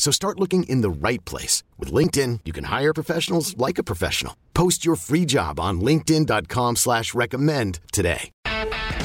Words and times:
So 0.00 0.10
start 0.10 0.40
looking 0.40 0.62
in 0.62 0.80
the 0.80 0.88
right 0.88 1.22
place. 1.26 1.62
With 1.78 1.92
LinkedIn, 1.92 2.40
you 2.46 2.54
can 2.54 2.64
hire 2.64 2.94
professionals 2.94 3.54
like 3.58 3.76
a 3.76 3.82
professional. 3.82 4.34
Post 4.54 4.82
your 4.82 4.96
free 4.96 5.26
job 5.26 5.60
on 5.60 5.82
linkedin.com 5.82 6.76
slash 6.76 7.12
recommend 7.12 7.80
today. 7.92 8.30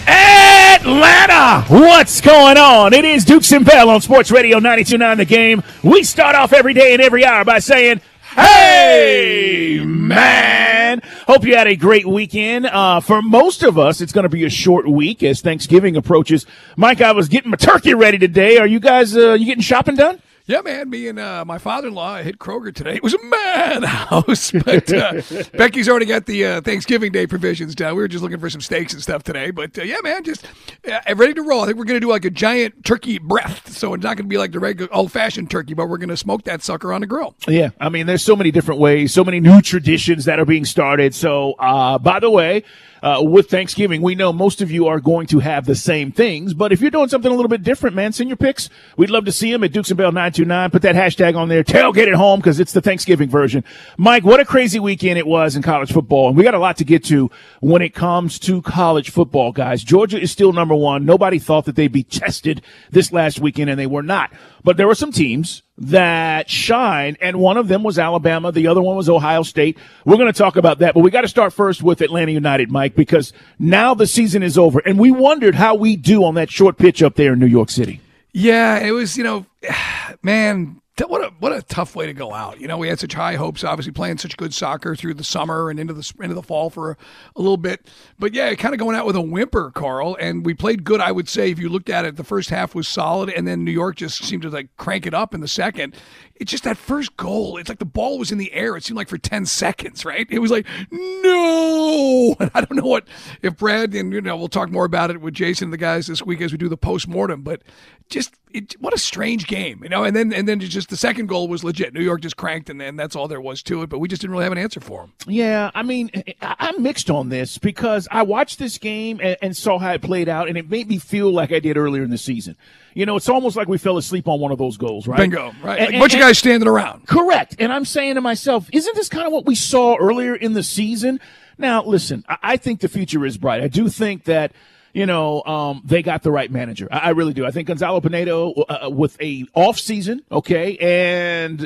Atlanta! 0.07 1.65
What's 1.67 2.21
going 2.21 2.57
on? 2.57 2.93
It 2.93 3.03
is 3.03 3.25
Dukes 3.25 3.51
and 3.51 3.65
Bell 3.65 3.89
on 3.89 3.99
Sports 3.99 4.31
Radio 4.31 4.61
92.9 4.61 5.17
The 5.17 5.25
Game. 5.25 5.63
We 5.83 6.03
start 6.03 6.33
off 6.33 6.53
every 6.53 6.73
day 6.73 6.93
and 6.93 7.01
every 7.01 7.25
hour 7.25 7.43
by 7.43 7.59
saying, 7.59 7.99
Hey, 8.33 9.81
man! 9.83 11.01
Hope 11.27 11.43
you 11.43 11.57
had 11.57 11.67
a 11.67 11.75
great 11.75 12.05
weekend. 12.05 12.67
Uh, 12.67 13.01
for 13.01 13.21
most 13.21 13.63
of 13.63 13.77
us, 13.77 13.99
it's 13.99 14.13
going 14.13 14.23
to 14.23 14.29
be 14.29 14.45
a 14.45 14.49
short 14.49 14.87
week 14.87 15.23
as 15.23 15.41
Thanksgiving 15.41 15.97
approaches. 15.97 16.45
Mike, 16.77 17.01
I 17.01 17.11
was 17.11 17.27
getting 17.27 17.51
my 17.51 17.57
turkey 17.57 17.93
ready 17.93 18.17
today. 18.17 18.59
Are 18.59 18.67
you 18.67 18.79
guys, 18.79 19.17
uh, 19.17 19.33
you 19.33 19.45
getting 19.45 19.61
shopping 19.61 19.95
done? 19.95 20.21
Yeah, 20.47 20.61
man. 20.61 20.91
Me 20.91 21.07
and 21.07 21.17
uh, 21.17 21.43
my 21.43 21.57
father-in-law 21.57 22.21
hit 22.21 22.37
Kroger 22.37 22.73
today. 22.73 22.95
It 22.95 23.03
was 23.03 23.15
a 23.15 23.23
madhouse, 23.23 24.51
but 24.65 24.93
uh, 24.93 25.21
Becky's 25.57 25.89
already 25.89 26.05
got 26.05 26.27
the 26.27 26.45
uh, 26.45 26.61
Thanksgiving 26.61 27.11
Day 27.11 27.25
provisions 27.25 27.73
done. 27.73 27.95
We 27.95 28.01
were 28.03 28.07
just 28.07 28.21
looking 28.21 28.39
for 28.39 28.49
some 28.51 28.61
steaks 28.61 28.93
and 28.93 29.01
stuff 29.01 29.23
today, 29.23 29.49
but 29.49 29.75
uh, 29.75 29.81
yeah, 29.81 29.97
man, 30.03 30.23
just 30.23 30.45
uh, 30.87 31.15
ready 31.15 31.33
to 31.33 31.41
roll. 31.41 31.61
I 31.61 31.65
think 31.65 31.79
we're 31.79 31.85
gonna 31.85 31.99
do 31.99 32.09
like 32.09 32.25
a 32.25 32.29
giant 32.29 32.85
turkey 32.85 33.17
breast, 33.17 33.69
so 33.69 33.95
it's 33.95 34.03
not 34.03 34.17
gonna 34.17 34.29
be 34.29 34.37
like 34.37 34.51
the 34.51 34.59
regular 34.59 34.93
old-fashioned 34.93 35.49
turkey, 35.49 35.73
but 35.73 35.89
we're 35.89 35.97
gonna 35.97 36.15
smoke 36.15 36.43
that 36.43 36.61
sucker 36.61 36.93
on 36.93 37.01
the 37.01 37.07
grill. 37.07 37.35
Yeah, 37.47 37.71
I 37.79 37.89
mean, 37.89 38.05
there's 38.05 38.23
so 38.23 38.35
many 38.35 38.51
different 38.51 38.79
ways, 38.79 39.11
so 39.11 39.23
many 39.23 39.39
new 39.39 39.61
traditions 39.63 40.25
that 40.25 40.39
are 40.39 40.45
being 40.45 40.65
started. 40.65 41.15
So, 41.15 41.53
uh, 41.53 41.97
by 41.97 42.19
the 42.19 42.29
way 42.29 42.63
uh, 43.05 43.21
with 43.21 43.51
Thanksgiving. 43.51 44.01
We 44.01 44.15
know 44.15 44.33
most 44.33 44.61
of 44.61 44.71
you 44.71 44.87
are 44.87 44.99
going 44.99 45.27
to 45.27 45.39
have 45.39 45.67
the 45.67 45.75
same 45.75 46.11
things, 46.11 46.55
but 46.55 46.73
if 46.73 46.81
you're 46.81 46.89
doing 46.89 47.07
something 47.07 47.31
a 47.31 47.35
little 47.35 47.49
bit 47.49 47.61
different, 47.61 47.95
man, 47.95 48.11
send 48.11 48.29
your 48.29 48.35
picks. 48.35 48.67
We'd 48.97 49.11
love 49.11 49.25
to 49.25 49.31
see 49.31 49.51
them 49.51 49.63
at 49.63 49.71
Dukes 49.71 49.91
and 49.91 49.97
Bell 49.97 50.11
929. 50.11 50.71
Put 50.71 50.81
that 50.81 50.95
hashtag 50.95 51.37
on 51.37 51.47
there. 51.47 51.63
Tailgate 51.63 52.07
at 52.07 52.15
home 52.15 52.39
because 52.39 52.59
it's 52.59 52.73
the 52.73 52.81
Thanksgiving 52.81 53.29
version. 53.29 53.63
Mike, 53.97 54.23
what 54.23 54.39
a 54.39 54.45
crazy 54.45 54.79
weekend 54.79 55.19
it 55.19 55.27
was 55.27 55.55
in 55.55 55.61
college 55.61 55.91
football. 55.91 56.29
And 56.29 56.37
we 56.37 56.43
got 56.43 56.55
a 56.55 56.59
lot 56.59 56.77
to 56.77 56.83
get 56.83 57.03
to 57.05 57.29
when 57.61 57.83
it 57.83 57.93
comes 57.93 58.39
to 58.39 58.63
college 58.63 59.11
football, 59.11 59.51
guys. 59.51 59.83
Georgia 59.83 60.19
is 60.19 60.31
still 60.31 60.51
number 60.51 60.73
one. 60.73 61.05
Nobody 61.05 61.37
thought 61.37 61.65
that 61.65 61.75
they'd 61.75 61.91
be 61.91 62.03
tested 62.25 62.63
this 62.89 63.11
last 63.11 63.39
weekend 63.39 63.69
and 63.69 63.79
they 63.79 63.85
were 63.85 64.03
not. 64.03 64.33
But 64.63 64.77
there 64.77 64.87
were 64.87 64.95
some 64.95 65.11
teams 65.11 65.61
that 65.77 66.49
shine, 66.49 67.17
and 67.19 67.37
one 67.37 67.57
of 67.57 67.67
them 67.67 67.83
was 67.83 67.99
Alabama. 67.99 68.51
The 68.51 68.67
other 68.67 68.81
one 68.81 68.95
was 68.95 69.09
Ohio 69.09 69.43
State. 69.43 69.77
We're 70.05 70.17
going 70.17 70.31
to 70.31 70.37
talk 70.37 70.55
about 70.55 70.79
that, 70.79 70.93
but 70.93 71.01
we 71.01 71.11
got 71.11 71.21
to 71.21 71.27
start 71.27 71.53
first 71.53 71.83
with 71.83 72.01
Atlanta 72.01 72.31
United, 72.31 72.71
Mike, 72.71 72.95
because 72.95 73.33
now 73.59 73.93
the 73.93 74.07
season 74.07 74.41
is 74.41 74.57
over, 74.57 74.79
and 74.79 74.97
we 74.97 75.11
wondered 75.11 75.55
how 75.55 75.75
we 75.75 75.95
do 75.95 76.23
on 76.23 76.35
that 76.35 76.49
short 76.49 76.77
pitch 76.77 77.03
up 77.03 77.15
there 77.15 77.33
in 77.33 77.39
New 77.39 77.45
York 77.45 77.69
City. 77.69 77.99
Yeah, 78.31 78.79
it 78.79 78.91
was, 78.91 79.17
you 79.17 79.23
know, 79.23 79.45
man, 80.23 80.81
what 81.03 81.21
a 81.21 81.33
what 81.39 81.51
a 81.51 81.61
tough 81.61 81.95
way 81.95 82.05
to 82.05 82.13
go 82.13 82.33
out. 82.33 82.61
You 82.61 82.67
know, 82.67 82.77
we 82.77 82.87
had 82.87 82.99
such 82.99 83.13
high 83.13 83.35
hopes, 83.35 83.63
obviously 83.63 83.91
playing 83.91 84.17
such 84.17 84.37
good 84.37 84.53
soccer 84.53 84.95
through 84.95 85.15
the 85.15 85.25
summer 85.25 85.69
and 85.69 85.77
into 85.79 85.93
the 85.93 86.13
into 86.21 86.33
the 86.33 86.41
fall 86.41 86.69
for 86.69 86.91
a, 86.91 86.97
a 87.35 87.41
little 87.41 87.57
bit. 87.57 87.87
But 88.17 88.33
yeah, 88.33 88.53
kind 88.55 88.73
of 88.73 88.79
going 88.79 88.95
out 88.95 89.05
with 89.05 89.17
a 89.17 89.21
whimper, 89.21 89.71
Carl. 89.71 90.15
And 90.19 90.45
we 90.45 90.53
played 90.53 90.85
good, 90.85 91.01
I 91.01 91.11
would 91.11 91.27
say. 91.27 91.51
If 91.51 91.59
you 91.59 91.67
looked 91.67 91.89
at 91.89 92.05
it, 92.05 92.15
the 92.15 92.23
first 92.23 92.49
half 92.49 92.73
was 92.73 92.87
solid, 92.87 93.29
and 93.29 93.45
then 93.45 93.65
New 93.65 93.71
York 93.71 93.97
just 93.97 94.23
seemed 94.23 94.43
to 94.43 94.49
like 94.49 94.75
crank 94.77 95.05
it 95.05 95.13
up 95.13 95.33
in 95.33 95.41
the 95.41 95.49
second. 95.49 95.95
It's 96.37 96.51
just 96.51 96.63
that 96.63 96.77
first 96.77 97.15
goal. 97.17 97.57
It's 97.57 97.69
like 97.69 97.79
the 97.79 97.85
ball 97.85 98.17
was 98.17 98.31
in 98.31 98.37
the 98.37 98.53
air. 98.53 98.75
It 98.77 98.83
seemed 98.83 98.97
like 98.97 99.09
for 99.09 99.17
ten 99.17 99.45
seconds, 99.45 100.05
right? 100.05 100.27
It 100.29 100.39
was 100.39 100.51
like 100.51 100.65
no. 100.91 102.35
and 102.39 102.51
I 102.53 102.61
don't 102.61 102.75
know 102.75 102.87
what 102.87 103.05
if 103.41 103.57
Brad 103.57 103.93
and 103.93 104.13
you 104.13 104.21
know 104.21 104.37
we'll 104.37 104.47
talk 104.47 104.69
more 104.69 104.85
about 104.85 105.11
it 105.11 105.19
with 105.19 105.33
Jason 105.33 105.65
and 105.65 105.73
the 105.73 105.77
guys 105.77 106.07
this 106.07 106.23
week 106.23 106.39
as 106.39 106.53
we 106.53 106.57
do 106.57 106.69
the 106.69 106.77
post 106.77 107.07
mortem. 107.07 107.41
But 107.41 107.63
just 108.09 108.35
it, 108.55 108.75
what 108.79 108.93
a 108.93 108.97
strange 108.97 109.47
game, 109.47 109.81
you 109.83 109.89
know. 109.89 110.03
And 110.03 110.15
then 110.15 110.33
and 110.33 110.47
then 110.47 110.59
just 110.59 110.89
the 110.89 110.97
second 110.97 111.27
goal 111.27 111.47
was 111.47 111.63
legit. 111.63 111.93
New 111.93 112.01
York 112.01 112.21
just 112.21 112.37
cranked, 112.37 112.69
and 112.69 112.79
then 112.79 112.95
that's 112.95 113.15
all 113.15 113.27
there 113.27 113.41
was 113.41 113.61
to 113.63 113.81
it. 113.81 113.89
But 113.89 113.99
we 113.99 114.07
just 114.07 114.21
didn't 114.21 114.31
really 114.31 114.45
have 114.45 114.51
an 114.51 114.57
answer 114.57 114.79
for 114.79 115.01
them. 115.01 115.13
Yeah, 115.27 115.71
I 115.75 115.83
mean, 115.83 116.09
I'm 116.41 116.81
mixed 116.81 117.09
on 117.09 117.29
this 117.29 117.57
because 117.57 118.07
I 118.11 118.23
watched 118.23 118.59
this 118.59 118.77
game 118.77 119.19
and, 119.21 119.37
and 119.41 119.57
saw 119.57 119.77
how 119.77 119.93
it 119.93 120.01
played 120.01 120.29
out, 120.29 120.47
and 120.47 120.57
it 120.57 120.69
made 120.69 120.87
me 120.87 120.97
feel 120.97 121.31
like 121.31 121.51
I 121.51 121.59
did 121.59 121.77
earlier 121.77 122.03
in 122.03 122.09
the 122.09 122.17
season. 122.17 122.55
You 122.93 123.05
know, 123.05 123.17
it's 123.17 123.27
almost 123.27 123.57
like 123.57 123.67
we 123.67 123.77
fell 123.77 123.97
asleep 123.97 124.27
on 124.27 124.39
one 124.39 124.51
of 124.51 124.57
those 124.57 124.77
goals, 124.77 125.05
right? 125.05 125.17
Bingo, 125.17 125.51
right? 125.61 125.81
Like 125.81 125.93
a 125.93 125.99
bunch 125.99 126.13
of 126.13 126.19
guys 126.21 126.37
standing 126.37 126.67
around. 126.67 127.07
Correct. 127.07 127.55
And 127.59 127.73
I'm 127.73 127.83
saying 127.83 128.15
to 128.15 128.21
myself, 128.21 128.69
isn't 128.71 128.95
this 128.95 129.09
kind 129.09 129.27
of 129.27 129.33
what 129.33 129.45
we 129.45 129.55
saw 129.55 129.97
earlier 129.97 130.33
in 130.33 130.53
the 130.53 130.63
season? 130.63 131.19
Now, 131.57 131.83
listen, 131.83 132.23
I 132.27 132.57
think 132.57 132.79
the 132.79 132.87
future 132.87 133.25
is 133.25 133.37
bright. 133.37 133.61
I 133.61 133.67
do 133.67 133.89
think 133.89 134.25
that 134.25 134.53
you 134.95 135.05
know, 135.05 135.43
um, 135.43 135.81
they 135.83 136.01
got 136.01 136.23
the 136.23 136.31
right 136.31 136.49
manager. 136.49 136.87
I, 136.89 136.99
I 136.99 137.09
really 137.09 137.33
do. 137.33 137.45
I 137.45 137.51
think 137.51 137.67
Gonzalo 137.67 137.99
Pineda 137.99 138.33
uh, 138.33 138.85
uh, 138.85 138.89
with 138.89 139.21
a 139.21 139.45
off 139.53 139.77
season, 139.77 140.23
okay, 140.31 140.77
and 140.77 141.59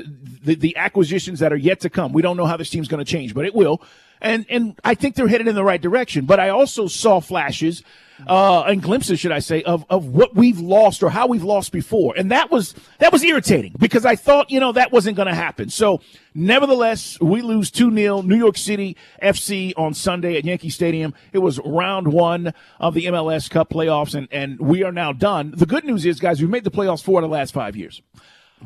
the, 0.44 0.56
the 0.56 0.75
acquisitions 0.75 1.38
that 1.39 1.53
are 1.53 1.57
yet 1.57 1.81
to 1.81 1.91
come. 1.91 2.12
We 2.12 2.23
don't 2.23 2.38
know 2.38 2.47
how 2.47 2.57
this 2.57 2.72
team's 2.72 2.88
going 2.88 3.06
to 3.06 3.09
change, 3.09 3.35
but 3.35 3.45
it 3.45 3.53
will. 3.53 3.84
And, 4.19 4.47
and 4.50 4.79
I 4.84 4.95
think 4.95 5.13
they're 5.13 5.28
headed 5.28 5.47
in 5.47 5.53
the 5.53 5.63
right 5.63 5.79
direction. 5.79 6.25
But 6.25 6.39
I 6.39 6.50
also 6.50 6.88
saw 6.88 7.19
flashes 7.19 7.84
uh, 8.28 8.62
and 8.62 8.81
glimpses, 8.81 9.19
should 9.19 9.31
I 9.31 9.40
say, 9.40 9.63
of, 9.63 9.85
of 9.90 10.07
what 10.07 10.35
we've 10.35 10.59
lost 10.59 11.03
or 11.03 11.09
how 11.09 11.28
we've 11.28 11.44
lost 11.44 11.72
before. 11.72 12.13
And 12.18 12.31
that 12.31 12.52
was, 12.52 12.75
that 13.00 13.12
was 13.12 13.24
irritating 13.24 13.74
because 13.80 14.06
I 14.06 14.16
thought, 14.16 14.50
you 14.50 14.59
know, 14.59 14.72
that 14.74 14.91
wasn't 14.91 15.18
going 15.18 15.28
to 15.28 15.35
happen. 15.35 15.69
So 15.69 16.02
nevertheless, 16.34 17.19
we 17.19 17.41
lose 17.41 17.72
2-0 17.72 18.25
New 18.25 18.38
York 18.38 18.57
City 18.57 18.97
FC 19.22 19.74
on 19.78 19.94
Sunday 19.94 20.38
at 20.38 20.46
Yankee 20.46 20.69
Stadium. 20.69 21.13
It 21.34 21.40
was 21.40 21.59
round 21.59 22.09
one 22.09 22.53
of 22.80 22.94
the 22.94 23.06
MLS 23.06 23.50
Cup 23.50 23.69
playoffs 23.69 24.16
and, 24.16 24.28
and 24.31 24.59
we 24.59 24.84
are 24.84 24.91
now 24.91 25.13
done. 25.13 25.53
The 25.56 25.66
good 25.66 25.84
news 25.84 26.06
is, 26.06 26.19
guys, 26.19 26.41
we've 26.41 26.50
made 26.50 26.63
the 26.63 26.72
playoffs 26.72 27.03
four 27.03 27.19
of 27.19 27.24
the 27.24 27.34
last 27.34 27.53
five 27.53 27.75
years. 27.75 28.01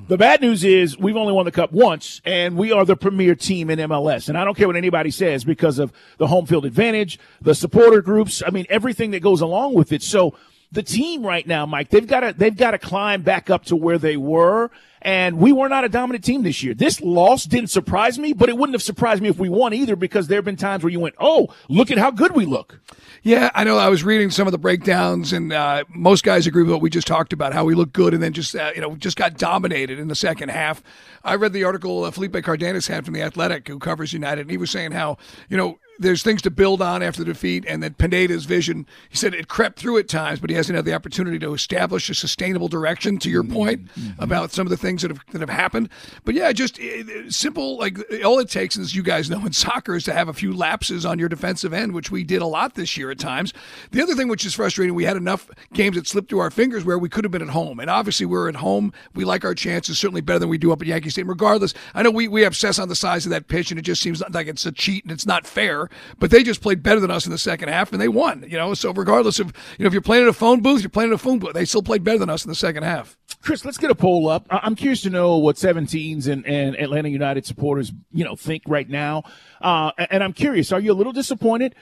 The 0.07 0.17
bad 0.17 0.41
news 0.41 0.63
is 0.63 0.97
we've 0.97 1.15
only 1.15 1.33
won 1.33 1.45
the 1.45 1.51
cup 1.51 1.71
once 1.71 2.19
and 2.25 2.57
we 2.57 2.71
are 2.71 2.83
the 2.83 2.95
premier 2.95 3.35
team 3.35 3.69
in 3.69 3.77
MLS. 3.77 4.27
And 4.27 4.37
I 4.37 4.43
don't 4.43 4.57
care 4.57 4.67
what 4.67 4.75
anybody 4.75 5.11
says 5.11 5.43
because 5.43 5.77
of 5.77 5.93
the 6.17 6.25
home 6.25 6.47
field 6.47 6.65
advantage, 6.65 7.19
the 7.41 7.53
supporter 7.53 8.01
groups. 8.01 8.41
I 8.45 8.49
mean, 8.49 8.65
everything 8.69 9.11
that 9.11 9.21
goes 9.21 9.41
along 9.41 9.75
with 9.75 9.91
it. 9.91 10.01
So 10.01 10.35
the 10.71 10.81
team 10.81 11.23
right 11.23 11.45
now, 11.45 11.67
Mike, 11.67 11.89
they've 11.89 12.07
got 12.07 12.21
to, 12.21 12.33
they've 12.35 12.57
got 12.57 12.71
to 12.71 12.79
climb 12.79 13.21
back 13.21 13.51
up 13.51 13.65
to 13.65 13.75
where 13.75 13.99
they 13.99 14.17
were. 14.17 14.71
And 15.03 15.37
we 15.37 15.51
were 15.51 15.67
not 15.67 15.83
a 15.83 15.89
dominant 15.89 16.23
team 16.23 16.43
this 16.43 16.63
year. 16.63 16.73
This 16.73 17.01
loss 17.01 17.43
didn't 17.43 17.69
surprise 17.69 18.17
me, 18.17 18.31
but 18.31 18.47
it 18.47 18.57
wouldn't 18.57 18.73
have 18.73 18.81
surprised 18.81 19.21
me 19.21 19.29
if 19.29 19.37
we 19.37 19.49
won 19.49 19.73
either 19.73 19.95
because 19.97 20.27
there 20.27 20.37
have 20.37 20.45
been 20.45 20.55
times 20.55 20.83
where 20.83 20.91
you 20.91 20.99
went, 20.99 21.15
Oh, 21.19 21.53
look 21.67 21.91
at 21.91 21.97
how 21.97 22.09
good 22.09 22.33
we 22.33 22.45
look. 22.45 22.79
Yeah, 23.23 23.51
I 23.55 23.63
know. 23.63 23.77
I 23.77 23.87
was 23.87 24.03
reading 24.03 24.31
some 24.31 24.47
of 24.47 24.51
the 24.51 24.57
breakdowns, 24.57 25.31
and 25.31 25.53
uh, 25.53 25.85
most 25.89 26.25
guys 26.25 26.45
agree 26.45 26.63
with 26.63 26.73
what 26.73 26.81
we 26.81 26.89
just 26.89 27.07
talked 27.07 27.31
about. 27.31 27.53
How 27.53 27.63
we 27.63 27.73
look 27.73 27.93
good, 27.93 28.13
and 28.13 28.21
then 28.21 28.33
just 28.33 28.53
uh, 28.53 28.73
you 28.75 28.81
know 28.81 28.97
just 28.97 29.15
got 29.15 29.37
dominated 29.37 29.97
in 29.97 30.09
the 30.09 30.15
second 30.15 30.49
half. 30.49 30.83
I 31.23 31.35
read 31.35 31.53
the 31.53 31.63
article 31.63 32.03
uh, 32.03 32.11
Felipe 32.11 32.35
Cardenas 32.43 32.87
had 32.87 33.05
from 33.05 33.13
the 33.13 33.21
Athletic, 33.21 33.69
who 33.69 33.79
covers 33.79 34.11
United, 34.11 34.41
and 34.41 34.51
he 34.51 34.57
was 34.57 34.71
saying 34.71 34.91
how 34.91 35.17
you 35.47 35.55
know 35.55 35.79
there's 35.99 36.21
things 36.21 36.41
to 36.41 36.51
build 36.51 36.81
on 36.81 37.01
after 37.01 37.23
the 37.23 37.31
defeat, 37.31 37.63
and 37.65 37.81
that 37.81 37.97
Pineda's 37.97 38.43
vision, 38.43 38.85
he 39.09 39.15
said 39.15 39.33
it 39.33 39.47
crept 39.47 39.79
through 39.79 39.99
at 39.99 40.09
times, 40.09 40.41
but 40.41 40.49
he 40.49 40.55
hasn't 40.57 40.75
had 40.75 40.83
the 40.83 40.93
opportunity 40.93 41.39
to 41.39 41.53
establish 41.53 42.09
a 42.09 42.13
sustainable 42.13 42.67
direction. 42.67 43.17
To 43.19 43.29
your 43.29 43.43
point 43.45 43.85
mm-hmm. 43.85 44.21
about 44.21 44.51
some 44.51 44.67
of 44.67 44.71
the 44.71 44.75
things 44.75 44.92
things 44.93 45.01
that 45.01 45.11
have 45.11 45.25
that 45.31 45.41
have 45.41 45.49
happened. 45.49 45.89
But 46.23 46.35
yeah, 46.35 46.51
just 46.51 46.79
eh, 46.79 47.03
simple. 47.29 47.77
Like 47.77 47.99
all 48.23 48.39
it 48.39 48.49
takes, 48.49 48.77
as 48.77 48.95
you 48.95 49.03
guys 49.03 49.29
know 49.29 49.39
in 49.45 49.53
soccer, 49.53 49.95
is 49.95 50.03
to 50.05 50.13
have 50.13 50.29
a 50.29 50.33
few 50.33 50.53
lapses 50.53 51.05
on 51.05 51.19
your 51.19 51.29
defensive 51.29 51.73
end, 51.73 51.93
which 51.93 52.11
we 52.11 52.23
did 52.23 52.41
a 52.41 52.47
lot 52.47 52.75
this 52.75 52.97
year 52.97 53.11
at 53.11 53.19
times. 53.19 53.53
The 53.91 54.01
other 54.01 54.15
thing 54.15 54.27
which 54.27 54.45
is 54.45 54.53
frustrating, 54.53 54.95
we 54.95 55.05
had 55.05 55.17
enough 55.17 55.49
games 55.73 55.95
that 55.95 56.07
slipped 56.07 56.29
through 56.29 56.39
our 56.39 56.51
fingers 56.51 56.85
where 56.85 56.99
we 56.99 57.09
could 57.09 57.23
have 57.23 57.31
been 57.31 57.41
at 57.41 57.49
home, 57.49 57.79
and 57.79 57.89
obviously 57.89 58.25
we're 58.25 58.49
at 58.49 58.55
home. 58.55 58.93
We 59.13 59.25
like 59.25 59.43
our 59.43 59.55
chances 59.55 59.97
certainly 59.97 60.21
better 60.21 60.39
than 60.39 60.49
we 60.49 60.57
do 60.57 60.71
up 60.71 60.81
at 60.81 60.87
Yankee 60.87 61.09
Stadium. 61.09 61.29
Regardless, 61.29 61.73
I 61.93 62.03
know 62.03 62.11
we 62.11 62.27
we 62.27 62.43
obsess 62.43 62.79
on 62.79 62.89
the 62.89 62.95
size 62.95 63.25
of 63.25 63.31
that 63.31 63.47
pitch, 63.47 63.71
and 63.71 63.79
it 63.79 63.83
just 63.83 64.01
seems 64.01 64.21
like 64.31 64.47
it's 64.47 64.65
a 64.65 64.71
cheat 64.71 65.03
and 65.03 65.11
it's 65.11 65.25
not 65.25 65.47
fair. 65.47 65.89
But 66.19 66.31
they 66.31 66.43
just 66.43 66.61
played 66.61 66.83
better 66.83 66.99
than 66.99 67.11
us 67.11 67.25
in 67.25 67.31
the 67.31 67.37
second 67.37 67.69
half, 67.69 67.91
and 67.91 68.01
they 68.01 68.07
won. 68.07 68.45
You 68.47 68.57
know, 68.57 68.73
so 68.73 68.91
regardless 68.91 69.39
of 69.39 69.47
you 69.77 69.83
know 69.83 69.87
if 69.87 69.93
you're 69.93 70.01
playing 70.01 70.23
at 70.23 70.29
a 70.29 70.33
phone 70.33 70.61
booth, 70.61 70.81
you're 70.81 70.89
playing 70.89 71.11
at 71.11 71.15
a 71.15 71.17
phone 71.17 71.39
booth. 71.39 71.53
They 71.53 71.65
still 71.65 71.83
played 71.83 72.03
better 72.03 72.19
than 72.19 72.29
us 72.29 72.45
in 72.45 72.49
the 72.49 72.55
second 72.55 72.83
half. 72.83 73.17
Chris, 73.43 73.65
let's 73.65 73.77
get 73.77 73.91
a 73.91 73.95
poll 73.95 74.29
up. 74.29 74.45
I'm 74.49 74.73
curious 74.73 75.01
to 75.01 75.09
know 75.09 75.37
what 75.37 75.57
17s 75.57 76.27
and, 76.27 76.45
and 76.47 76.77
Atlanta 76.77 77.09
United 77.09 77.45
supporters, 77.45 77.91
you 78.13 78.23
know, 78.23 78.37
think 78.37 78.63
right 78.67 78.89
now. 78.89 79.23
Uh, 79.61 79.91
and 79.97 80.23
I'm 80.23 80.31
curious, 80.31 80.71
are 80.71 80.79
you 80.79 80.93
a 80.93 80.95
little 80.95 81.11
disappointed 81.11 81.75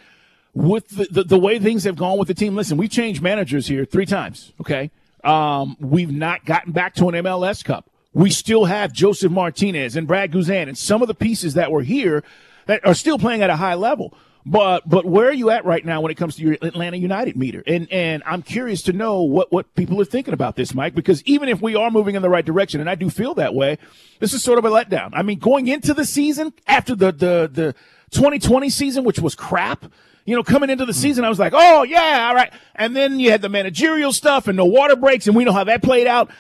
with 0.55 0.89
the, 0.89 1.05
the, 1.11 1.23
the, 1.23 1.39
way 1.39 1.59
things 1.59 1.83
have 1.83 1.95
gone 1.95 2.17
with 2.17 2.27
the 2.27 2.33
team? 2.33 2.55
Listen, 2.55 2.77
we've 2.77 2.89
changed 2.89 3.21
managers 3.21 3.67
here 3.67 3.85
three 3.85 4.07
times, 4.07 4.53
okay? 4.59 4.89
Um, 5.23 5.77
we've 5.79 6.11
not 6.11 6.45
gotten 6.45 6.71
back 6.71 6.95
to 6.95 7.07
an 7.09 7.15
MLS 7.23 7.63
Cup. 7.63 7.91
We 8.11 8.31
still 8.31 8.65
have 8.65 8.91
Josef 8.91 9.31
Martinez 9.31 9.95
and 9.95 10.07
Brad 10.07 10.31
Guzan 10.31 10.67
and 10.67 10.75
some 10.75 11.03
of 11.03 11.07
the 11.07 11.13
pieces 11.13 11.53
that 11.53 11.71
were 11.71 11.83
here 11.83 12.23
that 12.65 12.83
are 12.87 12.95
still 12.95 13.19
playing 13.19 13.43
at 13.43 13.51
a 13.51 13.55
high 13.55 13.75
level. 13.75 14.17
But 14.45 14.87
but 14.89 15.05
where 15.05 15.27
are 15.27 15.33
you 15.33 15.49
at 15.51 15.65
right 15.65 15.85
now 15.85 16.01
when 16.01 16.11
it 16.11 16.15
comes 16.15 16.35
to 16.37 16.41
your 16.41 16.53
Atlanta 16.61 16.97
United 16.97 17.35
meter? 17.35 17.63
And 17.67 17.91
and 17.91 18.23
I'm 18.25 18.41
curious 18.41 18.81
to 18.83 18.93
know 18.93 19.21
what 19.21 19.51
what 19.51 19.73
people 19.75 20.01
are 20.01 20.05
thinking 20.05 20.33
about 20.33 20.55
this, 20.55 20.73
Mike, 20.73 20.95
because 20.95 21.23
even 21.23 21.47
if 21.47 21.61
we 21.61 21.75
are 21.75 21.91
moving 21.91 22.15
in 22.15 22.21
the 22.21 22.29
right 22.29 22.45
direction, 22.45 22.81
and 22.81 22.89
I 22.89 22.95
do 22.95 23.09
feel 23.09 23.35
that 23.35 23.53
way, 23.53 23.77
this 24.19 24.33
is 24.33 24.43
sort 24.43 24.57
of 24.57 24.65
a 24.65 24.69
letdown. 24.69 25.11
I 25.13 25.21
mean, 25.21 25.37
going 25.37 25.67
into 25.67 25.93
the 25.93 26.05
season 26.05 26.53
after 26.65 26.95
the 26.95 27.11
the 27.11 27.49
the 27.51 27.75
2020 28.11 28.69
season, 28.69 29.03
which 29.03 29.19
was 29.19 29.35
crap. 29.35 29.85
You 30.25 30.35
know, 30.35 30.43
coming 30.43 30.69
into 30.69 30.85
the 30.85 30.91
mm-hmm. 30.91 31.01
season, 31.01 31.25
I 31.25 31.29
was 31.29 31.39
like, 31.39 31.53
oh 31.55 31.83
yeah, 31.83 32.27
all 32.27 32.35
right. 32.35 32.51
And 32.75 32.95
then 32.95 33.19
you 33.19 33.31
had 33.31 33.41
the 33.41 33.49
managerial 33.49 34.13
stuff 34.13 34.47
and 34.47 34.57
no 34.57 34.65
water 34.65 34.95
breaks, 34.95 35.27
and 35.27 35.35
we 35.35 35.43
know 35.43 35.51
how 35.51 35.63
that 35.63 35.83
played 35.83 36.07
out 36.07 36.31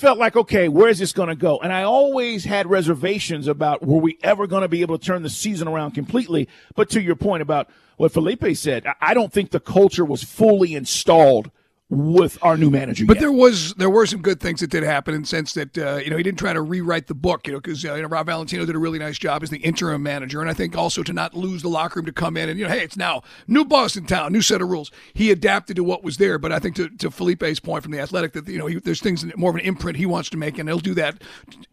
felt 0.00 0.18
like, 0.18 0.34
okay, 0.34 0.68
where's 0.68 0.98
this 0.98 1.12
going 1.12 1.28
to 1.28 1.36
go? 1.36 1.58
And 1.58 1.72
I 1.72 1.82
always 1.82 2.44
had 2.44 2.66
reservations 2.66 3.46
about 3.46 3.86
were 3.86 4.00
we 4.00 4.18
ever 4.22 4.46
going 4.46 4.62
to 4.62 4.68
be 4.68 4.80
able 4.80 4.98
to 4.98 5.04
turn 5.04 5.22
the 5.22 5.30
season 5.30 5.68
around 5.68 5.92
completely. 5.92 6.48
But 6.74 6.90
to 6.90 7.02
your 7.02 7.16
point 7.16 7.42
about 7.42 7.68
what 7.98 8.12
Felipe 8.12 8.56
said, 8.56 8.86
I 9.00 9.14
don't 9.14 9.32
think 9.32 9.50
the 9.50 9.60
culture 9.60 10.04
was 10.04 10.24
fully 10.24 10.74
installed 10.74 11.50
with 11.90 12.38
our 12.40 12.56
new 12.56 12.70
manager. 12.70 13.04
But 13.04 13.16
yet. 13.16 13.20
there 13.20 13.32
was 13.32 13.74
there 13.74 13.90
were 13.90 14.06
some 14.06 14.22
good 14.22 14.40
things 14.40 14.60
that 14.60 14.70
did 14.70 14.84
happen 14.84 15.12
in 15.12 15.22
the 15.22 15.26
sense 15.26 15.52
that 15.54 15.76
uh, 15.76 15.96
you 15.96 16.08
know 16.08 16.16
he 16.16 16.22
didn't 16.22 16.38
try 16.38 16.52
to 16.52 16.62
rewrite 16.62 17.08
the 17.08 17.14
book, 17.14 17.46
you 17.46 17.52
know, 17.52 17.60
because 17.60 17.84
uh, 17.84 17.94
you 17.94 18.02
know 18.02 18.08
Rob 18.08 18.26
Valentino 18.26 18.64
did 18.64 18.76
a 18.76 18.78
really 18.78 19.00
nice 19.00 19.18
job 19.18 19.42
as 19.42 19.50
the 19.50 19.58
interim 19.58 20.02
manager, 20.02 20.40
and 20.40 20.48
I 20.48 20.54
think 20.54 20.76
also 20.76 21.02
to 21.02 21.12
not 21.12 21.34
lose 21.34 21.62
the 21.62 21.68
locker 21.68 21.98
room 21.98 22.06
to 22.06 22.12
come 22.12 22.36
in 22.36 22.48
and 22.48 22.58
you 22.58 22.66
know, 22.66 22.72
hey, 22.72 22.82
it's 22.82 22.96
now 22.96 23.22
new 23.48 23.64
Boston 23.64 24.06
town, 24.06 24.32
new 24.32 24.42
set 24.42 24.62
of 24.62 24.68
rules. 24.68 24.92
He 25.14 25.32
adapted 25.32 25.76
to 25.76 25.84
what 25.84 26.04
was 26.04 26.16
there, 26.18 26.38
but 26.38 26.52
I 26.52 26.60
think 26.60 26.76
to, 26.76 26.88
to 26.88 27.10
Felipe's 27.10 27.58
point 27.58 27.82
from 27.82 27.92
the 27.92 28.00
Athletic 28.00 28.32
that 28.34 28.46
you 28.46 28.58
know 28.58 28.66
he, 28.66 28.78
there's 28.78 29.00
things 29.00 29.24
more 29.36 29.50
of 29.50 29.56
an 29.56 29.62
imprint 29.62 29.98
he 29.98 30.06
wants 30.06 30.30
to 30.30 30.36
make, 30.36 30.58
and 30.58 30.68
he'll 30.68 30.78
do 30.78 30.94
that 30.94 31.22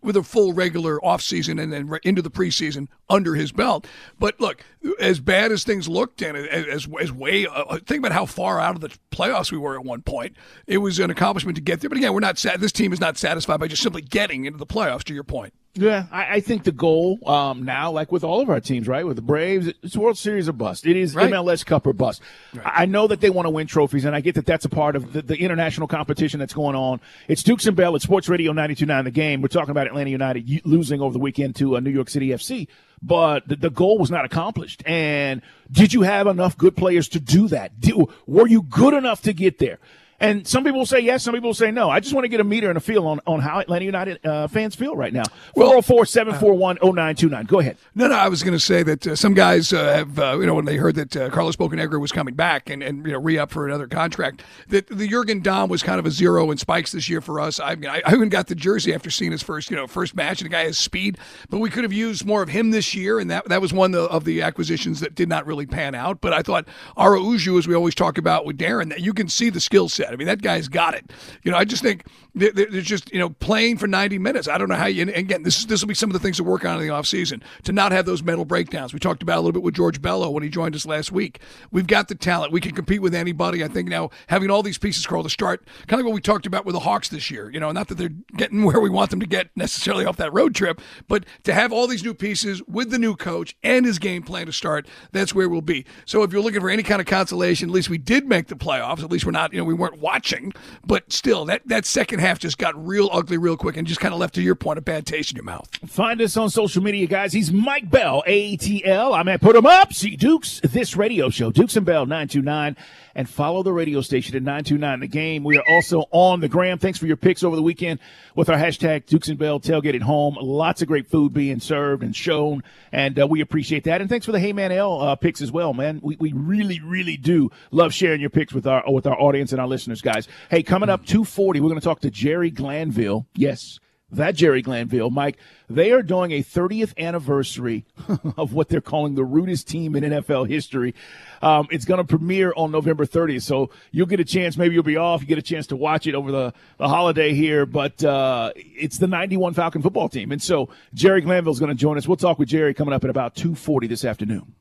with 0.01 0.17
a 0.17 0.23
full 0.23 0.53
regular 0.53 1.03
off 1.05 1.21
season 1.21 1.59
and 1.59 1.71
then 1.71 1.91
into 2.03 2.23
the 2.23 2.31
preseason 2.31 2.87
under 3.09 3.35
his 3.35 3.51
belt. 3.51 3.87
But 4.19 4.39
look, 4.39 4.63
as 4.99 5.19
bad 5.19 5.51
as 5.51 5.63
things 5.63 5.87
looked, 5.87 6.21
and 6.21 6.37
as 6.37 6.87
as 6.99 7.11
way 7.11 7.45
uh, 7.45 7.77
think 7.85 7.99
about 7.99 8.11
how 8.11 8.25
far 8.25 8.59
out 8.59 8.75
of 8.75 8.81
the 8.81 8.89
playoffs 9.11 9.51
we 9.51 9.57
were 9.57 9.75
at 9.75 9.85
one 9.85 10.01
point. 10.01 10.35
It 10.65 10.79
was 10.79 10.99
an 10.99 11.09
accomplishment 11.09 11.55
to 11.55 11.61
get 11.61 11.81
there. 11.81 11.89
But 11.89 11.97
again, 11.97 12.13
we're 12.13 12.19
not 12.19 12.37
sad. 12.37 12.59
This 12.59 12.71
team 12.71 12.93
is 12.93 12.99
not 12.99 13.17
satisfied 13.17 13.59
by 13.59 13.67
just 13.67 13.81
simply 13.81 14.01
getting 14.01 14.45
into 14.45 14.57
the 14.57 14.65
playoffs. 14.65 15.03
To 15.05 15.13
your 15.13 15.23
point. 15.23 15.53
Yeah, 15.77 16.05
I, 16.11 16.35
I 16.35 16.39
think 16.39 16.63
the 16.63 16.71
goal 16.71 17.19
um, 17.27 17.63
now, 17.63 17.91
like 17.91 18.11
with 18.11 18.23
all 18.23 18.41
of 18.41 18.49
our 18.49 18.59
teams, 18.59 18.87
right, 18.87 19.05
with 19.05 19.15
the 19.15 19.21
Braves, 19.21 19.67
it's 19.83 19.95
World 19.95 20.17
Series 20.17 20.49
or 20.49 20.53
bust. 20.53 20.85
It 20.85 20.97
is 20.97 21.15
right. 21.15 21.31
MLS 21.31 21.65
Cup 21.65 21.85
or 21.85 21.93
bust. 21.93 22.21
Right. 22.53 22.65
I 22.65 22.85
know 22.85 23.07
that 23.07 23.21
they 23.21 23.29
want 23.29 23.45
to 23.45 23.49
win 23.49 23.67
trophies, 23.67 24.05
and 24.05 24.15
I 24.15 24.21
get 24.21 24.35
that 24.35 24.45
that's 24.45 24.65
a 24.65 24.69
part 24.69 24.95
of 24.95 25.13
the, 25.13 25.21
the, 25.21 25.37
international 25.37 25.87
competition 25.87 26.39
that's 26.39 26.53
going 26.53 26.75
on. 26.75 26.99
It's 27.27 27.43
Dukes 27.43 27.67
and 27.67 27.75
Bell 27.75 27.95
at 27.95 28.01
Sports 28.01 28.27
Radio 28.27 28.53
92.9 28.53 29.03
The 29.03 29.11
Game. 29.11 29.41
We're 29.41 29.49
talking 29.49 29.71
about 29.71 29.87
Atlanta 29.87 30.09
United 30.09 30.65
losing 30.65 31.01
over 31.01 31.13
the 31.13 31.19
weekend 31.19 31.55
to 31.57 31.77
uh, 31.77 31.79
New 31.79 31.91
York 31.91 32.09
City 32.09 32.29
FC, 32.29 32.67
but 33.01 33.47
the, 33.47 33.55
the, 33.55 33.69
goal 33.69 33.97
was 33.97 34.09
not 34.09 34.25
accomplished. 34.25 34.81
And 34.85 35.41
did 35.71 35.93
you 35.93 36.01
have 36.01 36.27
enough 36.27 36.57
good 36.57 36.75
players 36.75 37.07
to 37.09 37.19
do 37.19 37.47
that? 37.49 37.79
Did, 37.79 37.95
were 38.25 38.47
you 38.47 38.63
good 38.63 38.93
enough 38.93 39.21
to 39.23 39.33
get 39.33 39.59
there? 39.59 39.79
And 40.19 40.47
some 40.47 40.63
people 40.63 40.79
will 40.79 40.87
say 40.87 40.99
yes, 40.99 41.23
some 41.23 41.35
people 41.35 41.49
will 41.49 41.53
say 41.53 41.69
no. 41.69 41.91
I 41.91 41.99
just 41.99 42.13
want 42.13 42.23
to 42.25 42.29
get 42.29 42.39
a 42.39 42.43
meter 42.43 42.69
and 42.69 42.77
a 42.77 42.81
feel 42.81 43.05
on, 43.05 43.19
on 43.27 43.39
how 43.39 43.59
Atlanta 43.59 43.85
United 43.85 44.25
uh, 44.25 44.47
fans 44.47 44.75
feel 44.75 44.95
right 44.95 45.13
now. 45.13 45.23
404 45.53 46.07
741 46.07 46.77
0929. 46.81 47.45
Go 47.45 47.59
ahead. 47.59 47.77
No, 47.93 48.07
no, 48.07 48.15
I 48.15 48.27
was 48.27 48.41
going 48.41 48.53
to 48.53 48.59
say 48.59 48.81
that 48.81 49.05
uh, 49.05 49.15
some 49.15 49.35
guys 49.35 49.71
uh, 49.71 49.93
have, 49.93 50.17
uh, 50.17 50.39
you 50.39 50.47
know, 50.47 50.55
when 50.55 50.65
they 50.65 50.77
heard 50.77 50.95
that 50.95 51.15
uh, 51.15 51.29
Carlos 51.29 51.55
Bocanegra 51.55 51.99
was 51.99 52.11
coming 52.11 52.33
back 52.33 52.69
and, 52.69 52.81
and 52.81 53.05
you 53.05 53.11
know, 53.11 53.19
re 53.19 53.37
up 53.37 53.51
for 53.51 53.67
another 53.67 53.87
contract, 53.87 54.41
that 54.69 54.87
the 54.87 55.07
Jurgen 55.07 55.41
Damm 55.41 55.69
was 55.69 55.83
kind 55.83 55.99
of 55.99 56.07
a 56.07 56.11
zero 56.11 56.49
in 56.49 56.57
spikes 56.57 56.93
this 56.93 57.07
year 57.09 57.21
for 57.21 57.39
us. 57.39 57.59
I, 57.59 57.75
mean, 57.75 57.89
I, 57.89 58.01
I 58.03 58.13
even 58.13 58.29
got 58.29 58.47
the 58.47 58.55
jersey 58.55 58.95
after 58.95 59.11
seeing 59.11 59.31
his 59.31 59.43
first, 59.43 59.69
you 59.69 59.75
know, 59.75 59.85
first 59.85 60.15
match, 60.15 60.41
and 60.41 60.49
the 60.49 60.53
guy 60.53 60.63
has 60.63 60.79
speed, 60.79 61.19
but 61.51 61.59
we 61.59 61.69
could 61.69 61.83
have 61.83 61.93
used 61.93 62.25
more 62.25 62.41
of 62.41 62.49
him 62.49 62.71
this 62.71 62.95
year, 62.95 63.19
and 63.19 63.29
that, 63.29 63.47
that 63.49 63.61
was 63.61 63.71
one 63.71 63.93
of 63.93 64.23
the 64.23 64.41
acquisitions 64.41 64.99
that 65.01 65.13
did 65.13 65.29
not 65.29 65.45
really 65.45 65.67
pan 65.67 65.93
out. 65.93 66.21
But 66.21 66.33
I 66.33 66.41
thought 66.41 66.67
Araujo, 66.97 67.59
as 67.59 67.67
we 67.67 67.75
always 67.75 67.93
talk 67.93 68.17
about 68.17 68.45
with 68.45 68.57
Darren, 68.57 68.89
that 68.89 69.01
you 69.01 69.13
can 69.13 69.29
see 69.29 69.51
the 69.51 69.59
skill 69.59 69.89
set. 69.89 70.06
I 70.07 70.15
mean, 70.15 70.27
that 70.27 70.41
guy's 70.41 70.67
got 70.67 70.93
it. 70.93 71.11
You 71.43 71.51
know, 71.51 71.57
I 71.57 71.65
just 71.65 71.81
think 71.81 72.05
there's 72.37 72.85
just 72.85 73.11
you 73.11 73.19
know 73.19 73.29
playing 73.29 73.77
for 73.77 73.87
90 73.87 74.19
minutes. 74.19 74.47
I 74.47 74.57
don't 74.57 74.69
know 74.69 74.75
how 74.75 74.85
you. 74.87 75.01
And 75.01 75.11
again, 75.11 75.43
this 75.43 75.65
this 75.65 75.81
will 75.81 75.87
be 75.87 75.93
some 75.93 76.09
of 76.09 76.13
the 76.13 76.19
things 76.19 76.37
to 76.37 76.43
work 76.43 76.65
on 76.65 76.79
in 76.79 76.87
the 76.87 76.93
offseason 76.93 77.41
to 77.63 77.71
not 77.71 77.91
have 77.91 78.05
those 78.05 78.23
mental 78.23 78.45
breakdowns. 78.45 78.93
We 78.93 78.99
talked 78.99 79.23
about 79.23 79.37
a 79.37 79.41
little 79.41 79.53
bit 79.53 79.63
with 79.63 79.75
George 79.75 80.01
Bello 80.01 80.29
when 80.29 80.43
he 80.43 80.49
joined 80.49 80.75
us 80.75 80.85
last 80.85 81.11
week. 81.11 81.39
We've 81.71 81.87
got 81.87 82.07
the 82.07 82.15
talent. 82.15 82.51
We 82.51 82.61
can 82.61 82.73
compete 82.73 83.01
with 83.01 83.15
anybody. 83.15 83.63
I 83.63 83.67
think 83.67 83.89
now 83.89 84.09
having 84.27 84.49
all 84.49 84.63
these 84.63 84.77
pieces, 84.77 85.05
Carl, 85.05 85.23
to 85.23 85.29
start 85.29 85.67
kind 85.87 85.99
of 85.99 86.05
what 86.05 86.13
we 86.13 86.21
talked 86.21 86.45
about 86.45 86.65
with 86.65 86.73
the 86.73 86.79
Hawks 86.79 87.09
this 87.09 87.31
year. 87.31 87.49
You 87.49 87.59
know, 87.59 87.71
not 87.71 87.87
that 87.87 87.95
they're 87.95 88.09
getting 88.35 88.63
where 88.65 88.79
we 88.79 88.89
want 88.89 89.09
them 89.09 89.19
to 89.19 89.27
get 89.27 89.49
necessarily 89.55 90.05
off 90.05 90.17
that 90.17 90.33
road 90.33 90.55
trip, 90.55 90.81
but 91.07 91.25
to 91.43 91.53
have 91.53 91.71
all 91.71 91.87
these 91.87 92.03
new 92.03 92.13
pieces 92.13 92.61
with 92.67 92.91
the 92.91 92.99
new 92.99 93.15
coach 93.15 93.55
and 93.63 93.85
his 93.85 93.99
game 93.99 94.23
plan 94.23 94.45
to 94.45 94.53
start, 94.53 94.87
that's 95.11 95.33
where 95.33 95.49
we'll 95.49 95.61
be. 95.61 95.85
So 96.05 96.23
if 96.23 96.31
you're 96.31 96.41
looking 96.41 96.61
for 96.61 96.69
any 96.69 96.83
kind 96.83 97.01
of 97.01 97.07
consolation, 97.07 97.69
at 97.69 97.73
least 97.73 97.89
we 97.89 97.97
did 97.97 98.27
make 98.27 98.47
the 98.47 98.55
playoffs. 98.55 99.03
At 99.03 99.11
least 99.11 99.25
we're 99.25 99.31
not, 99.31 99.53
you 99.53 99.59
know, 99.59 99.65
we 99.65 99.73
weren't 99.73 99.99
watching, 99.99 100.53
but 100.85 101.11
still, 101.11 101.45
that 101.45 101.61
that 101.67 101.85
second 101.85 102.19
half 102.19 102.26
just 102.35 102.57
got 102.57 102.73
real 102.85 103.09
ugly 103.11 103.37
real 103.37 103.57
quick 103.57 103.77
and 103.77 103.87
just 103.87 103.99
kind 103.99 104.13
of 104.13 104.19
left 104.19 104.35
to 104.35 104.41
your 104.41 104.55
point 104.55 104.77
a 104.77 104.81
bad 104.81 105.05
taste 105.05 105.31
in 105.31 105.35
your 105.35 105.45
mouth. 105.45 105.69
Find 105.87 106.21
us 106.21 106.35
on 106.37 106.49
social 106.49 106.83
media, 106.83 107.07
guys. 107.07 107.33
He's 107.33 107.51
Mike 107.51 107.89
Bell, 107.89 108.23
ATL. 108.27 109.17
I'm 109.17 109.27
at 109.27 109.41
Put 109.41 109.55
Him 109.55 109.65
Up. 109.65 109.93
See 109.93 110.15
Dukes, 110.15 110.59
this 110.61 110.95
radio 110.95 111.29
show, 111.29 111.51
Dukes 111.51 111.75
and 111.75 111.85
Bell 111.85 112.05
929 112.05 112.75
and 113.17 113.27
follow 113.27 113.63
the 113.63 113.73
radio 113.73 113.99
station 113.99 114.35
at 114.35 114.43
929 114.43 114.99
The 114.99 115.07
Game. 115.07 115.43
We 115.43 115.57
are 115.57 115.63
also 115.67 116.03
on 116.11 116.39
the 116.39 116.47
gram. 116.47 116.77
Thanks 116.77 116.99
for 116.99 117.07
your 117.07 117.17
picks 117.17 117.43
over 117.43 117.55
the 117.55 117.63
weekend 117.63 117.99
with 118.35 118.47
our 118.47 118.57
hashtag 118.57 119.07
Dukes 119.07 119.27
and 119.27 119.39
Bell 119.39 119.59
tailgate 119.59 119.95
at 119.95 120.03
home. 120.03 120.37
Lots 120.39 120.83
of 120.83 120.87
great 120.87 121.07
food 121.07 121.33
being 121.33 121.59
served 121.59 122.03
and 122.03 122.15
shown, 122.15 122.63
and 122.91 123.19
uh, 123.19 123.25
we 123.27 123.41
appreciate 123.41 123.85
that. 123.85 124.01
And 124.01 124.09
thanks 124.09 124.27
for 124.27 124.31
the 124.31 124.39
Hey 124.39 124.53
Man 124.53 124.71
L 124.71 125.01
uh, 125.01 125.15
picks 125.15 125.41
as 125.41 125.51
well, 125.51 125.73
man. 125.73 125.99
We, 126.03 126.15
we 126.19 126.31
really, 126.31 126.79
really 126.79 127.17
do 127.17 127.49
love 127.71 127.91
sharing 127.91 128.21
your 128.21 128.29
picks 128.29 128.53
with 128.53 128.67
our 128.67 128.83
with 128.87 129.07
our 129.07 129.19
audience 129.19 129.51
and 129.51 129.59
our 129.59 129.67
listeners, 129.67 129.99
guys. 129.99 130.27
Hey, 130.51 130.61
coming 130.61 130.89
up 130.89 131.03
240, 131.05 131.59
we're 131.59 131.69
going 131.69 131.81
to 131.81 131.83
talk 131.83 132.01
to 132.01 132.11
Jerry 132.11 132.51
Glanville. 132.51 133.25
Yes, 133.33 133.79
that 134.11 134.35
Jerry 134.35 134.61
Glanville, 134.61 135.09
Mike, 135.09 135.37
they 135.69 135.91
are 135.91 136.01
doing 136.01 136.31
a 136.31 136.41
30th 136.41 136.97
anniversary 136.97 137.85
of 138.37 138.53
what 138.53 138.69
they're 138.69 138.79
calling 138.79 139.15
the 139.15 139.25
rudest 139.25 139.67
team 139.67 139.95
in 139.95 140.03
NFL 140.03 140.47
history. 140.47 140.95
Um, 141.41 141.67
it's 141.71 141.83
going 141.83 141.97
to 141.97 142.05
premiere 142.05 142.53
on 142.55 142.71
November 142.71 143.05
30th, 143.05 143.43
so 143.43 143.69
you'll 143.91 144.07
get 144.07 144.19
a 144.19 144.25
chance. 144.25 144.57
Maybe 144.57 144.75
you'll 144.75 144.83
be 144.83 144.97
off. 144.97 145.21
You 145.21 145.27
get 145.27 145.37
a 145.37 145.41
chance 145.41 145.67
to 145.67 145.75
watch 145.75 146.07
it 146.07 146.15
over 146.15 146.31
the, 146.31 146.53
the 146.77 146.87
holiday 146.87 147.33
here, 147.33 147.65
but 147.65 148.01
uh, 148.03 148.51
it's 148.55 148.97
the 148.97 149.07
91 149.07 149.53
Falcon 149.53 149.81
football 149.81 150.07
team. 150.07 150.31
And 150.31 150.41
so 150.41 150.69
Jerry 150.93 151.21
Glanville 151.21 151.53
is 151.53 151.59
going 151.59 151.69
to 151.69 151.75
join 151.75 151.97
us. 151.97 152.07
We'll 152.07 152.17
talk 152.17 152.39
with 152.39 152.47
Jerry 152.47 152.73
coming 152.73 152.93
up 152.93 153.03
at 153.03 153.09
about 153.09 153.35
2.40 153.35 153.89
this 153.89 154.05
afternoon. 154.05 154.55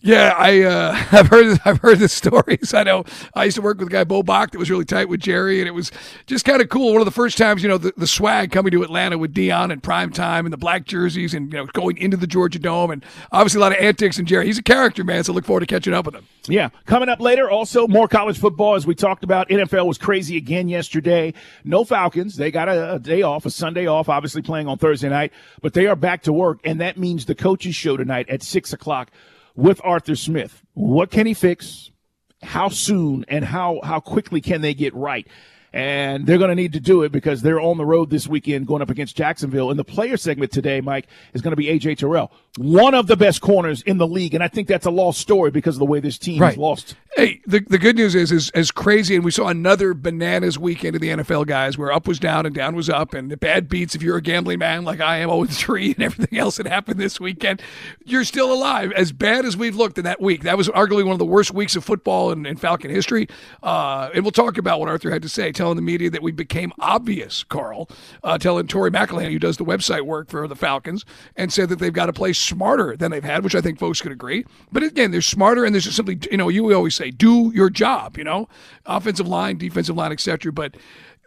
Yeah, 0.00 0.34
I 0.36 0.62
uh, 0.62 1.04
I've 1.12 1.28
heard 1.28 1.58
I've 1.64 1.78
heard 1.78 1.98
the 1.98 2.08
stories. 2.08 2.74
I 2.78 2.82
know 2.82 3.04
I 3.34 3.44
used 3.44 3.56
to 3.56 3.62
work 3.62 3.78
with 3.78 3.88
a 3.88 3.90
guy 3.90 4.04
Bo 4.04 4.22
Bach 4.22 4.50
that 4.50 4.58
was 4.58 4.70
really 4.70 4.84
tight 4.84 5.08
with 5.08 5.20
Jerry, 5.20 5.60
and 5.60 5.68
it 5.68 5.72
was 5.72 5.90
just 6.26 6.44
kind 6.44 6.62
of 6.62 6.68
cool. 6.68 6.92
One 6.92 7.00
of 7.00 7.04
the 7.04 7.10
first 7.10 7.36
times, 7.38 7.62
you 7.62 7.68
know, 7.68 7.78
the, 7.78 7.92
the 7.96 8.06
swag 8.06 8.52
coming 8.52 8.70
to 8.72 8.82
Atlanta 8.82 9.18
with 9.18 9.34
Deion 9.34 9.72
and 9.72 9.82
prime 9.82 10.10
time 10.10 10.46
and 10.46 10.52
the 10.52 10.58
black 10.58 10.84
jerseys, 10.84 11.34
and 11.34 11.52
you 11.52 11.58
know, 11.58 11.66
going 11.66 11.96
into 11.98 12.16
the 12.16 12.26
Georgia 12.26 12.58
Dome, 12.58 12.90
and 12.90 13.04
obviously 13.32 13.58
a 13.58 13.62
lot 13.62 13.72
of 13.72 13.78
antics. 13.78 14.18
And 14.18 14.28
Jerry, 14.28 14.46
he's 14.46 14.58
a 14.58 14.62
character, 14.62 15.04
man. 15.04 15.24
So 15.24 15.32
look 15.32 15.44
forward 15.44 15.60
to 15.60 15.66
catching 15.66 15.94
up 15.94 16.06
with 16.06 16.14
him. 16.14 16.26
Yeah, 16.46 16.70
coming 16.86 17.08
up 17.08 17.20
later, 17.20 17.50
also 17.50 17.86
more 17.86 18.08
college 18.08 18.38
football 18.38 18.74
as 18.74 18.86
we 18.86 18.94
talked 18.94 19.24
about. 19.24 19.48
NFL 19.48 19.86
was 19.86 19.98
crazy 19.98 20.36
again 20.36 20.68
yesterday. 20.68 21.34
No 21.64 21.84
Falcons. 21.84 22.36
They 22.36 22.50
got 22.50 22.68
a, 22.68 22.94
a 22.94 22.98
day 22.98 23.22
off, 23.22 23.44
a 23.46 23.50
Sunday 23.50 23.86
off, 23.86 24.08
obviously 24.08 24.42
playing 24.42 24.68
on 24.68 24.78
Thursday 24.78 25.08
night, 25.08 25.32
but 25.60 25.74
they 25.74 25.86
are 25.86 25.96
back 25.96 26.22
to 26.22 26.32
work, 26.32 26.60
and 26.64 26.80
that 26.80 26.96
means 26.96 27.26
the 27.26 27.34
coaches 27.34 27.74
show 27.74 27.96
tonight 27.96 28.28
at 28.28 28.42
six 28.42 28.72
o'clock 28.72 29.10
with 29.58 29.80
Arthur 29.82 30.14
Smith. 30.14 30.62
What 30.74 31.10
can 31.10 31.26
he 31.26 31.34
fix? 31.34 31.90
How 32.42 32.68
soon 32.68 33.24
and 33.26 33.44
how, 33.44 33.80
how 33.82 33.98
quickly 33.98 34.40
can 34.40 34.60
they 34.60 34.72
get 34.72 34.94
right? 34.94 35.26
And 35.72 36.26
they're 36.26 36.38
going 36.38 36.48
to 36.50 36.54
need 36.54 36.72
to 36.72 36.80
do 36.80 37.02
it 37.02 37.12
because 37.12 37.42
they're 37.42 37.60
on 37.60 37.76
the 37.76 37.84
road 37.84 38.10
this 38.10 38.26
weekend 38.26 38.66
going 38.66 38.82
up 38.82 38.90
against 38.90 39.16
Jacksonville. 39.16 39.70
And 39.70 39.78
the 39.78 39.84
player 39.84 40.16
segment 40.16 40.50
today, 40.52 40.80
Mike, 40.80 41.06
is 41.34 41.42
going 41.42 41.52
to 41.52 41.56
be 41.56 41.66
AJ 41.66 41.98
Terrell, 41.98 42.32
one 42.56 42.94
of 42.94 43.06
the 43.06 43.16
best 43.16 43.40
corners 43.40 43.82
in 43.82 43.98
the 43.98 44.06
league, 44.06 44.34
and 44.34 44.42
I 44.42 44.48
think 44.48 44.68
that's 44.68 44.86
a 44.86 44.90
lost 44.90 45.20
story 45.20 45.50
because 45.50 45.76
of 45.76 45.80
the 45.80 45.86
way 45.86 46.00
this 46.00 46.18
team 46.18 46.40
Right. 46.42 46.50
has 46.50 46.58
lost. 46.58 46.94
Hey, 47.16 47.40
the, 47.46 47.60
the 47.60 47.78
good 47.78 47.96
news 47.96 48.14
is, 48.14 48.30
is 48.30 48.50
as 48.50 48.70
crazy, 48.70 49.16
and 49.16 49.24
we 49.24 49.30
saw 49.30 49.48
another 49.48 49.92
bananas 49.94 50.58
weekend 50.58 50.94
of 50.94 51.00
the 51.02 51.08
NFL 51.08 51.46
guys 51.46 51.76
where 51.76 51.92
up 51.92 52.06
was 52.06 52.18
down 52.18 52.46
and 52.46 52.54
down 52.54 52.76
was 52.76 52.88
up, 52.88 53.12
and 53.14 53.30
the 53.30 53.36
bad 53.36 53.68
beats 53.68 53.94
if 53.94 54.02
you're 54.02 54.16
a 54.16 54.22
gambling 54.22 54.58
man 54.60 54.84
like 54.84 55.00
I 55.00 55.18
am, 55.18 55.28
0 55.30 55.44
3, 55.44 55.92
and 55.94 56.02
everything 56.02 56.38
else 56.38 56.56
that 56.58 56.66
happened 56.66 57.00
this 57.00 57.18
weekend, 57.20 57.60
you're 58.04 58.24
still 58.24 58.52
alive. 58.52 58.92
As 58.92 59.10
bad 59.12 59.44
as 59.44 59.56
we've 59.56 59.74
looked 59.76 59.98
in 59.98 60.04
that 60.04 60.20
week, 60.20 60.42
that 60.42 60.56
was 60.56 60.68
arguably 60.68 61.02
one 61.04 61.12
of 61.12 61.18
the 61.18 61.24
worst 61.26 61.52
weeks 61.52 61.74
of 61.76 61.84
football 61.84 62.30
in, 62.30 62.46
in 62.46 62.56
Falcon 62.56 62.90
history. 62.90 63.28
Uh, 63.62 64.10
and 64.14 64.22
we'll 64.24 64.30
talk 64.30 64.56
about 64.58 64.78
what 64.80 64.88
Arthur 64.88 65.10
had 65.10 65.22
to 65.22 65.28
say, 65.28 65.50
telling 65.58 65.76
the 65.76 65.82
media 65.82 66.08
that 66.08 66.22
we 66.22 66.32
became 66.32 66.72
obvious, 66.78 67.42
Carl, 67.42 67.90
uh, 68.22 68.38
telling 68.38 68.66
Tori 68.68 68.90
McElhaney, 68.90 69.32
who 69.32 69.38
does 69.38 69.56
the 69.56 69.64
website 69.64 70.02
work 70.02 70.30
for 70.30 70.46
the 70.46 70.56
Falcons, 70.56 71.04
and 71.36 71.52
said 71.52 71.68
that 71.68 71.80
they've 71.80 71.92
got 71.92 72.06
to 72.06 72.12
play 72.12 72.32
smarter 72.32 72.96
than 72.96 73.10
they've 73.10 73.24
had, 73.24 73.42
which 73.42 73.56
I 73.56 73.60
think 73.60 73.78
folks 73.78 74.00
could 74.00 74.12
agree. 74.12 74.46
But 74.70 74.84
again, 74.84 75.10
they're 75.10 75.20
smarter, 75.20 75.64
and 75.64 75.74
there's 75.74 75.84
just 75.84 75.96
simply, 75.96 76.18
you 76.30 76.36
know, 76.36 76.48
you 76.48 76.72
always 76.72 76.94
say, 76.94 77.10
do 77.10 77.52
your 77.52 77.70
job, 77.70 78.16
you 78.16 78.24
know, 78.24 78.48
offensive 78.86 79.26
line, 79.26 79.58
defensive 79.58 79.96
line, 79.96 80.12
etc. 80.12 80.52
But 80.52 80.76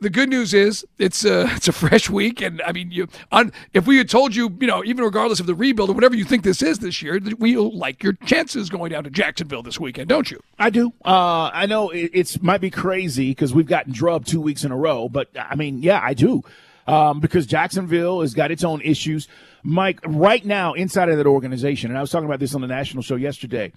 the 0.02 0.10
good 0.10 0.30
news 0.30 0.54
is 0.54 0.86
it's 0.98 1.24
a 1.24 1.44
it's 1.56 1.68
a 1.68 1.72
fresh 1.72 2.10
week, 2.10 2.42
and 2.42 2.62
I 2.64 2.74
mean, 2.74 2.92
you 2.92 3.08
on 3.32 3.54
if 3.74 3.88
we 3.88 3.98
had 3.98 4.10
told 4.10 4.36
you, 4.36 4.56
you 4.60 4.68
know, 4.68 4.84
even 4.84 5.06
regardless 5.06 5.40
of 5.40 5.46
the 5.46 5.56
rebuild 5.56 5.90
or 5.90 5.94
whatever 5.94 6.16
you 6.16 6.26
think 6.26 6.44
this 6.44 6.62
is 6.62 6.80
this 6.80 7.02
year, 7.02 7.20
we 7.38 7.56
like 7.56 8.04
your 8.04 8.14
chances 8.26 8.70
going 8.70 8.92
down 8.92 9.06
to 9.06 9.10
Jacksonville 9.10 9.64
this 9.64 9.80
weekend, 9.80 10.10
don't 10.10 10.30
you? 10.30 10.42
I 10.60 10.70
do. 10.70 10.92
Uh, 11.06 11.52
I 11.54 11.68
know 11.68 11.90
it, 11.92 12.12
it's 12.14 12.42
might 12.42 12.62
be 12.62 12.72
crazy 12.72 13.30
because 13.30 13.54
we've 13.54 13.68
gotten 13.68 13.94
drubbed 13.94 14.28
two 14.28 14.42
weeks 14.42 14.64
in 14.64 14.72
a 14.72 14.78
row, 14.78 15.08
but 15.08 15.30
I 15.36 15.56
mean, 15.56 15.82
yeah, 15.82 16.02
I 16.04 16.14
do. 16.14 16.44
Um, 16.88 17.20
because 17.20 17.46
Jacksonville 17.46 18.22
has 18.22 18.34
got 18.34 18.50
its 18.50 18.64
own 18.64 18.82
issues. 18.82 19.28
Mike, 19.64 20.00
right 20.04 20.44
now 20.44 20.74
inside 20.74 21.10
of 21.10 21.18
that 21.18 21.28
organization, 21.28 21.92
and 21.92 21.98
I 21.98 22.02
was 22.02 22.10
talking 22.10 22.26
about 22.26 22.40
this 22.40 22.56
on 22.56 22.62
the 22.62 22.68
national 22.68 23.04
show 23.04 23.16
yesterday, 23.16 23.72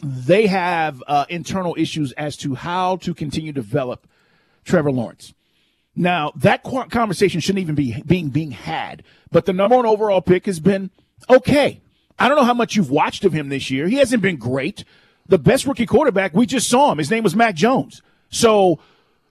they 0.00 0.46
have 0.46 1.02
uh, 1.08 1.24
internal 1.28 1.74
issues 1.76 2.12
as 2.12 2.36
to 2.38 2.54
how 2.54 2.96
to 2.98 3.14
continue 3.14 3.52
to 3.52 3.60
develop 3.60 4.06
Trevor 4.64 4.92
Lawrence. 4.92 5.34
Now 6.00 6.32
that 6.36 6.62
conversation 6.62 7.40
shouldn't 7.40 7.60
even 7.60 7.74
be 7.74 8.02
being 8.06 8.30
being 8.30 8.52
had, 8.52 9.02
but 9.30 9.44
the 9.44 9.52
number 9.52 9.76
one 9.76 9.84
overall 9.84 10.22
pick 10.22 10.46
has 10.46 10.58
been 10.58 10.90
okay. 11.28 11.82
I 12.18 12.26
don't 12.26 12.38
know 12.38 12.44
how 12.44 12.54
much 12.54 12.74
you've 12.74 12.90
watched 12.90 13.26
of 13.26 13.34
him 13.34 13.50
this 13.50 13.70
year. 13.70 13.86
He 13.86 13.96
hasn't 13.96 14.22
been 14.22 14.36
great. 14.36 14.82
The 15.26 15.36
best 15.36 15.66
rookie 15.66 15.84
quarterback 15.84 16.32
we 16.32 16.46
just 16.46 16.70
saw 16.70 16.90
him. 16.90 16.96
His 16.96 17.10
name 17.10 17.22
was 17.22 17.36
Mac 17.36 17.54
Jones. 17.54 18.00
So 18.30 18.80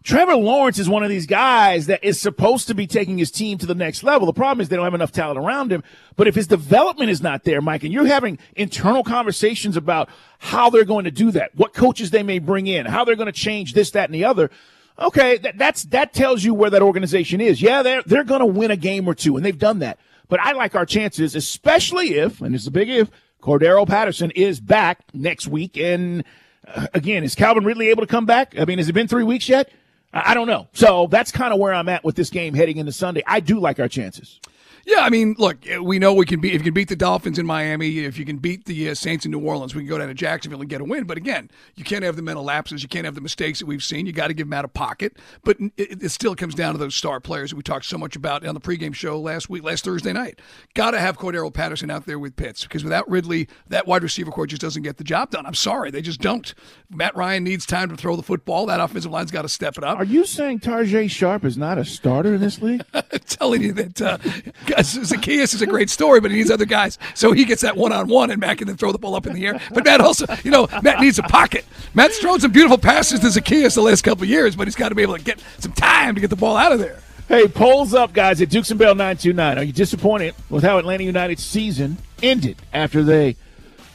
Trevor 0.04 0.36
Lawrence 0.36 0.78
is 0.78 0.88
one 0.88 1.02
of 1.02 1.10
these 1.10 1.26
guys 1.26 1.88
that 1.88 2.04
is 2.04 2.22
supposed 2.22 2.68
to 2.68 2.76
be 2.76 2.86
taking 2.86 3.18
his 3.18 3.32
team 3.32 3.58
to 3.58 3.66
the 3.66 3.74
next 3.74 4.04
level. 4.04 4.28
The 4.28 4.34
problem 4.34 4.62
is 4.62 4.70
they 4.70 4.76
don't 4.76 4.86
have 4.86 4.94
enough 4.94 5.12
talent 5.12 5.40
around 5.40 5.72
him. 5.72 5.84
But 6.18 6.28
if 6.28 6.36
his 6.36 6.46
development 6.46 7.10
is 7.10 7.20
not 7.20 7.46
there, 7.46 7.62
Mike, 7.62 7.84
and 7.84 7.92
you're 7.92 8.06
having 8.06 8.38
internal 8.56 9.04
conversations 9.04 9.76
about 9.76 10.08
how 10.38 10.70
they're 10.70 10.86
going 10.86 11.06
to 11.06 11.12
do 11.12 11.32
that, 11.32 11.56
what 11.56 11.74
coaches 11.74 12.12
they 12.12 12.22
may 12.22 12.38
bring 12.38 12.68
in, 12.68 12.86
how 12.86 13.06
they're 13.06 13.16
going 13.16 13.26
to 13.26 13.32
change 13.32 13.74
this, 13.74 13.90
that, 13.92 14.06
and 14.06 14.14
the 14.14 14.26
other. 14.26 14.52
Okay, 15.00 15.38
that, 15.38 15.58
that's 15.58 15.84
that 15.86 16.14
tells 16.14 16.44
you 16.44 16.54
where 16.54 16.70
that 16.70 16.82
organization 16.82 17.40
is. 17.40 17.62
Yeah, 17.62 17.82
they're 17.84 18.04
they're 18.04 18.24
going 18.24 18.42
to 18.42 18.46
win 18.46 18.72
a 18.72 18.76
game 18.76 19.08
or 19.08 19.16
two, 19.16 19.38
and 19.38 19.46
they've 19.46 19.58
done 19.58 19.80
that. 19.80 19.98
But 20.28 20.40
I 20.42 20.52
like 20.52 20.76
our 20.76 20.86
chances, 20.86 21.36
especially 21.36 22.16
if, 22.16 22.42
and 22.42 22.54
it's 22.54 22.68
a 22.68 22.72
big 22.72 22.90
if, 22.90 23.10
Cordarrelle 23.42 23.88
Patterson 23.88 24.32
is 24.32 24.60
back 24.60 25.00
next 25.14 25.48
week. 25.48 25.78
And 25.78 26.24
uh, 26.68 26.88
again, 26.94 27.24
is 27.24 27.34
Calvin 27.34 27.64
Ridley 27.64 27.90
able 27.90 28.02
to 28.02 28.08
come 28.08 28.26
back? 28.26 28.54
I 28.60 28.66
mean, 28.66 28.78
has 28.78 28.90
it 28.90 28.94
been 28.94 29.08
three 29.08 29.24
weeks 29.24 29.50
yet? 29.50 29.72
I 30.14 30.32
I 30.32 30.34
don't 30.34 30.48
know. 30.48 30.68
So 30.74 31.08
that's 31.08 31.32
kind 31.32 31.54
of 31.54 31.60
where 31.60 31.74
I'm 31.74 31.90
at 31.90 32.04
with 32.04 32.16
this 32.16 32.30
game 32.30 32.54
heading 32.54 32.78
into 32.78 32.92
Sunday. 32.92 33.24
I 33.26 33.40
do 33.40 33.60
like 33.60 33.80
our 33.80 33.88
chances. 33.88 34.40
Yeah, 34.86 35.02
I 35.02 35.10
mean, 35.10 35.36
look, 35.38 35.58
we 35.82 36.00
know 36.00 36.14
we 36.14 36.26
can 36.26 36.40
beat 36.40 36.54
if 36.54 36.62
you 36.62 36.66
can 36.66 36.74
beat 36.74 36.90
the 36.90 36.96
Dolphins 36.96 37.40
in 37.40 37.46
Miami, 37.46 38.00
if 38.00 38.18
you 38.18 38.26
can 38.26 38.38
beat 38.38 38.66
the 38.66 38.90
uh, 38.90 38.96
Saints 38.96 39.26
in 39.26 39.32
New 39.32 39.40
Orleans, 39.40 39.76
we 39.76 39.82
can 39.82 39.90
go 39.90 39.98
down 39.98 40.08
to 40.08 40.14
Jacksonville 40.14 40.62
and 40.62 40.70
get 40.70 40.82
a 40.82 40.84
win. 40.84 41.06
But 41.06 41.18
again, 41.18 41.50
you 41.76 41.84
can't 41.84 42.04
have 42.04 42.16
the 42.16 42.22
mental 42.22 42.44
lapses, 42.44 42.84
you 42.84 42.90
can't 42.90 43.06
have 43.06 43.16
the 43.16 43.22
mistakes 43.22 43.60
that 43.60 43.66
we've 43.66 43.84
seen. 43.84 44.06
You 44.06 44.12
got 44.12 44.28
to 44.28 44.34
give 44.34 44.48
them 44.48 44.54
out 44.54 44.66
of 44.66 44.74
pocket. 44.74 45.18
But 45.44 45.58
it, 45.78 46.04
it 46.04 46.10
still 46.10 46.36
comes 46.36 46.56
down 46.56 46.74
to 46.74 46.78
those 46.78 46.96
star 46.96 47.20
players 47.20 47.52
that 47.52 47.56
we 47.56 47.64
talked 47.64 47.86
so 47.86 47.98
much 47.98 48.16
about 48.16 48.46
on 48.46 48.54
the 48.54 48.62
pregame 48.62 48.94
show 48.94 49.20
last 49.20 49.50
week, 49.50 49.64
last 49.64 49.86
Thursday 49.86 50.14
night. 50.14 50.40
Got 50.74 50.92
to 50.92 51.00
have 51.00 51.18
Cordarrelle 51.18 51.54
Patterson 51.54 51.92
out 51.92 52.06
there 52.06 52.20
with 52.20 52.36
Pitts 52.36 52.64
because 52.64 52.84
without 52.84 53.10
Ridley, 53.10 53.48
that 53.68 53.88
wide 53.88 54.04
receiver 54.04 54.32
core 54.32 54.48
just 54.48 54.62
doesn't 54.62 54.84
get 54.84 54.98
the 54.98 55.04
job 55.04 55.32
done. 55.32 55.46
I'm 55.46 55.56
sorry, 55.56 55.92
they 55.92 56.02
just 56.02 56.22
don't. 56.22 56.54
Matt 56.90 57.16
Ryan 57.16 57.44
needs 57.44 57.66
time 57.66 57.90
to 57.90 57.98
throw 57.98 58.16
the 58.16 58.24
football. 58.24 58.66
That 58.66 58.80
offensive 58.80 59.12
line's 59.12 59.32
got 59.32 59.44
to 59.44 59.50
step 59.50 59.78
it 59.78 59.84
up. 59.84 60.00
Are 60.00 60.04
you 60.04 60.26
saying 60.26 60.60
Tajae 60.60 61.10
Sharpe 61.10 61.46
is 61.46 61.58
not 61.58 61.78
a 61.78 61.86
starter 61.86 62.36
in 62.36 62.42
this 62.42 62.62
league? 62.62 62.84
telling 63.26 63.62
you 63.62 63.74
that 63.74 64.02
uh, 64.02 64.18
Zaccheaus 64.80 65.54
is 65.54 65.62
a 65.62 65.68
great 65.68 65.90
story, 65.90 66.20
but 66.20 66.32
he 66.32 66.38
needs 66.38 66.52
other 66.52 66.66
guys. 66.66 66.98
So 67.14 67.32
he 67.32 67.46
gets 67.46 67.62
that 67.62 67.78
one 67.78 67.92
on 67.92 68.08
one, 68.08 68.32
and 68.32 68.40
Matt 68.40 68.58
can 68.58 68.68
then 68.68 68.78
throw 68.78 68.92
the 68.92 68.98
ball 68.98 69.16
up 69.16 69.28
in 69.28 69.34
the 69.34 69.46
air. 69.46 69.60
But 69.74 69.86
Matt 69.86 70.02
also, 70.02 70.26
you 70.44 70.52
know, 70.52 70.68
Matt 70.82 71.00
needs 71.00 71.20
a 71.20 71.24
pocket. 71.24 71.66
Matt's 71.94 72.18
thrown 72.20 72.40
some 72.40 72.52
beautiful 72.52 72.78
passes 72.78 73.20
to 73.22 73.28
Zaccheaus 73.28 73.76
the 73.76 73.82
last 73.82 74.04
couple 74.04 74.26
years, 74.26 74.56
but 74.56 74.68
he's 74.68 74.76
got 74.76 74.90
to 74.90 74.96
be 74.96 75.02
able 75.02 75.18
to 75.18 75.24
get 75.24 75.42
some 75.58 75.72
time 75.74 76.16
to 76.16 76.22
get 76.22 76.30
the 76.30 76.36
ball 76.36 76.58
out 76.58 76.72
of 76.72 76.80
there. 76.80 77.00
Hey, 77.28 77.48
polls 77.48 77.94
up, 77.94 78.12
guys, 78.12 78.42
at 78.42 78.50
Dukes 78.50 78.72
and 78.72 78.80
Bell 78.80 78.96
929. 78.96 79.58
Are 79.60 79.64
you 79.64 79.72
disappointed 79.72 80.34
with 80.50 80.64
how 80.64 80.80
Atlanta 80.80 81.04
United's 81.04 81.44
season 81.46 81.98
ended 82.24 82.58
after 82.74 83.04
they 83.04 83.36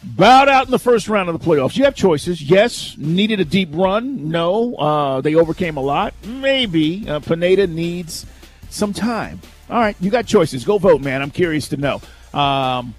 bowed 0.04 0.48
out 0.48 0.66
in 0.66 0.70
the 0.70 0.78
first 0.78 1.08
round 1.08 1.28
of 1.28 1.36
the 1.36 1.44
playoffs? 1.44 1.76
You 1.76 1.82
have 1.84 1.96
choices. 1.96 2.40
Yes, 2.40 2.96
needed 2.96 3.40
a 3.40 3.44
deep 3.44 3.70
run. 3.72 4.30
No, 4.30 4.76
uh, 4.76 5.20
they 5.20 5.34
overcame 5.34 5.76
a 5.76 5.80
lot. 5.80 6.14
Maybe 6.24 7.08
uh, 7.08 7.18
Pineda 7.18 7.66
needs 7.66 8.24
some 8.70 8.92
time. 8.92 9.40
All 9.70 9.78
right, 9.80 9.96
you 10.00 10.10
got 10.10 10.26
choices. 10.26 10.64
Go 10.64 10.78
vote, 10.78 11.00
man. 11.00 11.22
I'm 11.22 11.30
curious 11.30 11.68
to 11.68 11.76
know. 11.76 12.00
Um, 12.38 12.94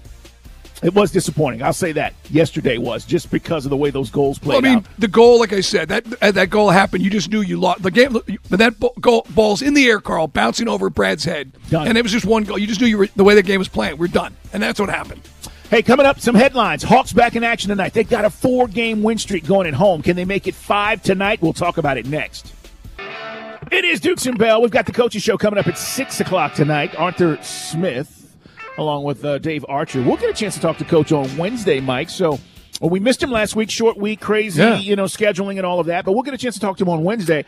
it 0.82 0.92
was 0.94 1.10
disappointing. 1.10 1.62
I'll 1.62 1.72
say 1.72 1.92
that. 1.92 2.12
Yesterday 2.30 2.76
was 2.76 3.04
just 3.06 3.30
because 3.30 3.64
of 3.64 3.70
the 3.70 3.76
way 3.76 3.88
those 3.90 4.10
goals 4.10 4.38
played 4.38 4.62
Well, 4.62 4.72
I 4.72 4.74
mean, 4.76 4.78
out. 4.78 4.84
the 4.98 5.08
goal, 5.08 5.40
like 5.40 5.52
I 5.54 5.60
said, 5.62 5.88
that 5.88 6.04
uh, 6.22 6.32
that 6.32 6.50
goal 6.50 6.68
happened. 6.70 7.02
You 7.02 7.08
just 7.10 7.30
knew 7.30 7.40
you 7.40 7.58
lost 7.58 7.82
the 7.82 7.90
game. 7.90 8.12
But 8.50 8.58
that 8.58 8.74
goal, 9.00 9.26
ball's 9.30 9.62
in 9.62 9.72
the 9.74 9.86
air, 9.88 10.00
Carl, 10.00 10.26
bouncing 10.28 10.68
over 10.68 10.90
Brad's 10.90 11.24
head, 11.24 11.52
Done. 11.70 11.88
and 11.88 11.96
it 11.96 12.02
was 12.02 12.12
just 12.12 12.26
one 12.26 12.44
goal. 12.44 12.58
You 12.58 12.66
just 12.66 12.80
knew 12.80 12.86
you 12.86 12.98
were 12.98 13.08
the 13.16 13.24
way 13.24 13.34
the 13.34 13.42
game 13.42 13.58
was 13.58 13.68
playing. 13.68 13.96
We're 13.96 14.08
done, 14.08 14.36
and 14.52 14.62
that's 14.62 14.78
what 14.78 14.90
happened. 14.90 15.22
Hey, 15.70 15.82
coming 15.82 16.06
up, 16.06 16.20
some 16.20 16.34
headlines. 16.36 16.82
Hawks 16.84 17.12
back 17.12 17.34
in 17.34 17.42
action 17.42 17.70
tonight. 17.70 17.92
They've 17.92 18.08
got 18.08 18.24
a 18.24 18.30
four 18.30 18.68
game 18.68 19.02
win 19.02 19.18
streak 19.18 19.46
going 19.46 19.66
at 19.66 19.74
home. 19.74 20.02
Can 20.02 20.14
they 20.14 20.24
make 20.26 20.46
it 20.46 20.54
five 20.54 21.02
tonight? 21.02 21.40
We'll 21.42 21.54
talk 21.54 21.78
about 21.78 21.96
it 21.98 22.06
next. 22.06 22.52
It 23.70 23.84
is 23.84 24.00
Dukes 24.00 24.26
and 24.26 24.38
Bell. 24.38 24.62
We've 24.62 24.70
got 24.70 24.86
the 24.86 24.92
coaching 24.92 25.20
show 25.20 25.36
coming 25.36 25.58
up 25.58 25.66
at 25.66 25.76
6 25.76 26.20
o'clock 26.20 26.54
tonight. 26.54 26.94
Arthur 26.96 27.38
Smith, 27.42 28.36
along 28.78 29.04
with 29.04 29.24
uh, 29.24 29.38
Dave 29.38 29.64
Archer. 29.68 30.02
We'll 30.02 30.16
get 30.16 30.30
a 30.30 30.34
chance 30.34 30.54
to 30.54 30.60
talk 30.60 30.76
to 30.78 30.84
Coach 30.84 31.10
on 31.12 31.36
Wednesday, 31.36 31.80
Mike. 31.80 32.08
So 32.10 32.38
well, 32.80 32.90
we 32.90 33.00
missed 33.00 33.22
him 33.22 33.30
last 33.30 33.56
week, 33.56 33.70
short 33.70 33.96
week, 33.96 34.20
crazy, 34.20 34.60
Yeah. 34.62 34.76
you 34.78 34.94
know, 34.94 35.04
scheduling 35.04 35.56
and 35.56 35.66
all 35.66 35.80
of 35.80 35.86
that. 35.86 36.04
But 36.04 36.12
we'll 36.12 36.22
get 36.22 36.34
a 36.34 36.38
chance 36.38 36.54
to 36.54 36.60
talk 36.60 36.76
to 36.78 36.84
him 36.84 36.90
on 36.90 37.02
Wednesday 37.02 37.44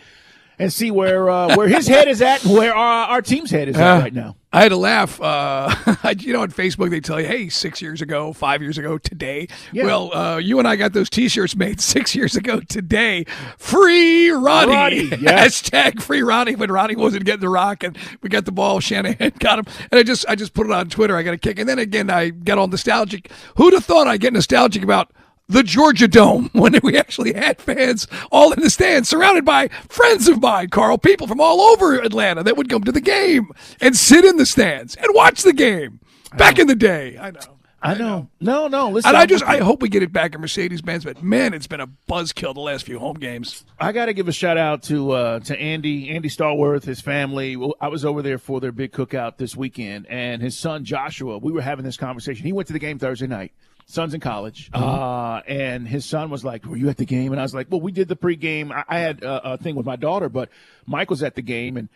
and 0.59 0.73
see 0.73 0.91
where 0.91 1.31
uh, 1.31 1.57
where 1.57 1.69
his 1.69 1.87
head 1.87 2.09
is 2.09 2.21
at 2.23 2.45
and 2.45 2.55
where 2.55 2.75
our, 2.75 3.09
our 3.09 3.23
team's 3.23 3.51
head 3.51 3.69
is 3.69 3.77
at 3.77 4.01
right 4.01 4.15
now. 4.15 4.37
I 4.51 4.63
had 4.63 4.71
to 4.71 4.77
laugh. 4.77 5.21
Uh, 5.21 5.75
you 6.19 6.33
know, 6.33 6.41
on 6.41 6.51
Facebook 6.51 6.91
they 6.91 7.01
tell 7.01 7.21
you, 7.21 7.27
"Hey, 7.27 7.49
six 7.49 7.83
years 7.83 8.01
ago, 8.01 8.33
five 8.33 8.63
years 8.63 8.79
ago, 8.79 8.97
today." 8.97 9.49
Yeah. 9.73 9.85
Well, 9.85 10.15
uh, 10.15 10.37
you 10.39 10.59
and 10.59 10.67
I 10.67 10.77
got 10.77 10.95
those 10.95 11.11
T-shirts 11.11 11.55
made 11.55 11.81
six 11.83 12.15
years 12.15 12.35
ago 12.35 12.61
today. 12.61 13.25
Free 13.59 14.31
Ronnie. 14.31 14.73
Ronnie, 14.73 15.05
yeah. 15.21 15.45
Hashtag 15.45 16.01
Free 16.01 16.23
Ronnie. 16.23 16.57
When 16.57 16.71
Ronnie 16.73 16.97
wasn't 16.97 17.25
getting 17.25 17.41
the 17.41 17.51
rock, 17.51 17.85
and 17.85 17.99
we 18.23 18.31
got 18.31 18.47
the 18.47 18.53
ball, 18.53 18.81
Shanahan 18.81 19.33
got 19.39 19.59
him, 19.59 19.67
and 19.91 19.99
I 19.99 20.03
just 20.03 20.25
I 20.29 20.35
just 20.35 20.55
put 20.55 20.67
it 20.67 20.73
on 20.73 20.89
Twitter. 20.89 21.17
I 21.17 21.23
got 21.23 21.35
a 21.35 21.39
kick, 21.39 21.59
and 21.59 21.69
then 21.69 21.79
again 21.79 22.09
I 22.09 22.31
got 22.31 22.57
all 22.57 22.69
nostalgic. 22.69 23.31
Who'd 23.57 23.75
have 23.75 23.85
thought 23.85 24.07
I'd 24.07 24.21
get 24.21 24.33
nostalgic 24.33 24.83
about? 24.83 25.13
The 25.51 25.63
Georgia 25.63 26.07
Dome, 26.07 26.51
when 26.53 26.79
we 26.83 26.97
actually 26.97 27.33
had 27.33 27.61
fans 27.61 28.07
all 28.31 28.53
in 28.53 28.61
the 28.61 28.69
stands, 28.69 29.09
surrounded 29.09 29.45
by 29.45 29.69
friends 29.89 30.29
of 30.29 30.43
mine, 30.43 30.69
Carl, 30.69 30.99
people 30.99 31.27
from 31.27 31.41
all 31.41 31.61
over 31.61 31.99
Atlanta 31.99 32.43
that 32.43 32.57
would 32.57 32.69
come 32.69 32.85
to 32.85 32.93
the 32.93 33.01
game 33.01 33.51
and 33.81 33.97
sit 33.97 34.25
in 34.27 34.37
the 34.37 34.47
stands 34.47 34.95
and 34.97 35.07
watch 35.15 35.43
the 35.43 35.55
game. 35.55 36.01
Back 36.37 36.59
in 36.59 36.67
the 36.67 36.75
day, 36.75 37.17
I 37.19 37.31
know. 37.31 37.58
I 37.81 37.95
know. 37.95 38.29
No, 38.41 38.67
no. 38.67 38.91
Listen, 38.91 39.11
And 39.11 39.17
I 39.17 39.27
just 39.27 39.45
I 39.45 39.59
hope 39.59 39.83
we 39.83 39.89
get 39.89 40.03
it 40.03 40.13
back 40.13 40.35
in 40.35 40.41
Mercedes 40.41 40.83
Benz, 40.83 41.05
but 41.05 41.23
man, 41.23 41.55
it's 41.55 41.69
been 41.69 41.81
a 41.81 41.87
buzzkill 42.09 42.53
the 42.53 42.61
last 42.61 42.85
few 42.85 42.99
home 42.99 43.17
games. 43.19 43.65
I 43.79 43.93
got 43.93 44.07
to 44.07 44.13
give 44.15 44.27
a 44.27 44.33
shout 44.33 44.59
out 44.59 44.83
to 44.85 45.13
uh, 45.13 45.41
to 45.41 45.57
Andy 45.61 46.11
Andy 46.11 46.29
Stallworth, 46.29 46.83
his 46.85 47.01
family. 47.01 47.57
I 47.81 47.87
was 47.89 48.05
over 48.05 48.21
there 48.21 48.39
for 48.39 48.61
their 48.61 48.73
big 48.73 48.91
cookout 48.91 49.37
this 49.37 49.57
weekend, 49.57 50.07
and 50.09 50.43
his 50.43 50.59
son 50.59 50.85
Joshua. 50.85 51.39
We 51.39 51.53
were 51.53 51.63
having 51.63 51.85
this 51.85 51.97
conversation. 51.97 52.45
He 52.45 52.53
went 52.53 52.67
to 52.67 52.73
the 52.73 52.81
game 52.81 52.99
Thursday 52.99 53.29
night. 53.29 53.53
Son's 53.87 54.13
in 54.13 54.21
college, 54.21 54.69
uh, 54.75 55.41
and 55.47 55.87
his 55.89 56.05
son 56.05 56.29
was 56.31 56.45
like, 56.45 56.67
"Were 56.67 56.77
you 56.77 56.89
at 56.91 56.97
the 56.99 57.07
game?" 57.07 57.31
And 57.33 57.41
I 57.41 57.45
was 57.45 57.55
like, 57.55 57.69
"Well, 57.71 57.81
we 57.81 57.91
did 57.93 58.09
the 58.09 58.17
pregame. 58.17 58.71
I, 58.73 58.85
I 58.89 58.99
had 58.99 59.23
a, 59.23 59.53
a 59.53 59.57
thing 59.57 59.77
with 59.77 59.87
my 59.87 59.97
daughter, 59.97 60.29
but 60.29 60.51
Mike 60.85 61.09
was 61.09 61.23
at 61.23 61.37
the 61.37 61.43
game, 61.43 61.77
and 61.79 61.89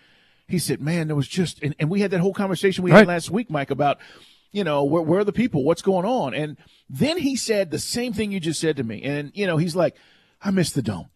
he 0.49 0.59
said, 0.59 0.81
"Man, 0.81 1.09
there 1.09 1.17
was 1.17 1.29
just," 1.29 1.63
and, 1.63 1.75
and 1.79 1.91
we 1.91 2.01
had 2.01 2.13
that 2.13 2.21
whole 2.21 2.33
conversation 2.33 2.83
we 2.85 2.93
Right. 2.93 3.01
had 3.01 3.09
last 3.09 3.31
week, 3.31 3.51
Mike, 3.51 3.71
about 3.71 3.99
you 4.53 4.65
know, 4.65 4.85
where, 4.85 5.03
where 5.03 5.21
are 5.21 5.25
the 5.25 5.33
people? 5.33 5.65
What's 5.65 5.83
going 5.83 6.05
on? 6.07 6.35
And 6.35 6.57
then 6.89 7.19
he 7.19 7.37
said 7.37 7.71
the 7.71 7.79
same 7.79 8.13
thing 8.13 8.33
you 8.33 8.41
just 8.41 8.61
said 8.61 8.77
to 8.77 8.85
me. 8.85 9.03
And, 9.03 9.33
you 9.35 9.47
know, 9.47 9.57
he's 9.57 9.75
like, 9.75 9.97
I 10.43 10.51
miss 10.51 10.71
the 10.73 10.83
dome. 10.83 11.09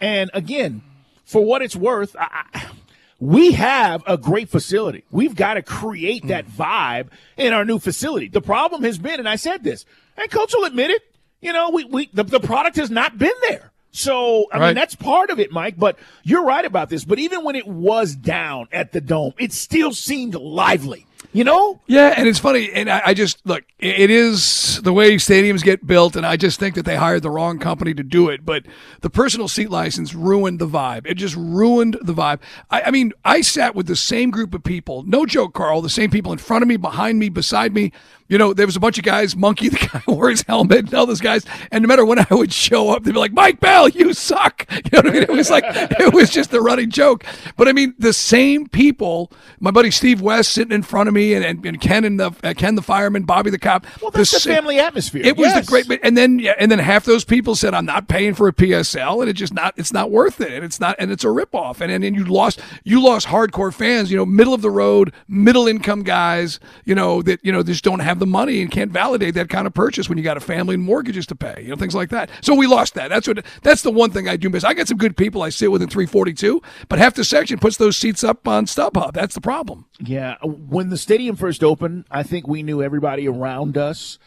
And 0.00 0.30
again, 0.34 0.82
for 1.24 1.44
what 1.44 1.62
it's 1.62 1.76
worth, 1.76 2.16
I, 2.18 2.44
I, 2.52 2.70
we 3.18 3.52
have 3.52 4.02
a 4.06 4.16
great 4.16 4.48
facility. 4.48 5.04
We've 5.10 5.36
got 5.36 5.54
to 5.54 5.62
create 5.62 6.26
that 6.28 6.46
mm. 6.46 6.52
vibe 6.52 7.08
in 7.36 7.52
our 7.52 7.64
new 7.64 7.78
facility. 7.78 8.28
The 8.28 8.40
problem 8.40 8.82
has 8.82 8.98
been, 8.98 9.18
and 9.20 9.28
I 9.28 9.36
said 9.36 9.62
this, 9.62 9.84
and 10.16 10.30
coach 10.30 10.54
will 10.56 10.64
admit 10.64 10.90
it, 10.90 11.02
you 11.40 11.52
know, 11.52 11.70
we, 11.70 11.84
we 11.84 12.10
the, 12.12 12.24
the 12.24 12.40
product 12.40 12.76
has 12.76 12.90
not 12.90 13.18
been 13.18 13.30
there. 13.48 13.72
So, 13.92 14.46
I 14.52 14.58
Right. 14.58 14.66
mean, 14.68 14.74
that's 14.76 14.94
part 14.94 15.30
of 15.30 15.40
it, 15.40 15.50
Mike, 15.50 15.76
but 15.76 15.98
you're 16.22 16.44
right 16.44 16.64
about 16.64 16.90
this. 16.90 17.04
But 17.04 17.18
even 17.18 17.44
when 17.44 17.56
it 17.56 17.66
was 17.66 18.14
down 18.14 18.68
at 18.72 18.92
the 18.92 19.00
dome, 19.00 19.32
it 19.38 19.52
still 19.52 19.92
seemed 19.92 20.34
lively, 20.34 21.06
you 21.32 21.44
know? 21.44 21.80
Yeah, 21.86 22.14
and 22.16 22.26
it's 22.26 22.38
funny, 22.38 22.70
and 22.72 22.90
I, 22.90 23.02
I 23.06 23.14
just 23.14 23.44
look. 23.46 23.64
It 23.78 24.10
is 24.10 24.80
the 24.82 24.92
way 24.92 25.14
stadiums 25.14 25.62
get 25.62 25.86
built, 25.86 26.16
and 26.16 26.26
I 26.26 26.36
just 26.36 26.58
think 26.58 26.74
that 26.74 26.84
they 26.84 26.96
hired 26.96 27.22
the 27.22 27.30
wrong 27.30 27.58
company 27.58 27.94
to 27.94 28.02
do 28.02 28.28
it. 28.28 28.44
But 28.44 28.64
the 29.00 29.10
personal 29.10 29.48
seat 29.48 29.70
license 29.70 30.14
ruined 30.14 30.58
the 30.58 30.66
vibe. 30.66 31.06
It 31.06 31.14
just 31.14 31.36
ruined 31.36 31.96
the 32.02 32.12
vibe. 32.12 32.40
I, 32.70 32.82
I 32.82 32.90
mean, 32.90 33.12
I 33.24 33.40
sat 33.40 33.74
with 33.74 33.86
the 33.86 33.96
same 33.96 34.30
group 34.30 34.54
of 34.54 34.62
people. 34.62 35.02
No 35.04 35.24
joke, 35.24 35.54
Carl. 35.54 35.82
The 35.82 35.88
same 35.88 36.10
people 36.10 36.32
in 36.32 36.38
front 36.38 36.62
of 36.62 36.68
me, 36.68 36.76
behind 36.76 37.18
me, 37.18 37.28
beside 37.28 37.74
me. 37.74 37.92
You 38.30 38.38
know, 38.38 38.54
there 38.54 38.64
was 38.64 38.76
a 38.76 38.80
bunch 38.80 38.96
of 38.96 39.04
guys. 39.04 39.36
Monkey, 39.36 39.68
the 39.70 39.76
guy 39.76 39.98
who 40.06 40.14
wore 40.14 40.30
his 40.30 40.42
helmet, 40.42 40.78
and 40.86 40.94
all 40.94 41.04
those 41.04 41.20
guys. 41.20 41.44
And 41.70 41.82
no 41.82 41.88
matter 41.88 42.06
when 42.06 42.20
I 42.20 42.26
would 42.30 42.52
show 42.52 42.90
up, 42.90 43.02
they'd 43.02 43.12
be 43.12 43.18
like, 43.18 43.32
"Mike 43.32 43.60
Bell, 43.60 43.88
you 43.88 44.14
suck." 44.14 44.66
You 44.90 45.02
know 45.02 45.02
what 45.02 45.06
I 45.08 45.12
mean? 45.12 45.22
It 45.24 45.30
was 45.30 45.50
like 45.50 45.64
it 45.66 46.14
was 46.14 46.30
just 46.30 46.52
a 46.52 46.60
running 46.60 46.90
joke. 46.90 47.24
But 47.56 47.68
I 47.68 47.72
mean, 47.72 47.94
the 47.98 48.12
same 48.12 48.66
people. 48.66 49.30
My 49.60 49.70
buddy 49.70 49.90
Steve 49.90 50.20
West 50.20 50.52
sitting 50.52 50.72
in 50.72 50.82
front 50.82 51.08
of 51.08 51.14
me, 51.14 51.34
and, 51.34 51.44
and, 51.44 51.64
and 51.64 51.80
Ken 51.80 52.04
and 52.04 52.18
the 52.18 52.34
uh, 52.42 52.54
Ken 52.56 52.76
the 52.76 52.82
fireman, 52.82 53.24
Bobby 53.24 53.50
the 53.50 53.58
cop. 53.58 53.84
Well, 54.00 54.10
that's 54.10 54.30
the, 54.30 54.40
sa- 54.40 54.50
family 54.50 54.78
atmosphere. 54.78 55.22
It 55.24 55.36
was 55.36 55.52
the 55.54 55.62
great, 55.62 56.00
and 56.02 56.16
then 56.16 56.38
yeah, 56.38 56.54
and 56.58 56.70
then 56.70 56.78
half 56.78 57.04
those 57.04 57.24
people 57.24 57.54
said, 57.54 57.74
"I'm 57.74 57.84
not 57.84 58.08
paying 58.08 58.34
for 58.34 58.48
a 58.48 58.52
PSL," 58.52 59.20
and 59.20 59.28
it 59.28 59.34
just 59.34 59.52
not, 59.52 59.74
it's 59.76 59.92
not 59.92 60.10
worth 60.10 60.40
it, 60.40 60.52
and 60.52 60.64
it's 60.64 60.80
not, 60.80 60.96
and 60.98 61.10
it's 61.10 61.24
a 61.24 61.28
ripoff, 61.28 61.80
and 61.80 61.90
and 61.92 62.02
then 62.02 62.14
you 62.14 62.24
lost, 62.24 62.60
you 62.84 63.02
lost 63.02 63.26
hardcore 63.26 63.72
fans, 63.72 64.10
you 64.10 64.16
know, 64.16 64.26
middle 64.26 64.54
of 64.54 64.62
the 64.62 64.70
road, 64.70 65.12
middle 65.28 65.66
income 65.68 66.02
guys, 66.02 66.58
you 66.84 66.94
know, 66.94 67.22
that 67.22 67.40
you 67.44 67.52
know 67.52 67.62
just 67.62 67.84
don't 67.84 68.00
have 68.00 68.19
the 68.20 68.26
money 68.26 68.60
and 68.62 68.70
can't 68.70 68.92
validate 68.92 69.34
that 69.34 69.48
kind 69.48 69.66
of 69.66 69.74
purchase 69.74 70.08
when 70.08 70.16
you 70.18 70.24
got 70.24 70.36
a 70.36 70.40
family 70.40 70.74
and 70.76 70.84
mortgages 70.84 71.26
to 71.26 71.34
pay, 71.34 71.62
you 71.62 71.68
know, 71.70 71.76
things 71.76 71.94
like 71.94 72.10
that. 72.10 72.30
So 72.42 72.54
we 72.54 72.66
lost 72.68 72.94
that. 72.94 73.08
That's 73.08 73.26
what, 73.26 73.44
that's 73.62 73.82
the 73.82 73.90
one 73.90 74.10
thing 74.12 74.28
I 74.28 74.36
do 74.36 74.48
miss. 74.48 74.62
I 74.62 74.74
got 74.74 74.86
some 74.88 74.98
good 74.98 75.16
people 75.16 75.42
I 75.42 75.48
sit 75.48 75.72
with 75.72 75.82
in 75.82 75.88
342, 75.88 76.62
but 76.88 76.98
half 76.98 77.14
the 77.14 77.24
section 77.24 77.58
puts 77.58 77.76
those 77.78 77.96
seats 77.96 78.22
up 78.22 78.46
on 78.46 78.66
StubHub. 78.66 79.12
That's 79.12 79.34
the 79.34 79.40
problem. 79.40 79.86
Yeah, 79.98 80.36
when 80.44 80.90
the 80.90 80.98
stadium 80.98 81.34
first 81.36 81.64
opened, 81.64 82.04
I 82.10 82.22
think 82.22 82.46
we 82.46 82.62
knew 82.62 82.82
everybody 82.82 83.26
around 83.26 83.76
us. 83.76 84.18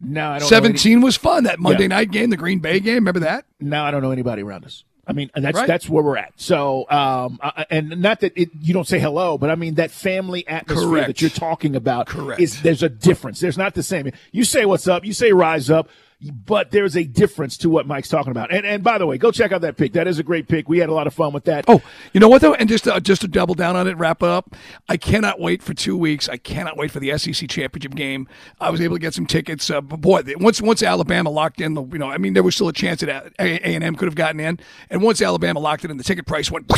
Now 0.00 0.32
I 0.32 0.38
don't. 0.40 0.50
know 0.50 0.56
any- 0.58 0.66
17 0.76 1.00
was 1.00 1.16
fun. 1.16 1.44
That 1.44 1.58
Monday 1.58 1.84
Yeah. 1.84 1.88
night 1.88 2.10
game, 2.10 2.28
the 2.30 2.36
Green 2.36 2.58
Bay 2.58 2.80
game. 2.80 2.96
Remember 2.96 3.20
that? 3.20 3.46
now 3.60 3.84
I 3.86 3.90
don't 3.90 4.02
know 4.02 4.10
anybody 4.10 4.42
around 4.42 4.64
us. 4.66 4.84
I 5.06 5.12
mean, 5.12 5.30
and 5.34 5.44
that's 5.44 5.56
Right. 5.56 5.66
that's 5.68 5.88
where 5.88 6.02
we're 6.02 6.16
at. 6.16 6.32
So, 6.36 6.84
um, 6.90 7.38
uh, 7.42 7.64
and 7.70 8.00
not 8.00 8.20
that 8.20 8.32
it, 8.36 8.50
you 8.60 8.74
don't 8.74 8.88
say 8.88 8.98
hello, 8.98 9.38
but 9.38 9.50
I 9.50 9.54
mean 9.54 9.74
that 9.76 9.90
family 9.92 10.46
atmosphere 10.48 10.88
Correct. 10.88 11.06
that 11.06 11.20
you're 11.20 11.30
talking 11.30 11.76
about. 11.76 12.06
Correct. 12.08 12.40
Is 12.40 12.60
there's 12.62 12.82
a 12.82 12.88
difference? 12.88 13.38
There's 13.40 13.56
not 13.58 13.74
the 13.74 13.82
same. 13.84 14.10
You 14.32 14.42
say 14.44 14.64
what's 14.64 14.88
up, 14.88 15.04
you 15.04 15.12
say 15.12 15.32
rise 15.32 15.70
up, 15.70 15.88
but 16.20 16.70
there's 16.70 16.96
a 16.96 17.04
difference 17.04 17.58
to 17.58 17.68
what 17.68 17.86
Mike's 17.86 18.08
talking 18.08 18.30
about. 18.30 18.52
And 18.52 18.64
and 18.64 18.82
by 18.82 18.98
the 18.98 19.06
way, 19.06 19.18
go 19.18 19.30
check 19.30 19.52
out 19.52 19.60
that 19.60 19.76
pick. 19.76 19.92
That 19.92 20.08
is 20.08 20.18
a 20.18 20.22
great 20.22 20.48
pick. 20.48 20.68
We 20.68 20.78
had 20.78 20.88
a 20.88 20.94
lot 20.94 21.06
of 21.06 21.14
fun 21.14 21.32
with 21.32 21.44
that. 21.44 21.66
Oh, 21.68 21.82
you 22.12 22.20
know 22.20 22.28
what 22.28 22.40
though, 22.40 22.54
and 22.54 22.68
just 22.68 22.84
to, 22.84 22.98
just 23.00 23.20
to 23.20 23.28
double 23.28 23.54
down 23.54 23.76
on 23.76 23.86
it, 23.86 23.96
wrap 23.98 24.22
up. 24.22 24.54
I 24.88 24.96
cannot 24.96 25.40
wait 25.40 25.62
for 25.62 25.74
two 25.74 25.96
weeks. 25.96 26.28
I 26.28 26.38
cannot 26.38 26.76
wait 26.76 26.90
for 26.90 27.00
the 27.00 27.16
SEC 27.18 27.48
championship 27.48 27.94
game. 27.94 28.28
I 28.60 28.70
was 28.70 28.80
able 28.80 28.96
to 28.96 29.00
get 29.00 29.12
some 29.14 29.26
tickets. 29.26 29.68
Uh, 29.70 29.80
but 29.82 30.00
boy, 30.00 30.22
once 30.36 30.62
once 30.62 30.82
Alabama 30.82 31.28
locked 31.28 31.60
in, 31.60 31.74
the 31.74 31.84
you 31.84 31.98
know, 31.98 32.08
I 32.08 32.18
mean, 32.18 32.32
there 32.32 32.42
was 32.42 32.54
still 32.54 32.68
a 32.68 32.72
chance 32.72 33.00
that 33.02 33.32
A 33.38 33.60
and 33.60 33.84
M 33.84 33.94
could 33.94 34.06
have 34.06 34.14
gotten 34.14 34.40
in, 34.40 34.58
and 34.88 35.02
once 35.02 35.20
Alabama 35.20 35.60
locked 35.60 35.84
it 35.84 35.90
in, 35.90 35.98
the 35.98 36.04
ticket 36.04 36.26
price 36.26 36.50
went. 36.50 36.66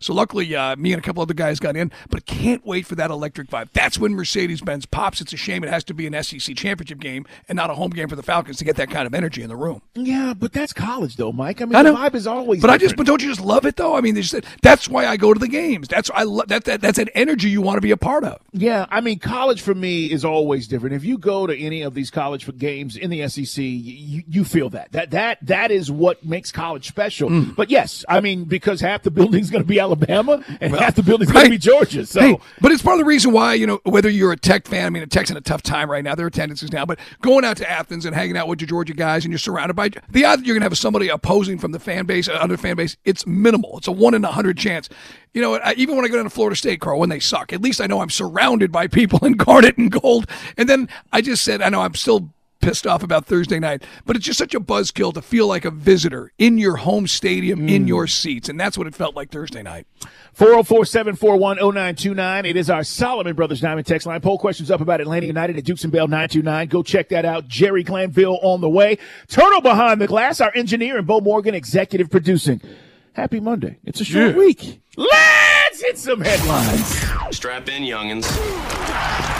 So 0.00 0.12
luckily, 0.12 0.54
uh, 0.54 0.76
me 0.76 0.92
and 0.92 0.98
a 0.98 1.02
couple 1.02 1.22
other 1.22 1.34
guys 1.34 1.60
got 1.60 1.76
in. 1.76 1.90
But 2.10 2.18
I 2.18 2.32
can't 2.32 2.64
wait 2.66 2.86
for 2.86 2.94
that 2.96 3.10
electric 3.10 3.48
vibe. 3.48 3.68
That's 3.72 3.98
when 3.98 4.14
Mercedes 4.14 4.60
Benz 4.60 4.86
pops. 4.86 5.20
It's 5.20 5.32
a 5.32 5.36
shame 5.36 5.62
it 5.64 5.70
has 5.70 5.84
to 5.84 5.94
be 5.94 6.06
an 6.06 6.22
SEC 6.22 6.56
championship 6.56 6.98
game 6.98 7.24
and 7.48 7.56
not 7.56 7.70
a 7.70 7.74
home 7.74 7.90
game 7.90 8.08
for 8.08 8.16
the 8.16 8.22
Falcons 8.22 8.58
to 8.64 8.72
get 8.72 8.76
that 8.76 8.90
kind 8.90 9.06
of 9.06 9.14
energy 9.14 9.42
in 9.42 9.48
the 9.48 9.56
room. 9.56 9.82
yeah, 9.94 10.34
but 10.34 10.52
that's 10.52 10.72
college 10.72 11.16
though, 11.16 11.32
Mike. 11.32 11.60
I 11.60 11.64
mean, 11.66 11.74
I 11.74 11.82
the 11.82 11.90
vibe 11.90 12.14
is 12.14 12.26
always. 12.26 12.60
But 12.60 12.70
I 12.70 12.78
just, 12.78 12.96
but 12.96 13.06
don't 13.06 13.22
you 13.22 13.28
just 13.28 13.40
love 13.40 13.66
it 13.66 13.76
though? 13.76 13.94
I 13.94 14.00
mean, 14.00 14.14
there's, 14.14 14.34
that's 14.62 14.88
why 14.88 15.06
I 15.06 15.16
go 15.16 15.32
to 15.32 15.40
the 15.40 15.48
games. 15.48 15.88
That's 15.88 16.10
I 16.14 16.24
love 16.24 16.48
that, 16.48 16.64
that. 16.64 16.80
That's 16.80 16.98
an 16.98 17.08
energy 17.14 17.50
you 17.50 17.62
want 17.62 17.76
to 17.76 17.80
be 17.80 17.90
a 17.90 17.96
part 17.96 18.24
of. 18.24 18.40
Yeah, 18.52 18.86
I 18.90 19.00
mean, 19.00 19.18
college 19.18 19.62
for 19.62 19.74
me 19.74 20.10
is 20.10 20.24
always 20.24 20.66
different. 20.66 20.94
If 20.94 21.04
you 21.04 21.18
go 21.18 21.46
to 21.46 21.56
any 21.56 21.82
of 21.82 21.94
these 21.94 22.10
college 22.10 22.46
games 22.58 22.96
in 22.96 23.10
the 23.10 23.28
SEC, 23.28 23.62
you, 23.62 24.22
you 24.26 24.44
feel 24.44 24.70
that 24.70 24.92
that 24.92 25.10
that 25.10 25.38
that 25.42 25.70
is 25.70 25.90
what 25.90 26.24
makes 26.24 26.50
college 26.52 26.88
special. 26.88 27.30
Mm. 27.30 27.56
But 27.56 27.70
yes, 27.70 28.04
I 28.08 28.20
mean, 28.20 28.44
because 28.44 28.80
half 28.80 29.02
the 29.02 29.10
building's 29.10 29.50
going 29.50 29.62
to 29.62 29.68
be 29.68 29.80
Alabama 29.80 30.44
and 30.60 30.74
half 30.74 30.94
the 30.94 31.02
building's 31.02 31.32
going 31.32 31.46
to 31.46 31.50
be 31.50 31.58
Georgia. 31.58 32.06
So 32.06 32.20
Hey, 32.20 32.38
but 32.60 32.72
it's 32.72 32.82
part 32.82 32.94
of 32.94 33.00
the 33.00 33.04
reason 33.04 33.32
why 33.32 33.54
you 33.54 33.66
know 33.66 33.80
whether 33.84 34.08
you're 34.08 34.32
a 34.32 34.36
Tech 34.36 34.66
fan. 34.66 34.86
I 34.86 34.90
mean, 34.90 35.02
a 35.02 35.06
Tech's 35.06 35.30
in 35.30 35.36
a 35.36 35.40
tough 35.40 35.62
time 35.62 35.90
right 35.90 36.04
now. 36.04 36.14
Their 36.14 36.26
attendance 36.26 36.62
is 36.62 36.70
down, 36.70 36.86
but 36.86 36.98
going 37.20 37.44
out 37.44 37.56
to 37.58 37.70
Athens 37.70 38.04
and 38.04 38.14
hanging 38.14 38.36
out 38.36 38.48
with 38.48 38.53
your 38.60 38.68
Georgia 38.68 38.94
guys, 38.94 39.24
and 39.24 39.32
you're 39.32 39.38
surrounded 39.38 39.74
by 39.74 39.90
the 40.10 40.24
odds 40.24 40.42
that 40.42 40.46
you're 40.46 40.54
going 40.54 40.62
to 40.62 40.66
have 40.68 40.78
somebody 40.78 41.08
opposing 41.08 41.58
from 41.58 41.72
the 41.72 41.78
fan 41.78 42.06
base, 42.06 42.28
uh, 42.28 42.32
other 42.32 42.56
fan 42.56 42.76
base. 42.76 42.96
It's 43.04 43.26
minimal. 43.26 43.78
It's 43.78 43.88
a 43.88 43.92
one 43.92 44.14
in 44.14 44.24
a 44.24 44.32
hundred 44.32 44.58
chance. 44.58 44.88
You 45.32 45.42
know, 45.42 45.56
I, 45.56 45.74
even 45.74 45.96
when 45.96 46.04
I 46.04 46.08
go 46.08 46.16
down 46.16 46.24
to 46.24 46.30
Florida 46.30 46.56
State, 46.56 46.80
Carl, 46.80 46.98
when 46.98 47.08
they 47.08 47.20
suck, 47.20 47.52
at 47.52 47.60
least 47.60 47.80
I 47.80 47.86
know 47.86 48.00
I'm 48.00 48.10
surrounded 48.10 48.70
by 48.70 48.86
people 48.86 49.18
in 49.24 49.32
garnet 49.34 49.78
and 49.78 49.90
gold. 49.90 50.28
And 50.56 50.68
then 50.68 50.88
I 51.12 51.20
just 51.20 51.44
said, 51.44 51.62
I 51.62 51.68
know 51.68 51.80
I'm 51.80 51.94
still 51.94 52.30
pissed 52.64 52.86
off 52.86 53.02
about 53.02 53.26
Thursday 53.26 53.58
night, 53.58 53.82
but 54.06 54.16
it's 54.16 54.24
just 54.24 54.38
such 54.38 54.54
a 54.54 54.60
buzzkill 54.60 55.12
to 55.12 55.20
feel 55.20 55.46
like 55.46 55.66
a 55.66 55.70
visitor 55.70 56.32
in 56.38 56.56
your 56.56 56.76
home 56.76 57.06
stadium, 57.06 57.68
in 57.68 57.84
mm. 57.84 57.88
your 57.88 58.06
seats, 58.06 58.48
and 58.48 58.58
that's 58.58 58.78
what 58.78 58.86
it 58.86 58.94
felt 58.94 59.14
like 59.14 59.30
Thursday 59.30 59.62
night. 59.62 59.86
404 60.32 60.86
741 60.86 61.58
0929. 61.58 62.46
It 62.46 62.56
is 62.56 62.70
our 62.70 62.82
Solomon 62.82 63.36
Brothers 63.36 63.60
Diamond 63.60 63.86
text 63.86 64.06
line. 64.06 64.20
Poll 64.20 64.38
questions 64.38 64.70
up 64.70 64.80
about 64.80 65.00
Atlanta 65.00 65.26
United 65.26 65.58
at 65.58 65.64
Dukes 65.64 65.84
and 65.84 65.92
Bell 65.92 66.08
929. 66.08 66.68
Go 66.68 66.82
check 66.82 67.10
that 67.10 67.24
out. 67.24 67.46
Jerry 67.46 67.82
Glanville 67.82 68.38
on 68.42 68.62
the 68.62 68.70
way. 68.70 68.98
Turtle 69.28 69.60
behind 69.60 70.00
the 70.00 70.06
glass, 70.06 70.40
our 70.40 70.52
engineer, 70.54 70.96
and 70.96 71.06
Bo 71.06 71.20
Morgan 71.20 71.54
executive 71.54 72.10
producing. 72.10 72.60
Happy 73.12 73.40
Monday. 73.40 73.78
It's 73.84 74.00
a 74.00 74.04
short 74.04 74.30
Yeah. 74.30 74.38
week. 74.38 74.80
Let's 74.96 75.82
hit 75.82 75.98
some 75.98 76.20
headlines. 76.20 77.36
Strap 77.36 77.68
in, 77.68 77.82
youngins. 77.82 79.33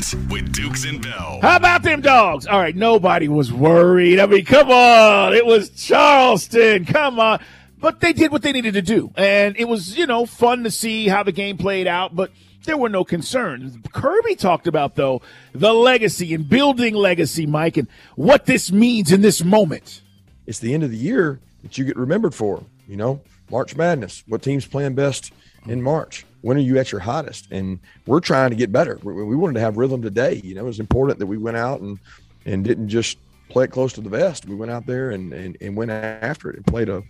Hitting 0.00 0.20
headlines 0.20 0.30
with 0.30 0.52
Dukes 0.52 0.84
and 0.84 1.02
Bell. 1.02 1.38
How 1.42 1.56
about 1.56 1.82
them 1.82 2.00
dogs? 2.00 2.46
All 2.46 2.58
right, 2.58 2.74
nobody 2.74 3.28
was 3.28 3.52
worried. 3.52 4.20
I 4.20 4.26
mean, 4.26 4.44
come 4.44 4.70
on. 4.70 5.34
It 5.34 5.44
was 5.44 5.70
Charleston. 5.70 6.84
Come 6.84 7.18
on. 7.18 7.40
But 7.78 8.00
they 8.00 8.12
did 8.12 8.30
what 8.30 8.42
they 8.42 8.52
needed 8.52 8.74
to 8.74 8.82
do. 8.82 9.10
And 9.16 9.56
it 9.56 9.66
was, 9.66 9.96
you 9.96 10.06
know, 10.06 10.26
fun 10.26 10.64
to 10.64 10.70
see 10.70 11.08
how 11.08 11.22
the 11.22 11.32
game 11.32 11.56
played 11.56 11.86
out, 11.86 12.14
but 12.14 12.30
there 12.64 12.76
were 12.76 12.90
no 12.90 13.04
concerns. 13.04 13.76
Kirby 13.92 14.36
talked 14.36 14.66
about, 14.66 14.94
though, 14.94 15.22
the 15.52 15.72
legacy 15.72 16.34
and 16.34 16.46
building 16.46 16.94
legacy, 16.94 17.46
Mike, 17.46 17.78
and 17.78 17.88
what 18.16 18.44
this 18.44 18.70
means 18.70 19.10
in 19.10 19.22
this 19.22 19.42
moment. 19.42 20.02
it's 20.46 20.58
the 20.58 20.74
end 20.74 20.82
of 20.82 20.90
the 20.90 20.96
year 20.98 21.40
that 21.62 21.78
you 21.78 21.84
get 21.84 21.96
remembered 21.96 22.34
for. 22.34 22.64
You 22.86 22.96
know, 22.96 23.20
March 23.50 23.76
Madness. 23.76 24.24
What 24.26 24.42
team's 24.42 24.66
playing 24.66 24.94
best 24.94 25.32
in 25.66 25.80
March? 25.80 26.26
When 26.42 26.56
are 26.56 26.60
you 26.60 26.78
at 26.78 26.92
your 26.92 27.00
hottest? 27.00 27.48
And 27.50 27.78
we're 28.06 28.20
trying 28.20 28.50
to 28.50 28.56
get 28.56 28.72
better. 28.72 28.98
We, 29.02 29.12
we 29.12 29.36
wanted 29.36 29.54
to 29.54 29.60
have 29.60 29.76
rhythm 29.76 30.02
today. 30.02 30.40
You 30.44 30.54
know, 30.54 30.62
it 30.62 30.66
was 30.66 30.80
important 30.80 31.18
that 31.18 31.26
we 31.26 31.38
went 31.38 31.56
out 31.56 31.80
and 31.80 31.98
and 32.46 32.64
didn't 32.64 32.88
just 32.88 33.18
play 33.50 33.64
it 33.64 33.70
close 33.70 33.92
to 33.94 34.00
the 34.00 34.08
vest. 34.08 34.46
We 34.46 34.54
went 34.54 34.70
out 34.70 34.86
there 34.86 35.10
and 35.10 35.32
and, 35.32 35.56
and 35.60 35.76
went 35.76 35.90
after 35.90 36.50
it 36.50 36.56
and 36.56 36.66
played 36.66 36.88
a 36.88 37.02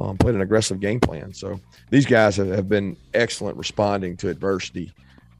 um, 0.00 0.16
played 0.16 0.34
an 0.34 0.40
aggressive 0.40 0.80
game 0.80 1.00
plan. 1.00 1.32
So 1.32 1.60
these 1.90 2.06
guys 2.06 2.36
have, 2.36 2.48
have 2.48 2.68
been 2.68 2.96
excellent 3.14 3.56
responding 3.56 4.16
to 4.18 4.28
adversity. 4.28 4.92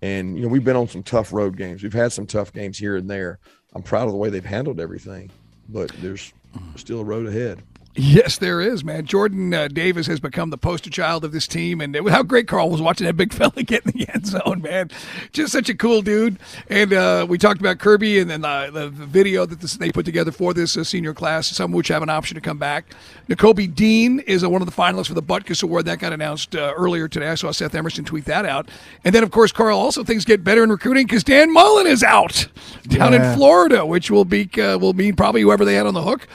And 0.03 0.37
you 0.37 0.43
know, 0.43 0.49
we've 0.49 0.65
been 0.65 0.77
on 0.77 0.89
some 0.89 1.03
tough 1.03 1.33
road 1.33 1.57
games. 1.57 1.83
We've 1.83 1.93
had 1.93 2.13
some 2.13 2.27
tough 2.27 2.53
games 2.53 2.79
here 2.79 2.97
and 2.97 3.09
there. 3.09 3.39
I'm 3.75 3.83
proud 3.83 4.07
of 4.07 4.13
the 4.13 4.17
way 4.17 4.31
they've 4.31 4.45
handled 4.45 4.81
everything, 4.81 5.31
but 5.69 5.91
there's 6.01 6.33
still 6.77 7.01
a 7.01 7.05
road 7.05 7.27
ahead. 7.27 7.63
Yes, 8.01 8.39
there 8.39 8.61
is, 8.61 8.85
man. 8.85 9.07
Jordan 9.07 9.53
uh, 9.53 9.67
Davis 9.67 10.07
has 10.07 10.21
become 10.21 10.51
the 10.51 10.59
poster 10.59 10.89
child 10.89 11.25
of 11.25 11.33
this 11.33 11.49
team, 11.49 11.81
and 11.81 11.97
it, 11.97 12.09
how 12.09 12.23
great 12.23 12.47
Carl 12.47 12.71
was 12.71 12.81
watching 12.81 13.09
that 13.09 13.17
big 13.17 13.33
fella 13.35 13.61
get 13.65 13.85
in 13.87 13.91
the 13.93 14.09
end 14.15 14.25
zone, 14.25 14.63
man. 14.63 14.91
Just 15.33 15.51
such 15.51 15.69
a 15.69 15.75
cool 15.75 16.01
dude. 16.01 16.39
And 16.71 16.93
uh, 16.93 17.27
we 17.29 17.39
talked 17.39 17.59
about 17.59 17.79
Kirby 17.81 18.21
and 18.21 18.31
then 18.31 18.45
uh, 18.45 18.71
the, 18.71 18.81
the 18.89 19.05
video 19.07 19.47
that 19.47 19.61
this, 19.61 19.77
they 19.79 19.91
put 19.91 20.05
together 20.05 20.31
for 20.31 20.55
this 20.55 20.77
uh, 20.77 20.85
senior 20.85 21.13
class, 21.13 21.49
some 21.49 21.73
of 21.73 21.77
which 21.77 21.89
have 21.89 22.05
an 22.05 22.09
option 22.09 22.37
to 22.37 22.41
come 22.41 22.57
back. 22.59 22.85
Nakobe 23.29 23.75
Dean 23.75 24.21
is 24.21 24.45
uh, 24.45 24.51
one 24.51 24.63
of 24.63 24.67
the 24.67 24.75
finalists 24.75 25.09
for 25.09 25.15
the 25.15 25.23
Butkus 25.23 25.65
Award. 25.65 25.87
That 25.87 25.99
got 25.99 26.13
announced 26.13 26.55
uh, 26.55 26.73
earlier 26.77 27.09
today. 27.09 27.29
I 27.31 27.35
saw 27.35 27.51
Seth 27.51 27.75
Emerson 27.75 28.05
tweet 28.05 28.27
that 28.27 28.47
out. 28.47 28.69
And 29.05 29.13
then, 29.13 29.25
of 29.25 29.33
course, 29.33 29.51
Carl, 29.51 29.77
also 29.77 30.05
things 30.05 30.25
get 30.25 30.45
better 30.45 30.63
in 30.63 30.71
recruiting 30.71 31.07
because 31.07 31.25
Dan 31.25 31.53
Mullen 31.53 31.89
is 31.89 32.05
out 32.05 32.47
down 32.87 33.13
Yeah. 33.13 33.33
in 33.33 33.37
Florida, 33.37 33.85
which 33.85 34.09
will 34.09 34.25
be 34.25 34.49
uh, 34.63 34.79
will 34.79 34.93
mean 34.93 35.17
probably 35.17 35.41
whoever 35.43 35.65
they 35.65 35.75
had 35.75 35.87
on 35.87 35.95
the 35.95 36.03
hook 36.03 36.29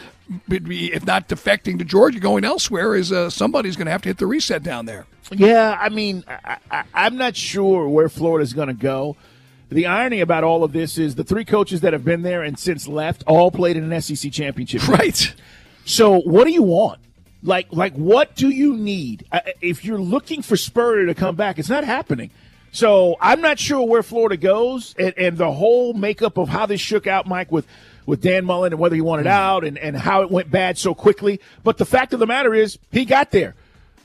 if 0.49 1.05
not 1.05 1.27
defecting 1.27 1.77
to 1.79 1.85
Georgia, 1.85 2.19
going 2.19 2.43
elsewhere, 2.43 2.95
is 2.95 3.11
uh, 3.11 3.29
somebody's 3.29 3.75
going 3.75 3.85
to 3.85 3.91
have 3.91 4.01
to 4.03 4.09
hit 4.09 4.17
the 4.17 4.27
reset 4.27 4.63
down 4.63 4.85
there. 4.85 5.05
Yeah, 5.31 5.77
I 5.79 5.89
mean, 5.89 6.23
I, 6.27 6.83
I'm 6.93 7.17
not 7.17 7.35
sure 7.35 7.87
where 7.87 8.09
Florida's 8.09 8.53
going 8.53 8.67
to 8.67 8.73
go. 8.73 9.15
The 9.69 9.87
irony 9.87 10.19
about 10.19 10.43
all 10.43 10.63
of 10.63 10.71
this 10.71 10.97
is 10.97 11.15
the 11.15 11.23
three 11.23 11.45
coaches 11.45 11.81
that 11.81 11.93
have 11.93 12.05
been 12.05 12.21
there 12.21 12.43
and 12.43 12.59
since 12.59 12.87
left 12.87 13.23
all 13.25 13.49
played 13.49 13.75
in 13.75 13.91
an 13.91 14.01
SEC 14.01 14.31
championship. 14.31 14.87
Right. 14.87 15.33
So 15.85 16.21
what 16.21 16.45
do 16.45 16.51
you 16.51 16.63
want? 16.63 16.99
Like, 17.41 17.67
like, 17.71 17.93
what 17.93 18.35
do 18.35 18.49
you 18.49 18.77
need 18.77 19.25
if 19.61 19.83
you're 19.83 19.99
looking 19.99 20.41
for 20.41 20.55
Spurrier 20.55 21.07
to 21.07 21.15
come 21.15 21.35
back? 21.35 21.59
It's 21.59 21.69
not 21.69 21.83
happening. 21.83 22.29
So 22.71 23.17
I'm 23.19 23.41
not 23.41 23.59
sure 23.59 23.85
where 23.85 24.01
Florida 24.01 24.37
goes, 24.37 24.95
and, 24.97 25.13
and 25.17 25.37
the 25.37 25.51
whole 25.51 25.93
makeup 25.93 26.37
of 26.37 26.49
how 26.49 26.65
this 26.65 26.81
shook 26.81 27.05
out, 27.05 27.27
Mike, 27.27 27.51
with 27.51 27.67
with 28.05 28.21
Dan 28.21 28.45
Mullen 28.45 28.73
and 28.73 28.79
whether 28.79 28.95
he 28.95 29.01
wanted 29.01 29.23
hmm. 29.23 29.31
out 29.31 29.63
and, 29.63 29.77
and 29.77 29.95
how 29.95 30.21
it 30.21 30.31
went 30.31 30.51
bad 30.51 30.77
so 30.77 30.93
quickly. 30.93 31.39
But 31.63 31.77
the 31.77 31.85
fact 31.85 32.13
of 32.13 32.19
the 32.19 32.27
matter 32.27 32.53
is, 32.53 32.77
he 32.91 33.05
got 33.05 33.31
there. 33.31 33.55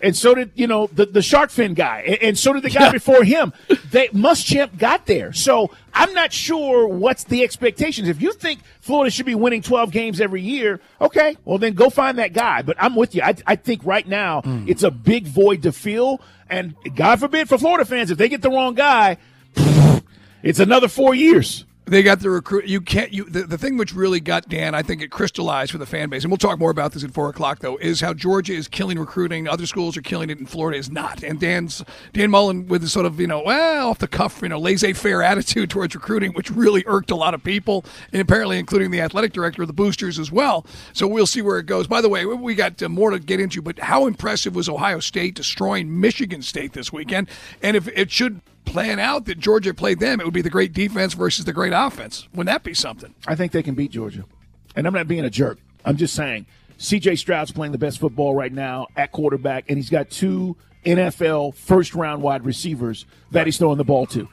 And 0.00 0.16
so 0.16 0.34
did, 0.34 0.52
you 0.54 0.66
know, 0.66 0.86
the, 0.92 1.06
the 1.06 1.22
shark 1.22 1.50
fin 1.50 1.74
guy. 1.74 2.04
And, 2.06 2.22
and 2.22 2.38
so 2.38 2.52
did 2.52 2.62
the 2.62 2.70
guy 2.70 2.84
Yeah. 2.84 2.92
before 2.92 3.24
him. 3.24 3.52
They 3.90 4.08
Muschamp 4.08 4.78
got 4.78 5.06
there. 5.06 5.32
So 5.32 5.72
I'm 5.92 6.12
not 6.14 6.32
sure 6.32 6.86
what's 6.86 7.24
the 7.24 7.42
expectations. 7.42 8.08
If 8.08 8.22
you 8.22 8.32
think 8.32 8.60
Florida 8.80 9.10
should 9.10 9.26
be 9.26 9.34
winning 9.34 9.62
12 9.62 9.90
games 9.90 10.20
every 10.20 10.42
year, 10.42 10.80
okay, 11.00 11.36
well 11.44 11.58
then 11.58 11.74
go 11.74 11.90
find 11.90 12.18
that 12.18 12.32
guy. 12.32 12.62
But 12.62 12.76
I'm 12.78 12.94
with 12.94 13.14
you. 13.14 13.22
I, 13.22 13.34
I 13.46 13.56
think 13.56 13.84
right 13.84 14.06
now 14.06 14.42
hmm. 14.42 14.64
it's 14.68 14.82
a 14.82 14.90
big 14.90 15.26
void 15.26 15.62
to 15.62 15.72
fill. 15.72 16.20
And 16.48 16.74
God 16.94 17.18
forbid 17.18 17.48
for 17.48 17.58
Florida 17.58 17.84
fans, 17.84 18.10
if 18.10 18.18
they 18.18 18.28
get 18.28 18.40
the 18.40 18.50
wrong 18.50 18.74
guy, 18.74 19.18
it's 20.42 20.60
another 20.60 20.88
four 20.88 21.14
years. 21.14 21.64
They 21.88 22.02
got 22.02 22.20
the 22.20 22.30
recruit. 22.30 22.66
You 22.66 22.80
can't. 22.80 23.12
You 23.12 23.24
the, 23.24 23.42
the 23.44 23.58
thing 23.58 23.76
which 23.78 23.94
really 23.94 24.20
got 24.20 24.48
Dan, 24.48 24.74
I 24.74 24.82
think 24.82 25.00
it 25.00 25.10
crystallized 25.10 25.72
for 25.72 25.78
the 25.78 25.86
fan 25.86 26.10
base, 26.10 26.22
and 26.22 26.30
we'll 26.30 26.38
talk 26.38 26.58
more 26.58 26.70
about 26.70 26.92
this 26.92 27.02
at 27.02 27.12
four 27.12 27.28
o'clock. 27.30 27.60
Though, 27.60 27.76
is 27.78 28.00
how 28.00 28.12
Georgia 28.12 28.52
is 28.52 28.68
killing 28.68 28.98
recruiting. 28.98 29.48
Other 29.48 29.66
schools 29.66 29.96
are 29.96 30.02
killing 30.02 30.28
it, 30.30 30.38
and 30.38 30.48
Florida 30.48 30.78
is 30.78 30.90
not. 30.90 31.22
And 31.22 31.40
Dan's 31.40 31.82
Dan 32.12 32.30
Mullen 32.30 32.66
with 32.68 32.82
this 32.82 32.92
sort 32.92 33.06
of 33.06 33.18
you 33.18 33.26
know 33.26 33.42
well 33.42 33.88
off 33.88 33.98
the 33.98 34.08
cuff 34.08 34.40
you 34.42 34.48
know 34.48 34.58
laissez 34.58 34.92
faire 34.92 35.22
attitude 35.22 35.70
towards 35.70 35.94
recruiting, 35.94 36.32
which 36.32 36.50
really 36.50 36.84
irked 36.86 37.10
a 37.10 37.16
lot 37.16 37.34
of 37.34 37.42
people, 37.42 37.84
and 38.12 38.20
apparently 38.20 38.58
including 38.58 38.90
the 38.90 39.00
athletic 39.00 39.32
director 39.32 39.62
of 39.62 39.68
the 39.68 39.74
boosters 39.74 40.18
as 40.18 40.30
well. 40.30 40.66
So 40.92 41.06
we'll 41.06 41.26
see 41.26 41.42
where 41.42 41.58
it 41.58 41.66
goes. 41.66 41.86
By 41.86 42.00
the 42.00 42.08
way, 42.08 42.26
we 42.26 42.54
got 42.54 42.82
uh, 42.82 42.88
more 42.88 43.10
to 43.10 43.18
get 43.18 43.40
into, 43.40 43.62
but 43.62 43.78
how 43.78 44.06
impressive 44.06 44.54
was 44.54 44.68
Ohio 44.68 45.00
State 45.00 45.34
destroying 45.34 46.00
Michigan 46.00 46.42
State 46.42 46.74
this 46.74 46.92
weekend? 46.92 47.28
And 47.62 47.76
if 47.76 47.88
it 47.88 48.10
should 48.10 48.40
plan 48.68 48.98
out 48.98 49.24
that 49.26 49.38
Georgia 49.38 49.74
played 49.74 49.98
them, 50.00 50.20
it 50.20 50.24
would 50.24 50.34
be 50.34 50.42
the 50.42 50.50
great 50.50 50.72
defense 50.72 51.14
versus 51.14 51.44
the 51.44 51.52
great 51.52 51.72
offense. 51.74 52.28
Wouldn't 52.32 52.52
that 52.52 52.62
be 52.62 52.74
something? 52.74 53.14
I 53.26 53.34
think 53.34 53.52
they 53.52 53.62
can 53.62 53.74
beat 53.74 53.90
Georgia. 53.90 54.24
And 54.76 54.86
I'm 54.86 54.94
not 54.94 55.08
being 55.08 55.24
a 55.24 55.30
jerk. 55.30 55.58
I'm 55.84 55.96
just 55.96 56.14
saying 56.14 56.46
CJ 56.78 57.18
Stroud's 57.18 57.50
playing 57.50 57.72
the 57.72 57.78
best 57.78 57.98
football 57.98 58.34
right 58.34 58.52
now 58.52 58.86
at 58.96 59.12
quarterback, 59.12 59.64
and 59.68 59.78
he's 59.78 59.90
got 59.90 60.10
two 60.10 60.56
NFL 60.84 61.54
first 61.54 61.94
round 61.94 62.22
wide 62.22 62.44
receivers 62.44 63.06
that 63.32 63.46
he's 63.46 63.58
throwing 63.58 63.78
the 63.78 63.84
ball 63.84 64.06
to. 64.06 64.28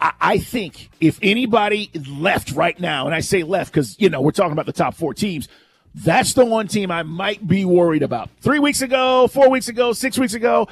I, 0.00 0.12
I 0.20 0.38
think 0.38 0.90
if 1.00 1.18
anybody 1.20 1.90
left 2.08 2.52
right 2.52 2.78
now, 2.78 3.06
and 3.06 3.14
I 3.14 3.20
say 3.20 3.42
left 3.42 3.72
because, 3.72 4.00
you 4.00 4.08
know, 4.08 4.20
we're 4.20 4.30
talking 4.30 4.52
about 4.52 4.66
the 4.66 4.72
top 4.72 4.94
four 4.94 5.12
teams, 5.14 5.48
that's 5.94 6.34
the 6.34 6.44
one 6.44 6.66
team 6.66 6.90
I 6.90 7.02
might 7.02 7.46
be 7.46 7.64
worried 7.64 8.02
about. 8.02 8.30
Three 8.40 8.58
weeks 8.58 8.82
ago, 8.82 9.28
four 9.28 9.48
weeks 9.48 9.68
ago, 9.68 9.92
six 9.92 10.18
weeks 10.18 10.34
ago, 10.34 10.68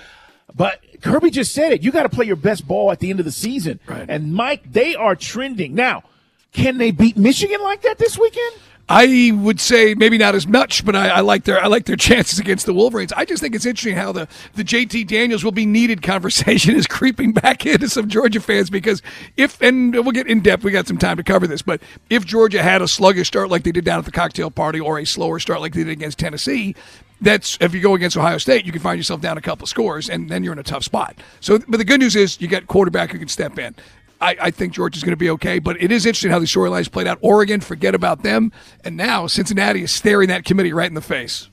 but 0.54 0.80
Kirby 1.00 1.30
just 1.30 1.52
said 1.52 1.72
it. 1.72 1.82
You 1.82 1.90
got 1.90 2.04
to 2.04 2.08
play 2.08 2.26
your 2.26 2.36
best 2.36 2.66
ball 2.66 2.90
at 2.90 3.00
the 3.00 3.10
end 3.10 3.18
of 3.18 3.24
the 3.24 3.32
season. 3.32 3.80
Right. 3.86 4.06
And 4.08 4.32
Mike, 4.34 4.72
they 4.72 4.94
are 4.94 5.16
trending. 5.16 5.74
Now, 5.74 6.04
can 6.52 6.78
they 6.78 6.90
beat 6.90 7.16
Michigan 7.16 7.60
like 7.62 7.82
that 7.82 7.98
this 7.98 8.18
weekend? 8.18 8.54
I 8.88 9.32
would 9.34 9.60
say 9.60 9.94
maybe 9.94 10.18
not 10.18 10.34
as 10.34 10.46
much, 10.46 10.84
but 10.84 10.94
I, 10.94 11.08
I 11.08 11.20
like 11.20 11.44
their 11.44 11.58
I 11.62 11.66
like 11.66 11.86
their 11.86 11.96
chances 12.10 12.38
against 12.38 12.66
the 12.66 12.74
Wolverines. 12.74 13.12
I 13.12 13.24
just 13.24 13.42
think 13.42 13.54
it's 13.54 13.64
interesting 13.64 13.96
how 13.96 14.12
the, 14.12 14.28
the 14.54 14.64
JT 14.64 15.06
Daniels 15.06 15.44
will 15.44 15.52
be 15.52 15.64
needed 15.64 16.02
conversation 16.02 16.74
is 16.74 16.86
creeping 16.86 17.32
back 17.32 17.64
into 17.66 17.88
some 17.88 18.08
Georgia 18.08 18.40
fans 18.40 18.70
because 18.70 19.00
if 19.36 19.60
and 19.62 19.94
we'll 19.94 20.10
get 20.10 20.26
in 20.26 20.40
depth, 20.40 20.64
we 20.64 20.72
got 20.72 20.86
some 20.86 20.98
time 20.98 21.16
to 21.16 21.22
cover 21.22 21.46
this, 21.46 21.62
but 21.62 21.80
if 22.10 22.26
Georgia 22.26 22.62
had 22.62 22.82
a 22.82 22.88
sluggish 22.88 23.28
start 23.28 23.50
like 23.50 23.62
they 23.62 23.72
did 23.72 23.84
down 23.84 23.98
at 23.98 24.04
the 24.04 24.12
cocktail 24.12 24.50
party 24.50 24.80
or 24.80 24.98
a 24.98 25.06
slower 25.06 25.38
start 25.38 25.60
like 25.60 25.72
they 25.72 25.84
did 25.84 25.92
against 25.92 26.18
Tennessee, 26.18 26.74
that's 27.22 27.56
if 27.60 27.74
you 27.74 27.80
go 27.80 27.94
against 27.94 28.16
Ohio 28.16 28.38
State, 28.38 28.66
you 28.66 28.72
can 28.72 28.82
find 28.82 28.98
yourself 28.98 29.20
down 29.20 29.38
a 29.38 29.40
couple 29.40 29.66
scores 29.66 30.10
and 30.10 30.28
then 30.28 30.44
you're 30.44 30.52
in 30.52 30.58
a 30.58 30.64
tough 30.64 30.84
spot. 30.84 31.16
So 31.40 31.58
but 31.68 31.78
the 31.78 31.84
good 31.84 32.00
news 32.00 32.16
is 32.16 32.40
you 32.40 32.48
got 32.48 32.66
quarterback 32.66 33.10
who 33.10 33.18
can 33.18 33.28
step 33.28 33.58
in. 33.58 33.74
I, 34.20 34.36
I 34.40 34.50
think 34.52 34.72
Georgia's 34.72 35.02
going 35.02 35.12
to 35.12 35.16
be 35.16 35.30
okay, 35.30 35.58
but 35.58 35.82
it 35.82 35.90
is 35.90 36.06
interesting 36.06 36.30
how 36.30 36.38
the 36.38 36.46
storylines 36.46 36.90
played 36.90 37.08
out. 37.08 37.18
Oregon, 37.22 37.60
forget 37.60 37.92
about 37.92 38.22
them, 38.22 38.52
and 38.84 38.96
now 38.96 39.26
Cincinnati 39.26 39.82
is 39.82 39.90
staring 39.90 40.28
that 40.28 40.44
committee 40.44 40.72
right 40.72 40.86
in 40.86 40.94
the 40.94 41.00
face. 41.00 41.48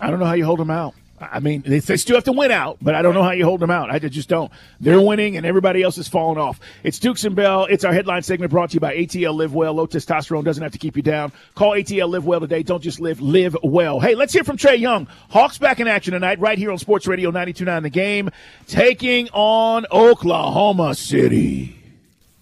I 0.00 0.10
don't 0.10 0.18
know 0.18 0.26
how 0.26 0.32
you 0.32 0.44
hold 0.44 0.58
them 0.58 0.70
out. 0.70 0.94
I 1.20 1.40
mean, 1.40 1.62
they, 1.62 1.80
they 1.80 1.96
still 1.96 2.16
have 2.16 2.24
to 2.24 2.32
win 2.32 2.50
out, 2.50 2.78
but 2.80 2.94
I 2.94 3.02
don't 3.02 3.14
know 3.14 3.22
how 3.22 3.32
you 3.32 3.44
hold 3.44 3.60
them 3.60 3.70
out. 3.70 3.90
I 3.90 3.98
just 3.98 4.28
don't. 4.28 4.50
They're 4.80 5.00
winning, 5.00 5.36
and 5.36 5.44
everybody 5.44 5.82
else 5.82 5.98
is 5.98 6.08
falling 6.08 6.38
off. 6.38 6.60
It's 6.82 6.98
Dukes 6.98 7.24
and 7.24 7.34
Bell. 7.34 7.64
It's 7.66 7.84
our 7.84 7.92
headline 7.92 8.22
segment 8.22 8.50
brought 8.50 8.70
to 8.70 8.74
you 8.74 8.80
by 8.80 8.96
ATL 8.96 9.34
Live 9.34 9.54
Well. 9.54 9.74
Low 9.74 9.86
testosterone 9.86 10.44
doesn't 10.44 10.62
have 10.62 10.72
to 10.72 10.78
keep 10.78 10.96
you 10.96 11.02
down. 11.02 11.32
Call 11.54 11.72
ATL 11.72 12.08
Live 12.08 12.24
Well 12.24 12.40
today. 12.40 12.62
Don't 12.62 12.82
just 12.82 13.00
live, 13.00 13.20
live 13.20 13.56
well. 13.62 14.00
Hey, 14.00 14.14
let's 14.14 14.32
hear 14.32 14.44
from 14.44 14.56
Trae 14.56 14.78
Young. 14.78 15.06
Hawks 15.30 15.58
back 15.58 15.80
in 15.80 15.88
action 15.88 16.12
tonight, 16.12 16.38
right 16.40 16.58
here 16.58 16.70
on 16.70 16.78
Sports 16.78 17.06
Radio 17.06 17.30
92.9 17.30 17.82
The 17.82 17.90
Game, 17.90 18.30
taking 18.66 19.28
on 19.30 19.86
Oklahoma 19.90 20.94
City. 20.94 21.76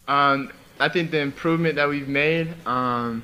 Um, 0.09 0.53
I 0.79 0.89
think 0.89 1.11
the 1.11 1.21
improvement 1.21 1.77
that 1.77 1.89
we've 1.89 2.09
made 2.09 2.55
um, 2.67 3.23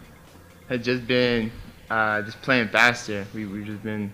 has 0.68 0.84
just 0.84 1.06
been 1.06 1.52
uh, 1.90 2.22
just 2.22 2.40
playing 2.42 2.68
faster. 2.68 3.26
We, 3.34 3.44
we've 3.44 3.66
just 3.66 3.82
been, 3.82 4.12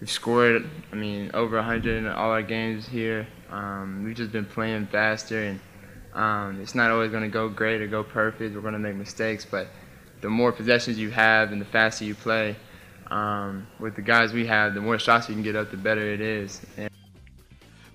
we've 0.00 0.10
scored, 0.10 0.68
I 0.92 0.96
mean, 0.96 1.30
over 1.34 1.56
100 1.56 1.96
in 1.96 2.06
all 2.06 2.30
our 2.30 2.42
games 2.42 2.86
here. 2.86 3.26
Um, 3.50 4.04
we've 4.04 4.16
just 4.16 4.32
been 4.32 4.44
playing 4.44 4.86
faster, 4.86 5.42
and 5.42 5.60
um, 6.14 6.60
it's 6.60 6.74
not 6.74 6.90
always 6.90 7.10
going 7.10 7.22
to 7.22 7.28
go 7.28 7.48
great 7.48 7.80
or 7.80 7.86
go 7.86 8.04
perfect. 8.04 8.54
We're 8.54 8.60
going 8.60 8.74
to 8.74 8.78
make 8.78 8.96
mistakes, 8.96 9.44
but 9.44 9.68
the 10.20 10.28
more 10.28 10.52
possessions 10.52 10.98
you 10.98 11.10
have 11.10 11.52
and 11.52 11.60
the 11.60 11.66
faster 11.66 12.04
you 12.04 12.14
play, 12.14 12.56
um, 13.10 13.66
with 13.78 13.96
the 13.96 14.02
guys 14.02 14.32
we 14.32 14.46
have, 14.46 14.74
the 14.74 14.80
more 14.80 14.98
shots 14.98 15.28
you 15.28 15.34
can 15.34 15.42
get 15.42 15.56
up, 15.56 15.70
the 15.70 15.76
better 15.76 16.02
it 16.02 16.20
is. 16.20 16.60
And 16.76 16.90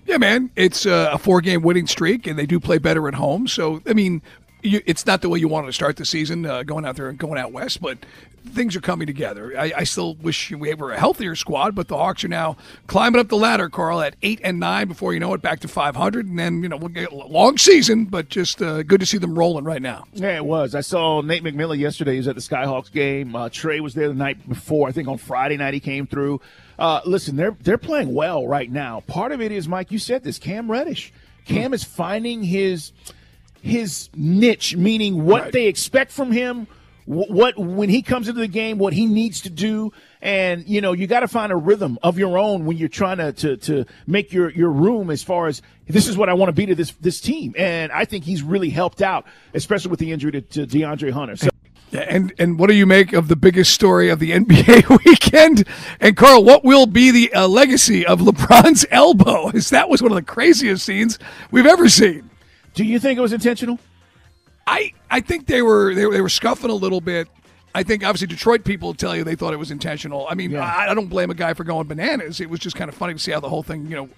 Yeah, 0.06 0.18
man, 0.18 0.50
it's 0.56 0.86
uh, 0.86 1.10
a 1.12 1.18
four-game 1.18 1.62
winning 1.62 1.86
streak, 1.86 2.26
and 2.26 2.38
they 2.38 2.46
do 2.46 2.58
play 2.58 2.78
better 2.78 3.06
at 3.08 3.14
home. 3.14 3.46
So, 3.46 3.80
I 3.86 3.92
mean, 3.92 4.22
you, 4.64 4.80
it's 4.86 5.06
not 5.06 5.20
the 5.20 5.28
way 5.28 5.38
you 5.38 5.46
wanted 5.46 5.66
to 5.66 5.72
start 5.72 5.96
the 5.96 6.06
season, 6.06 6.46
uh, 6.46 6.62
going 6.62 6.84
out 6.84 6.96
there 6.96 7.08
and 7.08 7.18
going 7.18 7.38
out 7.38 7.52
west, 7.52 7.80
but 7.80 7.98
things 8.46 8.74
are 8.74 8.80
coming 8.80 9.06
together. 9.06 9.52
I, 9.58 9.72
I 9.76 9.84
still 9.84 10.14
wish 10.16 10.50
we 10.50 10.72
were 10.74 10.92
a 10.92 10.98
healthier 10.98 11.36
squad, 11.36 11.74
but 11.74 11.88
the 11.88 11.96
Hawks 11.96 12.24
are 12.24 12.28
now 12.28 12.56
climbing 12.86 13.20
up 13.20 13.28
the 13.28 13.36
ladder, 13.36 13.68
Carl, 13.68 14.00
at 14.00 14.16
eight 14.22 14.40
and 14.42 14.58
nine. 14.58 14.88
Before 14.88 15.12
you 15.12 15.20
know 15.20 15.34
it, 15.34 15.42
back 15.42 15.60
to 15.60 15.68
500, 15.68 16.26
and 16.26 16.38
then 16.38 16.62
you 16.62 16.68
know 16.68 16.76
we'll 16.76 16.88
get 16.88 17.12
a 17.12 17.14
long 17.14 17.58
season, 17.58 18.06
but 18.06 18.28
just 18.30 18.60
uh, 18.62 18.82
good 18.82 19.00
to 19.00 19.06
see 19.06 19.18
them 19.18 19.38
rolling 19.38 19.64
right 19.64 19.82
now. 19.82 20.04
Yeah, 20.14 20.36
it 20.36 20.44
was. 20.44 20.74
I 20.74 20.80
saw 20.80 21.20
Nate 21.20 21.44
McMillan 21.44 21.78
yesterday. 21.78 22.12
He 22.12 22.18
was 22.18 22.28
at 22.28 22.34
the 22.34 22.40
Skyhawks 22.40 22.90
game. 22.90 23.36
Uh, 23.36 23.50
Trey 23.50 23.80
was 23.80 23.94
there 23.94 24.08
the 24.08 24.14
night 24.14 24.48
before. 24.48 24.88
I 24.88 24.92
think 24.92 25.08
on 25.08 25.18
Friday 25.18 25.56
night 25.56 25.74
he 25.74 25.80
came 25.80 26.06
through. 26.06 26.40
Uh, 26.78 27.00
listen, 27.04 27.36
they're 27.36 27.56
they're 27.60 27.78
playing 27.78 28.14
well 28.14 28.46
right 28.46 28.70
now. 28.70 29.00
Part 29.00 29.32
of 29.32 29.40
it 29.40 29.52
is, 29.52 29.68
Mike, 29.68 29.92
you 29.92 29.98
said 29.98 30.24
this. 30.24 30.38
Cam 30.38 30.70
Reddish. 30.70 31.12
Cam 31.44 31.74
is 31.74 31.84
finding 31.84 32.42
his 32.42 32.92
his 33.64 34.10
niche, 34.14 34.76
meaning 34.76 35.24
what 35.24 35.42
Right. 35.42 35.52
they 35.52 35.66
expect 35.66 36.12
from 36.12 36.30
him. 36.32 36.66
What 37.06 37.58
when 37.58 37.90
he 37.90 38.00
comes 38.00 38.28
into 38.28 38.40
the 38.40 38.48
game, 38.48 38.78
what 38.78 38.94
he 38.94 39.04
needs 39.04 39.42
to 39.42 39.50
do, 39.50 39.92
and 40.22 40.66
you 40.66 40.80
know 40.80 40.92
you 40.92 41.06
got 41.06 41.20
to 41.20 41.28
find 41.28 41.52
a 41.52 41.56
rhythm 41.56 41.98
of 42.02 42.18
your 42.18 42.38
own 42.38 42.64
when 42.64 42.78
you're 42.78 42.88
trying 42.88 43.18
to, 43.18 43.30
to 43.34 43.56
to 43.58 43.84
make 44.06 44.32
your 44.32 44.50
your 44.50 44.70
room 44.70 45.10
as 45.10 45.22
far 45.22 45.46
as 45.46 45.60
this 45.86 46.08
is 46.08 46.16
what 46.16 46.30
I 46.30 46.32
want 46.32 46.48
to 46.48 46.54
be 46.54 46.64
to 46.64 46.74
this 46.74 46.92
this 47.02 47.20
team, 47.20 47.54
and 47.58 47.92
I 47.92 48.06
think 48.06 48.24
he's 48.24 48.42
really 48.42 48.70
helped 48.70 49.02
out, 49.02 49.26
especially 49.52 49.90
with 49.90 50.00
the 50.00 50.12
injury 50.12 50.32
to, 50.32 50.40
to 50.40 50.66
DeAndre 50.66 51.10
Hunter. 51.12 51.36
So 51.36 51.50
and 51.92 52.32
and 52.38 52.58
what 52.58 52.70
do 52.70 52.74
you 52.74 52.86
make 52.86 53.12
of 53.12 53.28
the 53.28 53.36
biggest 53.36 53.74
story 53.74 54.08
of 54.08 54.18
the 54.18 54.30
NBA 54.38 55.04
weekend? 55.04 55.68
And 56.00 56.16
Carl, 56.16 56.42
what 56.42 56.64
will 56.64 56.86
be 56.86 57.10
the 57.10 57.34
uh, 57.34 57.46
legacy 57.48 58.06
of 58.06 58.20
LeBron's 58.20 58.86
elbow? 58.90 59.50
As 59.50 59.68
that 59.68 59.90
was 59.90 60.00
one 60.00 60.10
of 60.10 60.16
the 60.16 60.22
craziest 60.22 60.86
scenes 60.86 61.18
we've 61.50 61.66
ever 61.66 61.90
seen. 61.90 62.30
Do 62.74 62.84
you 62.84 62.98
think 62.98 63.18
it 63.18 63.22
was 63.22 63.32
intentional? 63.32 63.78
I 64.66 64.92
I 65.10 65.20
think 65.20 65.46
they 65.46 65.62
were 65.62 65.94
they, 65.94 66.06
were- 66.06 66.12
they 66.14 66.20
were 66.20 66.28
scuffing 66.28 66.70
a 66.70 66.74
little 66.74 67.00
bit. 67.00 67.28
I 67.76 67.82
think 67.82 68.04
obviously 68.04 68.28
Detroit 68.28 68.64
people 68.64 68.94
tell 68.94 69.16
you 69.16 69.24
they 69.24 69.34
thought 69.34 69.52
it 69.52 69.58
was 69.58 69.72
intentional. 69.72 70.26
I 70.30 70.34
mean, 70.34 70.52
Yeah. 70.52 70.64
I, 70.64 70.90
I 70.90 70.94
don't 70.94 71.08
blame 71.08 71.30
a 71.30 71.34
guy 71.34 71.54
for 71.54 71.64
going 71.64 71.88
bananas. 71.88 72.40
It 72.40 72.48
was 72.48 72.60
just 72.60 72.76
kind 72.76 72.88
of 72.88 72.94
funny 72.94 73.14
to 73.14 73.18
see 73.18 73.32
how 73.32 73.40
the 73.40 73.48
whole 73.48 73.64
thing, 73.64 73.86
you 73.88 73.96
know, 73.96 74.08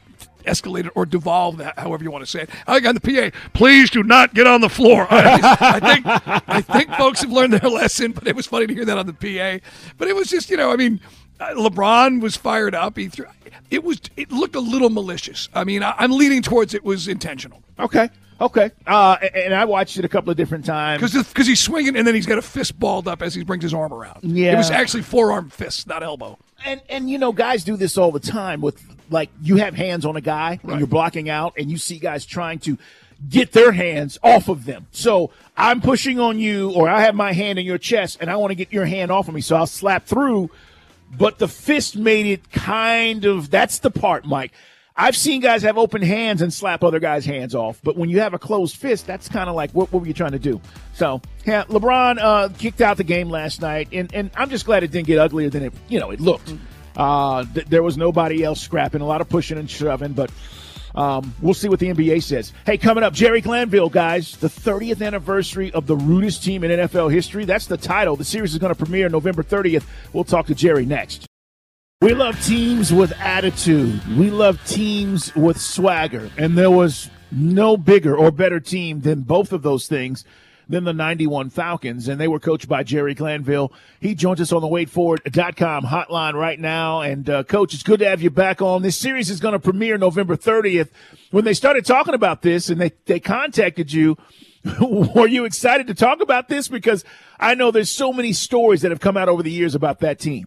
escalated 0.45 0.90
or 0.95 1.07
devolved, 1.07 1.62
however 1.79 2.05
you 2.05 2.11
want 2.11 2.23
to 2.23 2.31
say 2.31 2.42
it. 2.42 2.51
I 2.66 2.81
got 2.81 3.01
the 3.01 3.31
PA. 3.33 3.37
Please 3.55 3.88
do 3.88 4.03
not 4.03 4.35
get 4.35 4.47
on 4.47 4.61
the 4.61 4.69
floor. 4.69 5.07
I 5.11 5.81
think 5.81 6.05
I 6.49 6.61
think 6.61 6.90
folks 6.97 7.23
have 7.23 7.33
learned 7.33 7.55
their 7.55 7.71
lesson, 7.71 8.12
but 8.12 8.27
it 8.29 8.37
was 8.37 8.47
funny 8.47 8.66
to 8.66 8.75
hear 8.75 8.85
that 8.85 8.99
on 8.99 9.07
the 9.07 9.14
PA. 9.14 9.66
But 9.97 10.09
it 10.09 10.14
was 10.14 10.29
just, 10.29 10.51
you 10.51 10.59
know, 10.59 10.71
I 10.71 10.77
mean, 10.77 11.01
uh, 11.40 11.55
LeBron 11.55 12.21
was 12.21 12.37
fired 12.37 12.75
up. 12.75 12.99
He 12.99 13.09
threw. 13.09 13.25
It 13.71 13.85
was. 13.85 14.01
It 14.19 14.31
looked 14.31 14.55
a 14.55 14.61
little 14.61 14.90
malicious. 14.90 15.49
I 15.55 15.64
mean, 15.64 15.83
I, 15.83 15.95
I'm 15.99 16.12
leaning 16.12 16.42
towards 16.42 16.75
it 16.75 16.85
was 16.85 17.09
intentional. 17.09 17.62
Okay, 17.79 18.11
okay. 18.40 18.70
Uh, 18.87 19.16
and 19.35 19.55
I 19.55 19.64
watched 19.64 19.96
it 19.99 20.05
a 20.05 20.09
couple 20.09 20.31
of 20.31 20.37
different 20.37 20.64
times. 20.64 21.03
Because 21.03 21.27
because 21.29 21.46
he's 21.46 21.61
swinging 21.61 21.96
and 21.96 22.07
then 22.07 22.14
he's 22.14 22.27
got 22.27 22.38
a 22.38 22.42
fist 22.42 22.79
balled 22.79 23.09
up 23.09 23.22
as 23.22 23.35
he 23.35 23.44
brings 23.44 23.62
his 23.62 23.75
arm 23.75 23.92
around. 23.92 24.20
Yeah. 24.22 24.53
It 24.53 24.57
was 24.57 24.70
actually 24.70 25.03
forearm 25.03 25.51
fist, 25.51 25.87
not 25.87 26.03
elbow. 26.03 26.38
and 26.64 26.81
and 26.88 27.11
you 27.11 27.18
know 27.18 27.33
guys 27.33 27.64
do 27.64 27.77
this 27.77 27.99
all 27.99 28.11
the 28.12 28.20
time 28.20 28.61
with 28.61 28.83
like 29.11 29.31
you 29.42 29.57
have 29.57 29.75
hands 29.75 30.05
on 30.05 30.16
a 30.16 30.20
guy 30.20 30.59
and 30.62 30.79
you're 30.79 30.87
blocking 30.88 31.29
out 31.29 31.55
and 31.57 31.70
you 31.70 31.79
see 31.79 31.99
guys 31.99 32.25
trying 32.27 32.59
to 32.61 32.77
get 33.31 33.53
their 33.53 33.72
hands 33.72 34.18
off 34.22 34.49
of 34.49 34.66
them 34.66 34.87
so 34.90 35.31
i'm 35.57 35.81
pushing 35.81 36.20
on 36.20 36.38
you 36.38 36.70
or 36.72 36.87
i 36.87 37.01
have 37.01 37.14
my 37.14 37.33
hand 37.33 37.59
in 37.59 37.64
your 37.64 37.79
chest 37.79 38.18
and 38.20 38.29
i 38.29 38.37
want 38.37 38.51
to 38.51 38.55
get 38.55 38.70
your 38.72 38.85
hand 38.85 39.11
off 39.11 39.27
of 39.27 39.33
me 39.35 39.40
so 39.40 39.57
i'll 39.57 39.66
slap 39.66 40.05
through 40.05 40.51
but 41.16 41.38
the 41.38 41.49
fist 41.49 41.96
made 41.96 42.27
it 42.27 42.51
kind 42.51 43.25
of. 43.25 43.49
That's 43.49 43.79
the 43.79 43.90
part, 43.92 44.25
Mike. 44.25 44.53
I've 44.98 45.16
seen 45.16 45.42
guys 45.42 45.62
have 45.62 45.76
open 45.76 46.00
hands 46.00 46.40
and 46.40 46.52
slap 46.52 46.82
other 46.82 46.98
guys' 46.98 47.26
hands 47.26 47.54
off, 47.54 47.80
but 47.85 47.96
when 47.96 48.09
you 48.09 48.20
have 48.20 48.32
a 48.32 48.38
closed 48.38 48.76
fist, 48.76 49.06
that's 49.06 49.28
kind 49.28 49.50
of 49.50 49.54
like 49.54 49.70
what, 49.72 49.92
what 49.92 50.00
were 50.00 50.06
you 50.06 50.14
trying 50.14 50.32
to 50.32 50.38
do? 50.38 50.59
So, 50.94 51.20
yeah, 51.44 51.64
LeBron 51.64 52.18
uh, 52.18 52.48
kicked 52.56 52.80
out 52.80 52.96
the 52.96 53.04
game 53.04 53.28
last 53.28 53.61
night, 53.61 53.88
and, 53.92 54.12
and 54.14 54.30
I'm 54.37 54.48
just 54.48 54.64
glad 54.64 54.85
it 54.85 54.90
didn't 54.90 55.06
get 55.06 55.18
uglier 55.18 55.50
than 55.50 55.64
it 55.64 55.74
you 55.88 56.00
know 56.00 56.11
it 56.11 56.20
looked. 56.20 56.54
Uh, 56.96 57.44
th- 57.52 57.66
there 57.66 57.82
was 57.82 57.98
nobody 57.98 58.42
else 58.42 58.59
scrapping, 58.59 59.02
a 59.02 59.06
lot 59.06 59.20
of 59.20 59.28
pushing 59.28 59.59
and 59.59 59.70
shoving, 59.70 60.14
but 60.14 60.30
um, 60.94 61.35
we'll 61.42 61.52
see 61.52 61.68
what 61.68 61.78
the 61.78 61.88
NBA 61.88 62.22
says. 62.22 62.54
Hey, 62.64 62.78
coming 62.78 63.04
up, 63.04 63.12
Jerry 63.12 63.42
Glanville, 63.42 63.90
guys, 63.90 64.38
the 64.38 64.48
30th 64.48 65.04
anniversary 65.06 65.70
of 65.72 65.87
the 65.87 65.96
rudest 65.96 66.42
team 66.42 66.64
in 66.64 66.70
NFL 66.70 67.12
history. 67.12 67.44
That's 67.44 67.66
the 67.66 67.76
title. 67.76 68.16
The 68.16 68.24
series 68.24 68.54
is 68.54 68.59
going 68.59 68.74
to 68.74 68.82
premiere 68.82 69.11
November 69.11 69.42
30th. 69.42 69.85
We'll 70.14 70.24
talk 70.24 70.46
to 70.46 70.54
Jerry 70.54 70.87
next. 70.87 71.26
We 72.02 72.12
love 72.12 72.38
teams 72.44 72.92
with 72.92 73.18
attitude. 73.18 74.06
We 74.18 74.28
love 74.28 74.62
teams 74.66 75.35
with 75.35 75.59
swagger. 75.59 76.30
And 76.37 76.56
there 76.56 76.70
was 76.70 77.09
no 77.32 77.78
bigger 77.78 78.14
or 78.14 78.30
better 78.30 78.61
team 78.61 79.00
than 79.00 79.22
both 79.22 79.50
of 79.50 79.62
those 79.62 79.88
things 79.88 80.22
than 80.68 80.85
the 80.85 80.92
91 80.92 81.48
Falcons. 81.48 82.06
And 82.06 82.20
they 82.20 82.28
were 82.28 82.38
coached 82.38 82.68
by 82.68 82.82
Jerry 82.82 83.14
Glanville. 83.14 83.72
He 83.98 84.14
joins 84.14 84.42
us 84.42 84.52
on 84.52 84.61
the 84.61 84.68
waitforward.com 84.68 85.85
hotline 85.85 86.35
right 86.35 86.61
now. 86.61 87.00
And, 87.00 87.30
uh, 87.30 87.44
coach, 87.44 87.72
it's 87.72 87.82
good 87.82 88.00
to 88.00 88.09
have 88.11 88.20
you 88.20 88.28
back 88.28 88.61
on. 88.61 88.82
This 88.82 88.98
series 88.98 89.30
is 89.30 89.40
going 89.40 89.54
to 89.54 89.59
premiere 89.59 89.96
November 89.96 90.37
30th. 90.37 90.90
When 91.30 91.46
they 91.46 91.54
started 91.54 91.87
talking 91.87 92.12
about 92.12 92.42
this 92.42 92.68
and 92.68 92.78
they, 92.78 92.92
they 93.06 93.20
contacted 93.20 93.90
you, 93.90 94.18
were 94.82 95.28
you 95.28 95.46
excited 95.46 95.87
to 95.87 95.94
talk 95.94 96.20
about 96.20 96.48
this? 96.48 96.68
Because 96.68 97.06
I 97.40 97.54
know 97.54 97.70
there's 97.70 97.88
so 97.88 98.12
many 98.12 98.35
stories 98.35 98.82
that 98.82 98.90
have 98.90 99.00
come 99.00 99.16
out 99.16 99.30
over 99.30 99.42
the 99.42 99.50
years 99.50 99.74
about 99.74 100.00
that 100.00 100.18
team. 100.18 100.46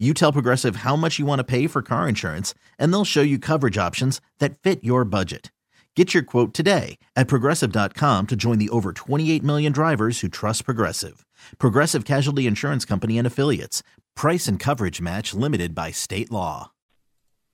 You 0.00 0.12
tell 0.12 0.32
Progressive 0.32 0.76
how 0.76 0.96
much 0.96 1.20
you 1.20 1.24
want 1.24 1.38
to 1.38 1.44
pay 1.44 1.68
for 1.68 1.80
car 1.80 2.08
insurance, 2.08 2.52
and 2.80 2.92
they'll 2.92 3.04
show 3.04 3.22
you 3.22 3.38
coverage 3.38 3.78
options 3.78 4.20
that 4.40 4.58
fit 4.58 4.82
your 4.82 5.04
budget. 5.04 5.52
Get 5.94 6.12
your 6.12 6.24
quote 6.24 6.52
today 6.52 6.98
at 7.14 7.28
progressive.com 7.28 8.26
to 8.26 8.34
join 8.34 8.58
the 8.58 8.68
over 8.70 8.92
28 8.92 9.44
million 9.44 9.70
drivers 9.72 10.18
who 10.20 10.28
trust 10.28 10.64
Progressive. 10.64 11.24
Progressive 11.58 12.04
Casualty 12.04 12.48
Insurance 12.48 12.84
Company 12.84 13.18
and 13.18 13.26
Affiliates. 13.26 13.84
Price 14.16 14.48
and 14.48 14.58
coverage 14.58 15.00
match 15.00 15.32
limited 15.32 15.76
by 15.76 15.92
state 15.92 16.32
law. 16.32 16.72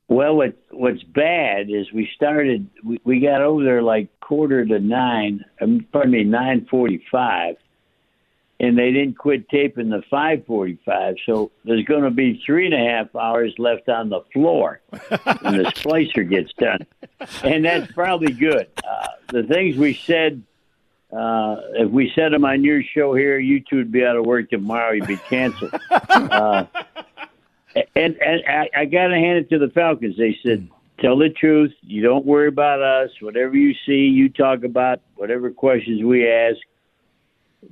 Well, 0.09 0.35
what 0.35 0.57
what's 0.70 1.03
bad 1.05 1.68
is 1.68 1.92
we 1.92 2.09
started. 2.16 2.68
We, 2.83 3.00
we 3.05 3.20
got 3.20 3.42
over 3.42 3.62
there 3.62 3.83
like 3.83 4.09
quarter 4.20 4.64
to 4.64 4.81
nine. 4.81 5.44
Um, 5.61 5.87
pardon 5.92 6.11
me, 6.11 6.24
nine 6.24 6.66
forty-five, 6.68 7.57
and 8.61 8.77
they 8.77 8.92
didn't 8.92 9.16
quit 9.16 9.49
taping 9.49 9.88
the 9.88 10.03
545 10.11 11.16
so 11.25 11.51
there's 11.64 11.85
going 11.85 12.05
to 12.05 12.11
be 12.11 12.40
three 12.44 12.66
and 12.66 12.75
a 12.75 12.79
half 12.79 13.16
hours 13.16 13.55
left 13.59 13.88
on 13.88 14.11
the 14.11 14.20
floor 14.33 14.81
when 14.90 15.57
the 15.57 15.64
splicer 15.75 16.29
gets 16.29 16.53
done. 16.53 16.87
And 17.42 17.64
that's 17.64 17.90
probably 17.92 18.33
good. 18.33 18.68
Uh, 18.87 19.07
the 19.29 19.42
things 19.44 19.77
we 19.77 19.94
said 19.94 20.42
uh, 21.11 21.57
if 21.75 21.90
we 21.90 22.12
said 22.14 22.33
them 22.33 22.44
on 22.44 22.62
your 22.62 22.83
show 22.83 23.14
here 23.14 23.38
you 23.38 23.61
two 23.61 23.77
would 23.77 23.90
be 23.90 24.05
out 24.05 24.16
of 24.16 24.27
work 24.27 24.51
tomorrow. 24.51 24.92
You'd 24.92 25.09
be 25.09 25.16
canceled. 25.16 25.75
Uh, 25.90 26.66
and, 27.96 28.16
and 28.16 28.42
I, 28.46 28.68
I 28.77 28.85
got 28.85 29.09
to 29.09 29.14
hand 29.14 29.38
it 29.38 29.51
to 29.51 29.59
the 29.59 29.73
falcons. 29.73 30.16
They 30.18 30.37
said 30.44 30.68
tell 31.01 31.16
the 31.16 31.31
truth. 31.31 31.73
You 31.83 32.03
don't 32.03 32.27
worry 32.27 32.49
about 32.49 32.83
us. 32.83 33.11
Whatever 33.20 33.57
you 33.57 33.75
see 33.87 34.07
you 34.07 34.29
talk 34.29 34.64
about. 34.64 35.01
Whatever 35.14 35.51
questions 35.51 36.03
we 36.03 36.29
ask 36.29 36.59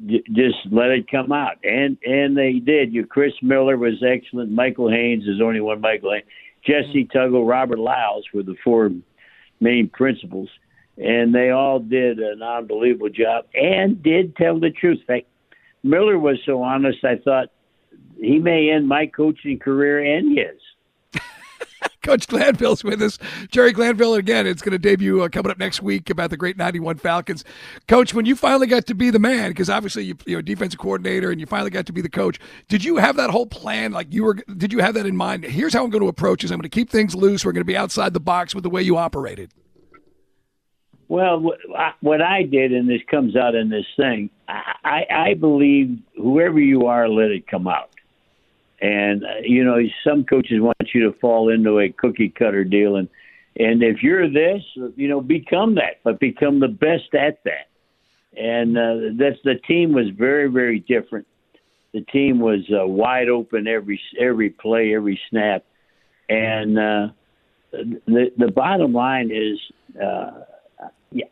just 0.07 0.59
let 0.71 0.91
it 0.91 1.11
come 1.11 1.33
out, 1.33 1.57
and 1.65 1.97
and 2.05 2.37
they 2.37 2.55
did. 2.55 2.93
You, 2.93 3.07
Chris 3.07 3.33
Miller 3.43 3.77
was 3.77 4.03
excellent. 4.03 4.51
Michael 4.51 4.91
Haynes 4.91 5.25
is 5.25 5.41
only 5.43 5.61
one. 5.61 5.81
Michael 5.81 6.13
Haynes, 6.13 6.27
Jesse 6.65 7.05
mm-hmm. 7.05 7.19
Tuggle, 7.19 7.49
Robert 7.49 7.79
Lyles 7.79 8.25
were 8.35 8.43
the 8.43 8.57
four 8.63 8.91
main 9.61 9.89
principals, 9.89 10.51
and 10.99 11.35
they 11.35 11.51
all 11.51 11.79
did 11.79 12.19
an 12.19 12.43
unbelievable 12.43 13.09
job 13.09 13.47
and 13.55 14.03
did 14.03 14.37
tell 14.37 14.61
the 14.61 14.71
truth. 14.71 14.99
Fact, 15.07 15.27
Miller 15.83 16.19
was 16.19 16.39
so 16.45 16.63
honest. 16.63 17.05
I 17.05 17.17
thought 17.17 17.49
he 18.21 18.39
may 18.39 18.71
end 18.71 18.89
my 18.89 19.07
coaching 19.07 19.59
career 19.59 20.17
and 20.17 20.37
his. 20.37 20.61
Coach 22.09 22.27
Glanville's 22.27 22.83
with 22.83 23.03
us. 23.03 23.19
Jerry 23.51 23.71
Glanville, 23.71 24.15
again, 24.15 24.47
it's 24.47 24.63
going 24.63 24.73
to 24.73 24.79
debut 24.79 25.23
uh, 25.23 25.29
coming 25.29 25.53
up 25.53 25.59
next 25.59 25.83
week 25.83 26.09
about 26.09 26.31
the 26.31 26.39
great 26.39 26.57
91 26.57 26.97
Falcons. 26.97 27.45
Coach, 27.87 28.15
when 28.15 28.25
you 28.25 28.35
finally 28.35 28.67
got 28.67 28.87
to 28.87 28.95
be 28.95 29.11
the 29.11 29.19
man, 29.19 29.51
because 29.51 29.69
obviously 29.69 30.05
you, 30.05 30.17
you're 30.25 30.41
a 30.41 30.43
defensive 30.43 30.81
coordinator 30.81 31.31
and 31.31 31.39
you 31.39 31.45
finally 31.45 31.69
got 31.69 31.85
to 31.85 31.93
be 31.93 32.01
the 32.01 32.09
coach, 32.09 32.39
did 32.69 32.83
you 32.83 32.97
have 32.97 33.17
that 33.17 33.29
whole 33.29 33.45
plan? 33.45 33.93
Like 33.93 34.11
you 34.11 34.25
were, 34.25 34.37
did 34.57 34.73
you 34.73 34.79
have 34.79 34.95
that 34.95 35.05
in 35.05 35.19
mind? 35.19 35.45
Here's 35.45 35.75
how 35.75 35.85
I'm 35.85 35.91
going 35.91 36.01
to 36.01 36.09
approach 36.09 36.41
this. 36.41 36.51
I'm 36.51 36.57
going 36.57 36.63
to 36.63 36.71
keep 36.71 36.89
things 36.89 37.15
loose. 37.15 37.45
We're 37.45 37.53
going 37.53 37.61
to 37.61 37.67
be 37.67 37.77
outside 37.77 38.15
the 38.15 38.21
box 38.21 38.55
with 38.55 38.65
the 38.65 38.71
way 38.71 38.81
you 38.81 38.97
operated. 38.97 39.53
Well, 41.09 41.53
what 42.01 42.23
I 42.23 42.43
did, 42.43 42.73
and 42.73 42.89
this 42.89 43.03
comes 43.11 43.37
out 43.37 43.55
in 43.55 43.69
this 43.69 43.87
thing, 43.99 44.31
I, 44.49 45.05
I 45.11 45.35
believe 45.35 45.99
whoever 46.17 46.59
you 46.59 46.87
are, 46.87 47.07
let 47.07 47.33
it 47.33 47.47
come 47.47 47.69
out. 47.69 47.91
And 48.81 49.25
uh, 49.25 49.29
you 49.43 49.65
know, 49.65 49.79
some 50.07 50.25
coaches 50.25 50.61
want 50.61 50.91
you 50.95 51.11
to 51.11 51.19
fall 51.19 51.53
into 51.53 51.81
a 51.81 51.89
cookie 51.91 52.33
cutter 52.37 52.65
deal, 52.65 52.97
and 52.97 53.09
and 53.57 53.83
if 53.83 54.03
you're 54.03 54.31
this, 54.31 54.63
you 54.95 55.09
know, 55.09 55.21
become 55.21 55.75
that, 55.77 55.99
but 56.05 56.21
become 56.21 56.61
the 56.61 56.69
best 56.69 57.13
at 57.15 57.43
that. 57.45 57.69
And 58.41 58.79
uh, 58.79 59.17
that's 59.19 59.39
the 59.43 59.57
team 59.67 59.93
was 59.93 60.07
very 60.17 60.49
very 60.49 60.79
different. 60.81 61.27
The 61.93 62.03
team 62.03 62.39
was 62.39 62.61
uh, 62.71 62.87
wide 62.87 63.29
open 63.29 63.67
every 63.67 64.01
every 64.21 64.51
play, 64.51 64.95
every 64.95 65.21
snap, 65.29 65.65
and 66.29 66.79
uh, 66.79 67.09
the 67.73 68.31
the 68.37 68.53
bottom 68.55 68.93
line 68.93 69.31
is, 69.33 69.59
uh, 70.01 70.43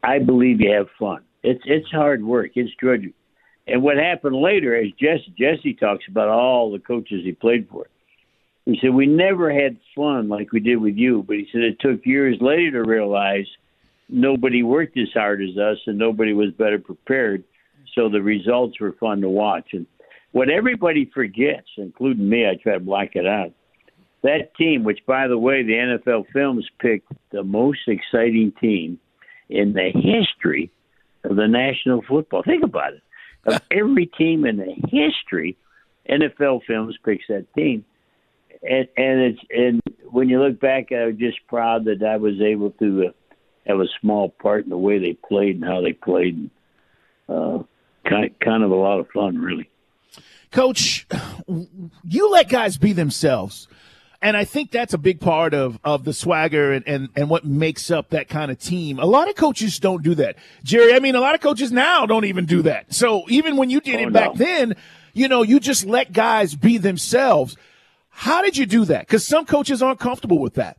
I 0.03 0.19
believe 0.19 0.61
you 0.61 0.73
have 0.73 0.89
fun. 0.99 1.23
It's 1.45 1.63
it's 1.65 1.89
hard 1.91 2.25
work. 2.25 2.53
It's 2.57 2.73
drudgery. 2.81 3.15
And 3.67 3.83
what 3.83 3.97
happened 3.97 4.37
later, 4.37 4.77
as 4.77 4.93
Jesse, 4.93 5.35
Jesse 5.39 5.75
talks 5.75 6.05
about 6.09 6.29
all 6.29 6.71
the 6.71 6.79
coaches 6.79 7.23
he 7.25 7.33
played 7.33 7.69
for, 7.69 7.87
he 8.65 8.79
said, 8.81 8.95
We 8.95 9.07
never 9.07 9.53
had 9.53 9.79
fun 9.95 10.29
like 10.29 10.53
we 10.53 10.61
did 10.61 10.77
with 10.77 10.97
you. 10.97 11.25
But 11.27 11.37
he 11.37 11.49
said 11.53 11.63
it 11.63 11.81
took 11.81 12.05
years 12.05 12.37
later 12.41 12.83
to 12.83 12.89
realize 12.89 13.47
nobody 14.09 14.63
worked 14.63 14.97
as 14.99 15.09
hard 15.15 15.43
as 15.43 15.57
us 15.57 15.79
and 15.87 15.99
nobody 15.99 16.33
was 16.33 16.51
better 16.53 16.79
prepared. 16.79 17.45
So 17.95 18.09
the 18.09 18.23
results 18.23 18.79
were 18.81 18.93
fun 18.93 19.21
to 19.23 19.29
watch. 19.29 19.69
And 19.73 19.87
what 20.33 20.51
everybody 20.51 21.11
forgets, 21.13 21.69
including 21.77 22.29
me, 22.29 22.47
I 22.47 22.57
try 22.63 22.75
to 22.75 22.81
block 22.81 23.11
it 23.15 23.27
out. 23.27 23.53
That 24.23 24.55
team, 24.57 24.85
which 24.85 25.01
by 25.07 25.29
the 25.29 25.39
way, 25.39 25.63
the 25.63 25.73
NFL 25.73 26.27
Films 26.33 26.67
picked 26.81 27.13
the 27.31 27.45
most 27.45 27.81
exciting 27.87 28.53
team 28.61 28.99
in 29.49 29.73
the 29.73 29.91
history 29.95 30.71
of 31.25 31.37
the 31.37 31.47
National 31.47 32.03
Football. 32.03 32.43
Think 32.45 32.65
about 32.65 32.95
it. 32.95 33.03
Of 33.47 33.61
every 33.71 34.07
team 34.07 34.45
in 34.45 34.57
the 34.57 34.75
history, 34.89 35.57
NFL 36.09 36.63
Films 36.67 36.97
picks 37.05 37.25
that 37.29 37.47
team, 37.55 37.85
and 38.63 38.89
and 38.97 39.21
it's 39.21 39.41
and 39.51 39.81
when 40.11 40.29
you 40.29 40.41
look 40.43 40.61
back, 40.61 40.93
I'm 40.93 41.19
just 41.19 41.39
proud 41.47 41.85
that 41.85 42.03
I 42.03 42.17
was 42.17 42.41
able 42.41 42.71
to 42.73 43.09
uh, 43.09 43.11
have 43.67 43.81
a 43.81 43.87
small 44.01 44.29
part 44.31 44.65
in 44.65 44.71
the 44.71 44.79
way 44.79 44.99
they 44.99 45.15
played 45.15 45.57
and 45.57 45.65
how 45.65 45.81
they 45.81 45.93
played. 45.93 46.51
Uh, 47.29 47.63
kind 48.05 48.39
kind 48.41 48.63
of 48.63 48.71
a 48.71 48.77
lot 48.77 49.01
of 49.01 49.09
fun, 49.11 49.39
really. 49.39 49.69
Coach, 50.51 51.07
you 52.05 52.31
let 52.31 52.49
guys 52.49 52.79
be 52.79 52.93
themselves. 52.93 53.69
And 54.23 54.37
I 54.37 54.45
think 54.45 54.71
that's 54.71 54.95
a 54.95 54.99
big 54.99 55.21
part 55.21 55.53
of, 55.55 55.79
of 55.85 56.05
the 56.05 56.13
swagger 56.13 56.73
and, 56.73 56.87
and, 56.89 57.09
and 57.15 57.29
what 57.29 57.45
makes 57.45 57.91
up 57.91 58.11
that 58.11 58.29
kind 58.29 58.51
of 58.51 58.59
team. 58.59 58.99
A 58.99 59.05
lot 59.07 59.29
of 59.29 59.37
coaches 59.37 59.79
don't 59.79 60.03
do 60.03 60.15
that. 60.17 60.37
Jerry, 60.65 60.95
I 60.95 61.01
mean, 61.01 61.15
a 61.15 61.21
lot 61.21 61.35
of 61.35 61.41
coaches 61.41 61.71
now 61.71 62.07
don't 62.07 62.25
even 62.25 62.47
do 62.47 62.63
that. 62.63 62.95
So 62.95 63.25
even 63.29 63.57
when 63.57 63.69
you 63.71 63.81
did 63.81 63.97
Oh, 63.97 64.03
it 64.03 64.05
no. 64.07 64.11
back 64.11 64.35
then, 64.35 64.75
you 65.13 65.29
know, 65.29 65.43
you 65.43 65.61
just 65.61 65.85
let 65.87 66.13
guys 66.13 66.55
be 66.55 66.79
themselves. 66.79 67.57
How 68.09 68.43
did 68.43 68.57
you 68.57 68.65
do 68.67 68.87
that? 68.87 69.01
Because 69.07 69.27
some 69.27 69.45
coaches 69.45 69.83
aren't 69.83 70.01
comfortable 70.01 70.39
with 70.39 70.55
that. 70.55 70.79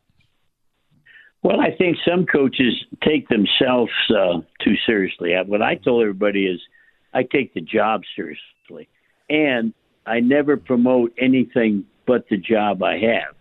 Well, 1.44 1.62
I 1.62 1.72
think 1.78 1.98
some 2.06 2.26
coaches 2.26 2.74
take 3.04 3.30
themselves 3.30 3.92
uh, 4.10 4.42
too 4.64 4.76
seriously. 4.86 5.34
What 5.46 5.62
I 5.62 5.76
told 5.76 6.02
everybody 6.02 6.46
is, 6.48 6.60
I 7.14 7.24
take 7.24 7.54
the 7.54 7.62
job 7.62 8.02
seriously, 8.16 8.90
and 9.30 9.74
I 10.06 10.20
never 10.20 10.58
promote 10.58 11.14
anything 11.20 11.86
but 12.08 12.28
the 12.30 12.38
job 12.38 12.82
I 12.82 12.98
have. 13.00 13.36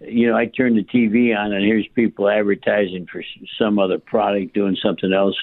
You 0.00 0.28
know, 0.28 0.36
I 0.36 0.46
turn 0.46 0.76
the 0.76 0.84
TV 0.84 1.36
on, 1.36 1.52
and 1.52 1.64
here's 1.64 1.88
people 1.94 2.28
advertising 2.28 3.06
for 3.10 3.22
some 3.58 3.78
other 3.78 3.98
product, 3.98 4.54
doing 4.54 4.76
something 4.82 5.12
else. 5.12 5.34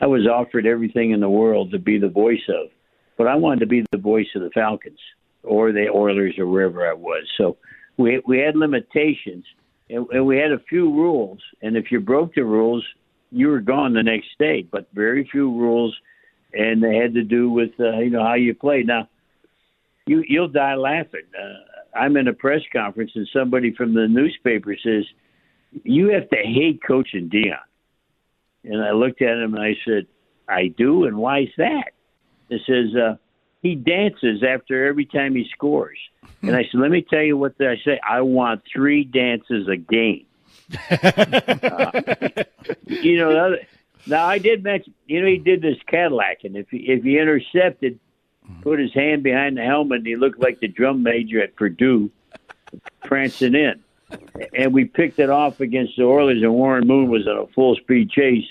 I 0.00 0.06
was 0.06 0.26
offered 0.26 0.66
everything 0.66 1.12
in 1.12 1.20
the 1.20 1.30
world 1.30 1.72
to 1.72 1.78
be 1.78 1.98
the 1.98 2.08
voice 2.08 2.46
of, 2.48 2.68
but 3.16 3.26
I 3.26 3.34
wanted 3.34 3.60
to 3.60 3.66
be 3.66 3.84
the 3.90 3.98
voice 3.98 4.28
of 4.36 4.42
the 4.42 4.50
Falcons 4.50 5.00
or 5.42 5.72
the 5.72 5.88
Oilers 5.88 6.38
or 6.38 6.46
wherever 6.46 6.88
I 6.88 6.92
was. 6.92 7.24
So 7.36 7.56
we 7.96 8.22
we 8.26 8.38
had 8.38 8.56
limitations, 8.56 9.44
and, 9.90 10.06
and 10.10 10.26
we 10.26 10.36
had 10.36 10.52
a 10.52 10.60
few 10.68 10.92
rules. 10.92 11.40
And 11.62 11.76
if 11.76 11.90
you 11.90 12.00
broke 12.00 12.34
the 12.34 12.44
rules, 12.44 12.84
you 13.30 13.48
were 13.48 13.60
gone 13.60 13.94
the 13.94 14.02
next 14.02 14.28
day. 14.38 14.62
But 14.62 14.88
very 14.92 15.28
few 15.30 15.50
rules, 15.50 15.96
and 16.52 16.82
they 16.82 16.96
had 16.96 17.14
to 17.14 17.24
do 17.24 17.50
with 17.50 17.70
uh, 17.80 17.98
you 17.98 18.10
know 18.10 18.22
how 18.22 18.34
you 18.34 18.54
played. 18.54 18.86
Now, 18.86 19.08
you 20.06 20.24
you'll 20.28 20.48
die 20.48 20.76
laughing. 20.76 21.26
Uh, 21.36 21.67
I'm 21.94 22.16
in 22.16 22.28
a 22.28 22.32
press 22.32 22.62
conference, 22.72 23.12
and 23.14 23.28
somebody 23.32 23.72
from 23.74 23.94
the 23.94 24.08
newspaper 24.08 24.76
says, 24.82 25.04
"You 25.82 26.10
have 26.10 26.28
to 26.30 26.36
hate 26.36 26.80
coaching 26.86 27.28
Deion." 27.28 27.58
And 28.64 28.82
I 28.82 28.92
looked 28.92 29.22
at 29.22 29.38
him 29.38 29.54
and 29.54 29.62
I 29.62 29.76
said, 29.84 30.06
"I 30.48 30.68
do, 30.68 31.04
and 31.04 31.16
why 31.16 31.40
is 31.40 31.50
that?" 31.56 31.92
It 32.50 32.62
says. 32.66 32.94
Uh, 32.96 33.16
he 33.62 33.74
dances 33.74 34.42
after 34.42 34.86
every 34.86 35.04
time 35.04 35.34
he 35.34 35.48
scores. 35.52 35.98
And 36.42 36.54
I 36.54 36.62
said, 36.64 36.80
let 36.80 36.90
me 36.90 37.02
tell 37.02 37.22
you 37.22 37.36
what 37.36 37.54
I 37.60 37.76
say. 37.84 38.00
I 38.08 38.20
want 38.20 38.62
three 38.72 39.04
dances 39.04 39.66
a 39.68 39.76
game. 39.76 40.26
Uh, 40.90 42.00
you 42.86 43.18
know, 43.18 43.56
now 44.06 44.26
I 44.26 44.38
did 44.38 44.62
mention, 44.62 44.94
you 45.06 45.20
know, 45.20 45.26
he 45.26 45.38
did 45.38 45.62
this 45.62 45.76
Cadillac, 45.88 46.44
and 46.44 46.56
if 46.56 46.68
he, 46.70 46.78
if 46.78 47.02
he 47.02 47.18
intercepted, 47.18 47.98
put 48.62 48.78
his 48.78 48.92
hand 48.92 49.22
behind 49.22 49.56
the 49.56 49.62
helmet, 49.62 49.98
and 49.98 50.06
he 50.06 50.16
looked 50.16 50.40
like 50.40 50.60
the 50.60 50.68
drum 50.68 51.02
major 51.02 51.40
at 51.42 51.56
Purdue, 51.56 52.10
prancing 53.04 53.54
in. 53.54 53.82
And 54.54 54.72
we 54.72 54.84
picked 54.84 55.18
it 55.18 55.30
off 55.30 55.60
against 55.60 55.96
the 55.96 56.04
Oilers, 56.04 56.42
and 56.42 56.52
Warren 56.52 56.86
Moon 56.86 57.10
was 57.10 57.26
on 57.26 57.38
a 57.38 57.46
full 57.48 57.76
speed 57.76 58.10
chase, 58.10 58.46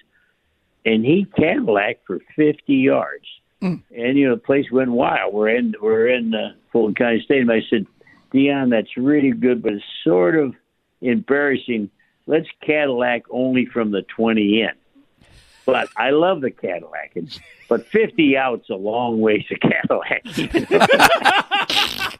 and 0.85 1.03
he 1.03 1.25
Cadillac 1.35 1.99
for 2.05 2.19
50 2.35 2.73
yards 2.73 3.25
and 3.61 3.81
you 3.89 4.27
know 4.27 4.35
the 4.35 4.41
place 4.41 4.69
went 4.71 4.91
wild. 4.91 5.33
We're 5.33 5.49
in 5.49 5.73
we're 5.81 6.07
in 6.07 6.33
uh, 6.33 6.53
Fulton 6.71 6.95
County 6.95 7.21
Stadium. 7.23 7.49
I 7.49 7.61
said, 7.69 7.85
Deion, 8.33 8.69
that's 8.69 8.97
really 8.97 9.31
good, 9.31 9.63
but 9.63 9.73
it's 9.73 9.83
sort 10.03 10.35
of 10.35 10.53
embarrassing. 11.01 11.89
Let's 12.27 12.47
Cadillac 12.61 13.23
only 13.29 13.65
from 13.65 13.91
the 13.91 14.03
twenty 14.03 14.61
in. 14.61 14.71
But 15.67 15.89
I 15.97 16.11
love 16.11 16.39
the 16.39 16.49
Cadillac, 16.49 17.11
and, 17.15 17.39
but 17.67 17.85
fifty 17.87 18.37
out's 18.37 18.69
a 18.69 18.75
long 18.75 19.19
ways 19.19 19.43
to 19.49 19.59
Cadillac. 19.59 20.23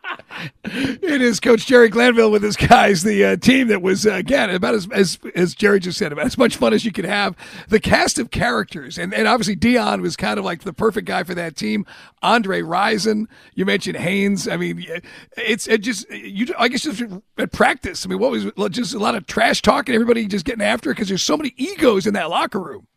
It 0.65 1.21
is 1.21 1.39
Coach 1.39 1.65
Jerry 1.65 1.89
Glanville 1.89 2.29
with 2.29 2.43
his 2.43 2.55
guys, 2.55 3.01
the 3.01 3.23
uh, 3.23 3.37
team 3.37 3.69
that 3.69 3.81
was 3.81 4.05
uh, 4.05 4.13
again 4.13 4.49
about 4.49 4.75
as, 4.75 4.87
as 4.91 5.17
as 5.33 5.55
Jerry 5.55 5.79
just 5.79 5.97
said, 5.97 6.11
about 6.11 6.25
as 6.25 6.37
much 6.37 6.57
fun 6.57 6.73
as 6.73 6.85
you 6.85 6.91
could 6.91 7.05
have. 7.05 7.35
The 7.69 7.79
cast 7.79 8.19
of 8.19 8.29
characters, 8.29 8.97
and, 8.97 9.13
and 9.13 9.27
obviously 9.27 9.55
Deion 9.55 10.01
was 10.01 10.15
kind 10.15 10.37
of 10.37 10.45
like 10.45 10.63
the 10.63 10.73
perfect 10.73 11.07
guy 11.07 11.23
for 11.23 11.33
that 11.33 11.55
team. 11.55 11.85
Andre 12.21 12.61
Rison, 12.61 13.25
you 13.55 13.65
mentioned 13.65 13.97
Haynes. 13.97 14.47
I 14.47 14.57
mean, 14.57 14.85
it's 15.37 15.67
it 15.67 15.79
just 15.79 16.09
you. 16.11 16.53
I 16.59 16.67
guess 16.67 16.83
just 16.83 17.01
at 17.37 17.51
practice. 17.51 18.05
I 18.05 18.09
mean, 18.09 18.19
what 18.19 18.31
was 18.31 18.45
just 18.71 18.93
a 18.93 18.99
lot 18.99 19.15
of 19.15 19.25
trash 19.25 19.61
talking, 19.61 19.95
everybody 19.95 20.27
just 20.27 20.45
getting 20.45 20.63
after 20.63 20.91
it 20.91 20.95
because 20.95 21.07
there's 21.07 21.23
so 21.23 21.37
many 21.37 21.53
egos 21.57 22.05
in 22.05 22.13
that 22.13 22.29
locker 22.29 22.59
room. 22.59 22.87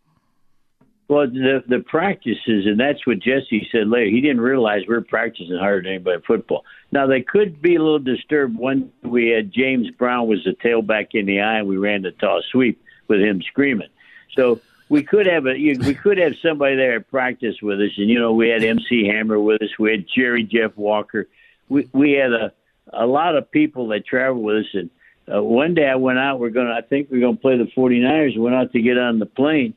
Well, 1.10 1.26
the 1.26 1.64
the 1.66 1.80
practices, 1.80 2.66
and 2.66 2.78
that's 2.78 3.04
what 3.04 3.18
Jessie 3.18 3.68
said 3.72 3.88
later. 3.88 4.08
He 4.08 4.20
didn't 4.20 4.42
realize 4.42 4.82
we 4.86 4.94
are 4.94 5.00
practicing 5.00 5.58
harder 5.58 5.82
than 5.82 5.94
anybody 5.94 6.14
in 6.14 6.22
football. 6.22 6.64
Now 6.92 7.08
they 7.08 7.20
could 7.20 7.60
be 7.60 7.74
a 7.74 7.82
little 7.82 7.98
disturbed 7.98 8.56
when 8.56 8.92
we 9.02 9.26
had 9.26 9.52
James 9.52 9.90
Brown 9.90 10.28
was 10.28 10.44
the 10.44 10.52
tailback 10.52 11.08
in 11.14 11.26
the 11.26 11.40
eye, 11.40 11.58
and 11.58 11.66
we 11.66 11.78
ran 11.78 12.02
the 12.02 12.12
toss 12.12 12.44
sweep 12.52 12.80
with 13.08 13.18
him 13.18 13.42
screaming. 13.42 13.88
So 14.36 14.60
we 14.88 15.02
could 15.02 15.26
have 15.26 15.48
a 15.48 15.54
we 15.54 15.94
could 15.96 16.18
have 16.18 16.34
somebody 16.40 16.76
there 16.76 16.94
at 16.94 17.10
practice 17.10 17.56
with 17.60 17.80
us, 17.80 17.90
and 17.96 18.08
you 18.08 18.20
know 18.20 18.32
we 18.32 18.48
had 18.48 18.62
MC 18.62 19.08
Hammer 19.08 19.40
with 19.40 19.62
us, 19.62 19.70
we 19.80 19.90
had 19.90 20.06
Jerry 20.14 20.44
Jeff 20.44 20.76
Walker, 20.76 21.26
we 21.68 21.88
we 21.92 22.12
had 22.12 22.32
a 22.32 22.52
a 22.92 23.06
lot 23.06 23.34
of 23.34 23.50
people 23.50 23.88
that 23.88 24.06
traveled 24.06 24.44
with 24.44 24.58
us, 24.58 24.74
and 24.74 24.90
uh, 25.34 25.42
one 25.42 25.74
day 25.74 25.88
I 25.88 25.96
went 25.96 26.20
out. 26.20 26.38
We're 26.38 26.50
gonna 26.50 26.74
I 26.74 26.82
think 26.82 27.08
we're 27.10 27.20
gonna 27.20 27.36
play 27.36 27.58
the 27.58 27.64
49ers. 27.64 28.38
Went 28.38 28.54
out 28.54 28.70
to 28.74 28.80
get 28.80 28.96
on 28.96 29.18
the 29.18 29.26
plane 29.26 29.74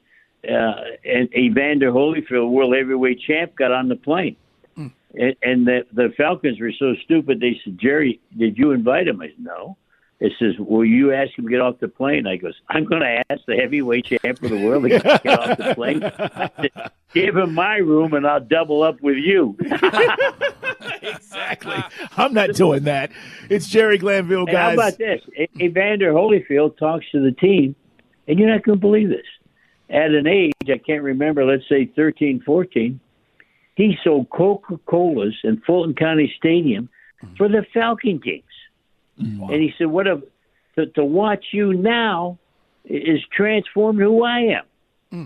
uh, 0.49 0.73
and 1.06 1.34
Evander 1.36 1.91
Holyfield, 1.91 2.51
world 2.51 2.75
heavyweight 2.75 3.21
champ, 3.21 3.56
got 3.56 3.71
on 3.71 3.89
the 3.89 3.95
plane. 3.95 4.36
And, 5.15 5.36
and 5.43 5.67
the, 5.67 5.86
the 5.93 6.12
Falcons 6.17 6.60
were 6.60 6.71
so 6.77 6.95
stupid. 7.03 7.39
They 7.39 7.60
said, 7.63 7.77
Jerry, 7.79 8.19
did 8.38 8.58
you 8.58 8.71
invite 8.71 9.08
him? 9.08 9.21
I 9.21 9.27
said, 9.27 9.36
no. 9.39 9.77
It 10.19 10.32
says, 10.39 10.53
will 10.58 10.86
you 10.86 11.12
ask 11.12 11.38
him 11.38 11.45
to 11.45 11.51
get 11.51 11.60
off 11.60 11.79
the 11.79 11.89
plane? 11.89 12.25
I 12.27 12.38
goes, 12.38 12.53
I'm 12.69 12.86
going 12.86 13.01
to 13.01 13.23
ask 13.29 13.41
the 13.45 13.56
heavyweight 13.58 14.06
champ 14.06 14.41
of 14.41 14.49
the 14.51 14.63
world 14.63 14.84
to 14.84 14.89
get 14.89 15.06
off 15.27 15.58
the 15.58 15.75
plane. 15.75 16.03
I 16.03 16.49
said, 16.62 16.91
Give 17.13 17.36
him 17.36 17.53
my 17.53 17.75
room 17.77 18.13
and 18.13 18.25
I'll 18.25 18.39
double 18.39 18.84
up 18.84 19.01
with 19.01 19.17
you. 19.17 19.58
exactly. 21.01 21.75
I'm 22.15 22.34
not 22.34 22.53
doing 22.53 22.84
that. 22.84 23.12
It's 23.49 23.67
Jerry 23.67 23.97
Glanville, 23.97 24.47
And 24.47 24.58
how 24.58 24.73
about 24.73 24.97
this? 24.97 25.21
Evander 25.60 26.13
Holyfield 26.13 26.77
talks 26.77 27.06
to 27.12 27.19
the 27.19 27.34
team, 27.34 27.75
and 28.27 28.39
you're 28.39 28.49
not 28.49 28.63
going 28.63 28.77
to 28.77 28.82
believe 28.82 29.10
this. 29.10 29.25
At 29.89 30.12
an 30.12 30.28
age, 30.28 30.54
I 30.67 30.78
can't 30.78 31.04
remember, 31.04 31.46
let's 31.46 31.67
say 31.69 31.86
13, 31.96 32.41
14, 32.46 33.00
he 33.76 33.98
sold 34.04 34.30
Coca 34.30 34.80
Colas 34.86 35.36
in 35.43 35.62
Fulton 35.65 35.96
County 35.96 36.34
Stadium 36.38 36.89
for 37.38 37.48
the 37.48 37.65
Falcon 37.74 38.19
games. 38.19 38.43
And 39.52 39.62
he 39.62 39.74
said, 39.78 39.88
What 39.88 40.08
a, 40.08 40.22
to, 40.76 40.88
to 40.88 41.06
watch 41.06 41.46
you 41.52 41.74
now 41.74 42.39
is 42.86 43.19
transformed 43.32 44.00
who 44.00 44.24
I 44.24 44.39
am. 44.39 44.63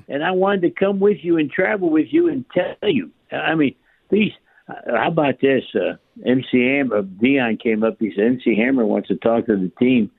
And 0.10 0.24
I 0.24 0.32
wanted 0.32 0.62
to 0.64 0.70
come 0.70 1.00
with 1.00 1.18
you 1.22 1.38
and 1.38 1.50
travel 1.50 1.90
with 1.90 2.08
you 2.12 2.30
and 2.30 2.46
tell 2.52 2.90
you. 2.90 3.12
I 3.32 3.56
mean, 3.56 3.76
these. 4.10 4.32
Uh, 4.70 4.98
how 4.98 5.08
about 5.08 5.40
this? 5.40 5.64
Uh, 5.74 5.96
MC 6.26 6.76
Hammer, 6.76 7.04
Deion 7.04 7.58
came 7.62 7.84
up. 7.84 7.96
He 8.00 8.12
said, 8.14 8.26
MC 8.26 8.56
Hammer 8.58 8.86
wants 8.86 9.08
to 9.08 9.16
talk 9.16 9.46
to 9.46 9.56
the 9.56 9.72
team. 9.80 10.12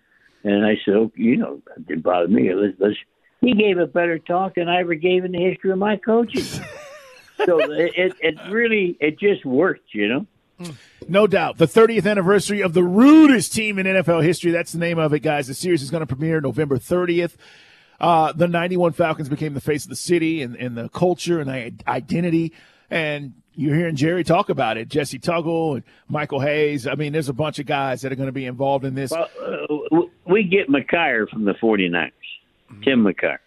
And 0.42 0.64
I 0.64 0.76
said, 0.84 0.94
oh, 0.94 1.12
you 1.16 1.36
know, 1.36 1.60
it 1.76 1.86
didn't 1.86 2.02
bother 2.02 2.28
me. 2.28 2.52
Let's, 2.54 2.74
let's. 2.78 2.96
He 3.40 3.54
gave 3.54 3.78
a 3.78 3.86
better 3.86 4.18
talk 4.18 4.54
than 4.56 4.68
I 4.68 4.80
ever 4.80 4.94
gave 4.94 5.24
in 5.24 5.32
the 5.32 5.42
history 5.42 5.70
of 5.70 5.78
my 5.78 5.96
coaching. 5.96 6.42
so 7.46 7.60
it, 7.60 7.92
it, 7.96 8.12
it 8.20 8.50
really, 8.50 8.96
it 9.00 9.18
just 9.18 9.44
worked, 9.44 9.94
you 9.94 10.08
know? 10.08 10.26
No 11.08 11.26
doubt. 11.26 11.58
The 11.58 11.66
30th 11.66 12.10
anniversary 12.10 12.62
of 12.62 12.74
the 12.74 12.82
rudest 12.82 13.52
team 13.52 13.78
in 13.78 13.86
NFL 13.86 14.24
history. 14.24 14.50
That's 14.50 14.72
the 14.72 14.78
name 14.78 14.98
of 14.98 15.12
it, 15.14 15.20
guys. 15.20 15.46
The 15.46 15.54
series 15.54 15.82
is 15.82 15.90
going 15.90 16.00
to 16.00 16.06
premiere 16.06 16.40
November 16.40 16.78
30th. 16.78 17.36
Uh, 18.00 18.32
the 18.32 18.48
91 18.48 18.92
Falcons 18.92 19.28
became 19.28 19.54
the 19.54 19.60
face 19.60 19.84
of 19.84 19.90
the 19.90 19.96
city 19.96 20.42
and, 20.42 20.56
and 20.56 20.76
the 20.76 20.88
culture 20.88 21.40
and 21.40 21.48
the 21.48 21.72
identity. 21.88 22.52
And 22.90 23.34
you're 23.54 23.74
hearing 23.74 23.96
Jerry 23.96 24.22
talk 24.22 24.50
about 24.50 24.76
it. 24.76 24.88
Jessie 24.88 25.18
Tuggle 25.18 25.76
and 25.76 25.84
Michael 26.08 26.40
Haynes. 26.40 26.86
I 26.86 26.94
mean, 26.94 27.12
there's 27.12 27.28
a 27.28 27.34
bunch 27.34 27.58
of 27.58 27.66
guys 27.66 28.02
that 28.02 28.12
are 28.12 28.16
going 28.16 28.28
to 28.28 28.32
be 28.32 28.46
involved 28.46 28.84
in 28.84 28.94
this. 28.94 29.10
Well, 29.10 29.28
uh, 29.92 30.00
we 30.26 30.44
get 30.44 30.68
McKyer 30.68 31.28
from 31.28 31.44
the 31.44 31.54
49ers, 31.54 32.12
Mm-hmm. 32.70 32.82
Tim 32.82 33.04
McKyer. 33.04 33.38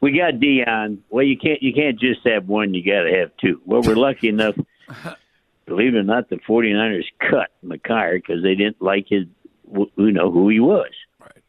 We 0.00 0.16
got 0.16 0.34
Deion. 0.34 0.98
Well, 1.08 1.24
you 1.24 1.38
can't 1.38 1.62
you 1.62 1.72
can't 1.72 1.98
just 1.98 2.20
have 2.26 2.46
one. 2.46 2.74
You 2.74 2.84
got 2.84 3.02
to 3.02 3.18
have 3.18 3.30
two. 3.40 3.60
Well, 3.64 3.82
we're 3.82 3.96
lucky 3.96 4.28
enough. 4.28 4.54
Believe 5.66 5.94
it 5.94 5.98
or 5.98 6.02
not, 6.04 6.30
the 6.30 6.36
49ers 6.36 7.06
cut 7.18 7.50
McKyer 7.64 8.14
because 8.14 8.42
they 8.42 8.54
didn't 8.54 8.80
like 8.80 9.06
his, 9.08 9.24
you 9.72 10.12
know, 10.12 10.30
who 10.30 10.48
he 10.48 10.60
was. 10.60 10.92
Right. 11.18 11.42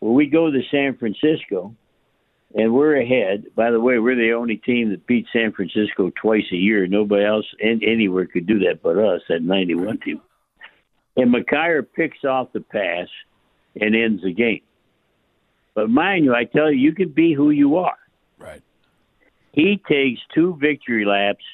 Well, 0.00 0.12
we 0.12 0.26
go 0.26 0.48
to 0.48 0.60
San 0.70 0.96
Francisco, 0.96 1.74
and 2.54 2.72
we're 2.72 3.00
ahead. 3.00 3.46
By 3.56 3.72
the 3.72 3.80
way, 3.80 3.98
we're 3.98 4.14
the 4.14 4.34
only 4.34 4.58
team 4.58 4.90
that 4.90 5.08
beat 5.08 5.26
San 5.32 5.52
Francisco 5.52 6.12
twice 6.14 6.44
a 6.52 6.56
year. 6.56 6.86
Nobody 6.86 7.24
else 7.24 7.46
in, 7.58 7.82
anywhere 7.82 8.26
could 8.26 8.46
do 8.46 8.60
that 8.60 8.80
but 8.80 8.96
us, 8.96 9.22
that 9.28 9.42
91 9.42 9.98
team. 9.98 10.20
And 11.16 11.34
McKyer 11.34 11.84
picks 11.84 12.24
off 12.24 12.52
the 12.52 12.60
pass 12.60 13.08
and 13.80 13.96
ends 13.96 14.22
the 14.22 14.32
game. 14.32 14.60
But 15.78 15.90
mind 15.90 16.24
you, 16.24 16.34
I 16.34 16.42
tell 16.42 16.72
you, 16.72 16.76
you 16.76 16.92
can 16.92 17.10
be 17.10 17.34
who 17.34 17.50
you 17.50 17.76
are. 17.76 17.96
Right. 18.36 18.60
He 19.52 19.80
takes 19.88 20.20
two 20.34 20.58
victory 20.60 21.04
laps 21.04 21.44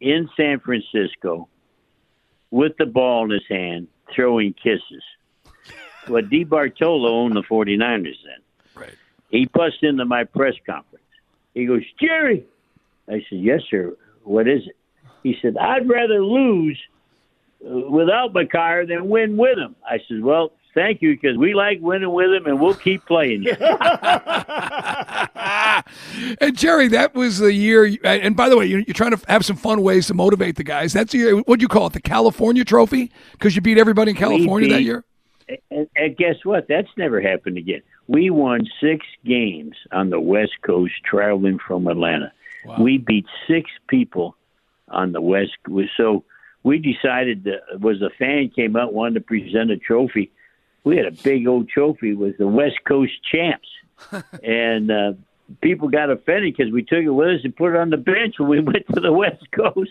in 0.00 0.30
San 0.34 0.60
Francisco 0.60 1.50
with 2.50 2.72
the 2.78 2.86
ball 2.86 3.24
in 3.24 3.32
his 3.32 3.46
hand, 3.46 3.88
throwing 4.16 4.54
kisses. 4.54 5.02
Well, 6.08 6.22
DeBartolo 6.22 7.06
owned 7.06 7.36
the 7.36 7.42
49ers 7.42 8.16
then. 8.24 8.82
Right. 8.82 8.94
He 9.28 9.44
busts 9.52 9.80
into 9.82 10.06
my 10.06 10.24
press 10.24 10.54
conference. 10.64 11.04
He 11.52 11.66
goes, 11.66 11.82
Jerry. 12.00 12.46
I 13.08 13.22
said, 13.28 13.40
Yes, 13.40 13.60
sir. 13.70 13.94
What 14.22 14.48
is 14.48 14.62
it? 14.66 14.76
He 15.22 15.36
said, 15.42 15.58
I'd 15.58 15.86
rather 15.86 16.24
lose 16.24 16.80
uh, 17.62 17.90
without 17.90 18.32
McKyer 18.32 18.88
than 18.88 19.10
win 19.10 19.36
with 19.36 19.58
him. 19.58 19.76
I 19.86 19.98
said, 20.08 20.22
Well, 20.22 20.52
thank 20.74 21.02
you 21.02 21.14
because 21.14 21.36
we 21.36 21.54
like 21.54 21.78
winning 21.80 22.12
with 22.12 22.32
him 22.32 22.46
and 22.46 22.60
we'll 22.60 22.74
keep 22.74 23.04
playing 23.06 23.46
and 26.40 26.56
Jerry, 26.56 26.88
that 26.88 27.12
was 27.14 27.38
the 27.38 27.52
year. 27.52 27.96
And 28.04 28.36
by 28.36 28.48
the 28.48 28.56
way, 28.56 28.66
you're, 28.66 28.80
you're 28.80 28.94
trying 28.94 29.16
to 29.16 29.20
have 29.28 29.44
some 29.44 29.56
fun 29.56 29.82
ways 29.82 30.06
to 30.08 30.14
motivate 30.14 30.56
the 30.56 30.64
guys. 30.64 30.92
That's 30.92 31.12
the 31.12 31.18
year. 31.18 31.36
What 31.36 31.58
do 31.58 31.62
you 31.62 31.68
call 31.68 31.86
it? 31.86 31.92
The 31.92 32.00
California 32.00 32.64
Trophy 32.64 33.10
because 33.32 33.56
you 33.56 33.62
beat 33.62 33.78
everybody 33.78 34.10
in 34.10 34.16
California 34.16 34.68
beat- 34.68 34.74
that 34.74 34.82
year. 34.82 35.04
and, 35.70 35.88
and 35.96 36.16
guess 36.16 36.36
what? 36.44 36.66
That's 36.68 36.88
never 36.96 37.20
happened 37.20 37.58
again. 37.58 37.82
We 38.06 38.30
won 38.30 38.66
six 38.80 39.06
games 39.24 39.76
on 39.92 40.10
the 40.10 40.20
West 40.20 40.52
Coast 40.62 40.92
traveling 41.04 41.58
from 41.58 41.86
Atlanta. 41.86 42.32
We 42.78 42.96
beat 42.96 43.26
six 43.46 43.70
people 43.88 44.36
on 44.88 45.12
the 45.12 45.20
West. 45.20 45.52
So 45.98 46.24
we 46.62 46.78
decided 46.78 47.44
that 47.44 47.80
was 47.80 48.00
a 48.00 48.08
fan 48.18 48.50
came 48.54 48.74
out 48.74 48.94
wanted 48.94 49.14
to 49.14 49.20
present 49.20 49.70
a 49.70 49.76
trophy. 49.76 50.30
We 50.84 50.96
had 50.96 51.06
a 51.06 51.10
big 51.10 51.46
old 51.46 51.68
trophy 51.68 52.10
It 52.10 52.18
was 52.18 52.34
the 52.38 52.46
West 52.46 52.76
Coast 52.86 53.12
champs, 53.30 53.68
and 54.42 54.90
uh, 54.90 55.12
people 55.60 55.88
got 55.88 56.10
offended 56.10 56.54
because 56.56 56.72
we 56.72 56.82
took 56.82 57.02
it 57.02 57.10
with 57.10 57.28
us 57.28 57.40
and 57.44 57.56
put 57.56 57.74
it 57.74 57.76
on 57.76 57.90
the 57.90 57.96
bench 57.96 58.36
when 58.38 58.48
we 58.48 58.60
went 58.72 58.86
to 58.94 59.00
the 59.00 59.12
West 59.12 59.44
Coast. 59.50 59.90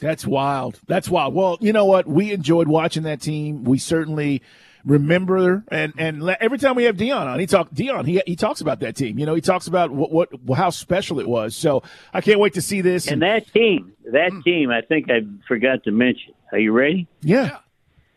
That's 0.00 0.26
wild. 0.26 0.80
That's 0.86 1.08
wild. 1.08 1.34
Well, 1.34 1.58
you 1.60 1.72
know 1.72 1.84
what? 1.84 2.06
We 2.06 2.32
enjoyed 2.32 2.68
watching 2.68 3.04
that 3.04 3.20
team. 3.20 3.64
We 3.64 3.78
certainly 3.78 4.42
remember 4.84 5.64
and 5.68 5.94
and 5.96 6.22
le- 6.22 6.36
every 6.40 6.58
time 6.58 6.74
we 6.74 6.84
have 6.84 6.96
Deion 6.96 7.26
on, 7.26 7.38
he 7.40 7.46
talk 7.46 7.70
Deion. 7.70 8.06
He 8.06 8.20
he 8.26 8.36
talks 8.36 8.60
about 8.60 8.80
that 8.80 8.96
team. 8.96 9.18
You 9.18 9.26
know, 9.26 9.34
he 9.34 9.40
talks 9.40 9.66
about 9.66 9.90
what 9.90 10.10
what 10.42 10.56
how 10.56 10.70
special 10.70 11.20
it 11.20 11.28
was. 11.28 11.54
So 11.56 11.82
I 12.12 12.20
can't 12.20 12.40
wait 12.40 12.54
to 12.54 12.62
see 12.62 12.80
this. 12.80 13.06
And 13.06 13.22
that 13.22 13.50
team, 13.52 13.92
that 14.12 14.32
team, 14.44 14.70
I 14.70 14.80
think 14.82 15.10
I 15.10 15.20
forgot 15.48 15.84
to 15.84 15.90
mention. 15.90 16.34
Are 16.52 16.58
you 16.58 16.72
ready? 16.72 17.08
yeah, 17.22 17.58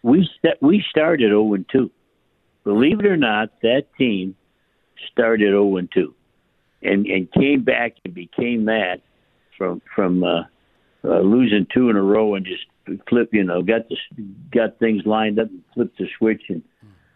We 0.07 0.29
st- 0.37 0.61
we 0.61 0.81
started 0.89 1.31
0 1.31 1.53
and 1.53 1.65
2. 1.69 1.91
Believe 2.63 3.01
it 3.01 3.05
or 3.05 3.17
not, 3.17 3.49
that 3.61 3.87
team 3.97 4.37
started 5.11 5.47
0 5.49 5.75
and 5.75 5.91
2, 5.91 6.13
and 6.81 7.05
and 7.05 7.29
came 7.33 7.63
back 7.63 7.95
and 8.05 8.13
became 8.13 8.65
that 8.65 9.01
from 9.57 9.81
from 9.93 10.23
uh, 10.23 10.43
uh, 11.03 11.19
losing 11.19 11.67
two 11.73 11.89
in 11.89 11.97
a 11.97 12.01
row 12.01 12.35
and 12.35 12.45
just 12.45 12.63
flip. 13.09 13.33
You 13.33 13.43
know, 13.43 13.61
got 13.61 13.89
the 13.89 13.97
got 14.49 14.79
things 14.79 15.05
lined 15.05 15.39
up 15.39 15.49
and 15.49 15.61
flipped 15.73 15.97
the 15.97 16.07
switch 16.17 16.43
and. 16.49 16.63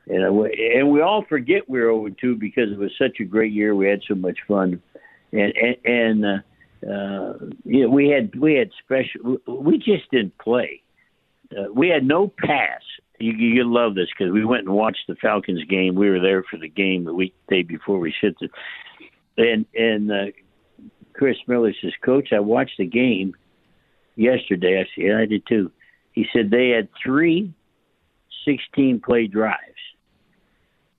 And, 0.08 0.26
uh, 0.28 0.34
we- 0.34 0.74
and 0.76 0.90
we 0.92 1.00
all 1.00 1.24
forget 1.24 1.70
we 1.70 1.80
were 1.80 1.86
0 1.86 2.08
and 2.08 2.18
2 2.20 2.36
because 2.36 2.72
it 2.72 2.78
was 2.78 2.92
such 2.98 3.20
a 3.22 3.24
great 3.24 3.54
year. 3.54 3.76
We 3.76 3.88
had 3.88 4.02
so 4.06 4.16
much 4.16 4.40
fun, 4.48 4.82
and 5.32 5.54
and, 5.56 5.78
and 5.86 6.26
uh, 6.26 6.92
uh, 6.92 7.34
you 7.64 7.84
know, 7.84 7.90
we 7.90 8.10
had 8.10 8.36
we 8.36 8.56
had 8.56 8.72
special. 8.84 9.38
We 9.48 9.78
just 9.78 10.10
didn't 10.12 10.38
play 10.40 10.82
uh, 11.58 11.72
we 11.74 11.90
had 11.90 12.06
no 12.06 12.32
pass. 12.38 12.82
You, 13.20 13.34
you 13.34 13.64
love 13.72 13.96
this 13.96 14.08
because 14.18 14.34
we 14.34 14.46
went 14.46 14.68
and 14.68 14.74
watched 14.76 15.06
the 15.08 15.16
Falcons 15.16 15.64
game. 15.66 15.96
We 15.96 16.10
were 16.10 16.20
there 16.20 16.44
for 16.50 16.58
the 16.58 16.70
game 16.70 17.06
the 17.06 17.14
week 17.14 17.36
day 17.50 17.62
before 17.64 18.00
we 18.00 18.14
shipped 18.20 18.42
it. 18.42 18.52
And 19.38 19.66
and 19.76 20.12
uh, 20.12 20.32
Chris 21.14 21.38
Miller 21.48 21.74
says, 21.82 21.94
Coach, 22.04 22.30
I 22.34 22.40
watched 22.40 22.78
the 22.78 22.86
game 22.86 23.36
yesterday. 24.16 24.80
I 24.80 24.84
said, 24.96 25.06
yeah, 25.06 25.18
I 25.20 25.26
did 25.26 25.46
too. 25.48 25.72
He 26.14 26.26
said 26.34 26.50
they 26.50 26.70
had 26.70 26.90
three 27.04 27.54
16 28.46 29.02
play 29.02 29.28
drives 29.28 29.60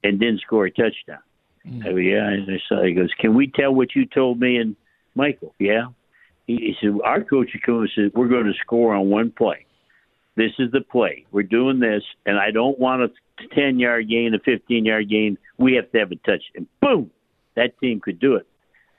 and 0.04 0.18
didn't 0.18 0.40
score 0.40 0.66
a 0.66 0.70
touchdown. 0.70 1.22
I 1.64 1.90
go, 1.90 1.96
yeah, 1.96 2.28
I 2.28 2.58
saw. 2.68 2.82
He 2.82 2.92
goes, 2.92 3.10
can 3.20 3.34
we 3.34 3.46
tell 3.46 3.72
what 3.72 3.94
you 3.94 4.04
told 4.04 4.40
me 4.40 4.56
and 4.56 4.74
Michael? 5.14 5.54
Yeah. 5.60 5.86
He, 6.46 6.56
he 6.56 6.74
said, 6.80 6.98
our 7.04 7.22
coach 7.22 7.50
would 7.54 7.62
come 7.62 7.80
and 7.80 7.90
said, 7.94 8.10
we're 8.14 8.28
going 8.28 8.46
to 8.46 8.54
score 8.60 8.94
on 8.94 9.10
one 9.10 9.30
play. 9.30 9.66
This 10.34 10.52
is 10.58 10.70
the 10.72 10.80
play. 10.80 11.26
We're 11.30 11.42
doing 11.42 11.78
this, 11.78 12.02
and 12.24 12.38
I 12.38 12.50
don't 12.50 12.78
want 12.78 13.02
a 13.02 13.10
10 13.54 13.78
yard 13.78 14.08
gain, 14.08 14.34
a 14.34 14.38
15 14.38 14.84
yard 14.84 15.08
gain. 15.08 15.36
We 15.58 15.74
have 15.74 15.90
to 15.92 15.98
have 15.98 16.12
a 16.12 16.16
touch. 16.16 16.42
And 16.54 16.66
boom, 16.80 17.10
that 17.54 17.78
team 17.80 18.00
could 18.00 18.18
do 18.18 18.36
it. 18.36 18.46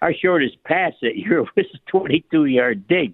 Our 0.02 0.14
shortest 0.14 0.64
pass 0.64 0.94
that 1.02 1.18
year 1.18 1.42
was 1.56 1.66
a 1.74 1.90
22 1.90 2.46
yard 2.46 2.88
dig. 2.88 3.14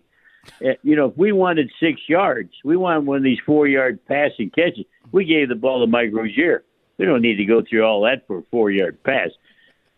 Uh, 0.63 0.71
You 0.83 0.95
know, 0.95 1.07
if 1.07 1.17
we 1.17 1.31
wanted 1.31 1.71
six 1.79 2.01
yards, 2.07 2.51
we 2.63 2.75
wanted 2.75 3.05
one 3.05 3.17
of 3.17 3.23
these 3.23 3.39
four 3.45 3.67
yard 3.67 3.99
passing 4.07 4.49
catches. 4.49 4.85
We 5.11 5.25
gave 5.25 5.49
the 5.49 5.55
ball 5.55 5.81
to 5.81 5.87
Mike 5.87 6.11
Rozier. 6.13 6.63
We 6.97 7.05
don't 7.05 7.21
need 7.21 7.37
to 7.37 7.45
go 7.45 7.63
through 7.67 7.85
all 7.85 8.01
that 8.03 8.27
for 8.27 8.39
a 8.39 8.43
four 8.51 8.71
yard 8.71 9.01
pass. 9.03 9.29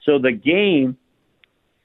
So 0.04 0.20
the 0.20 0.32
game, 0.32 0.98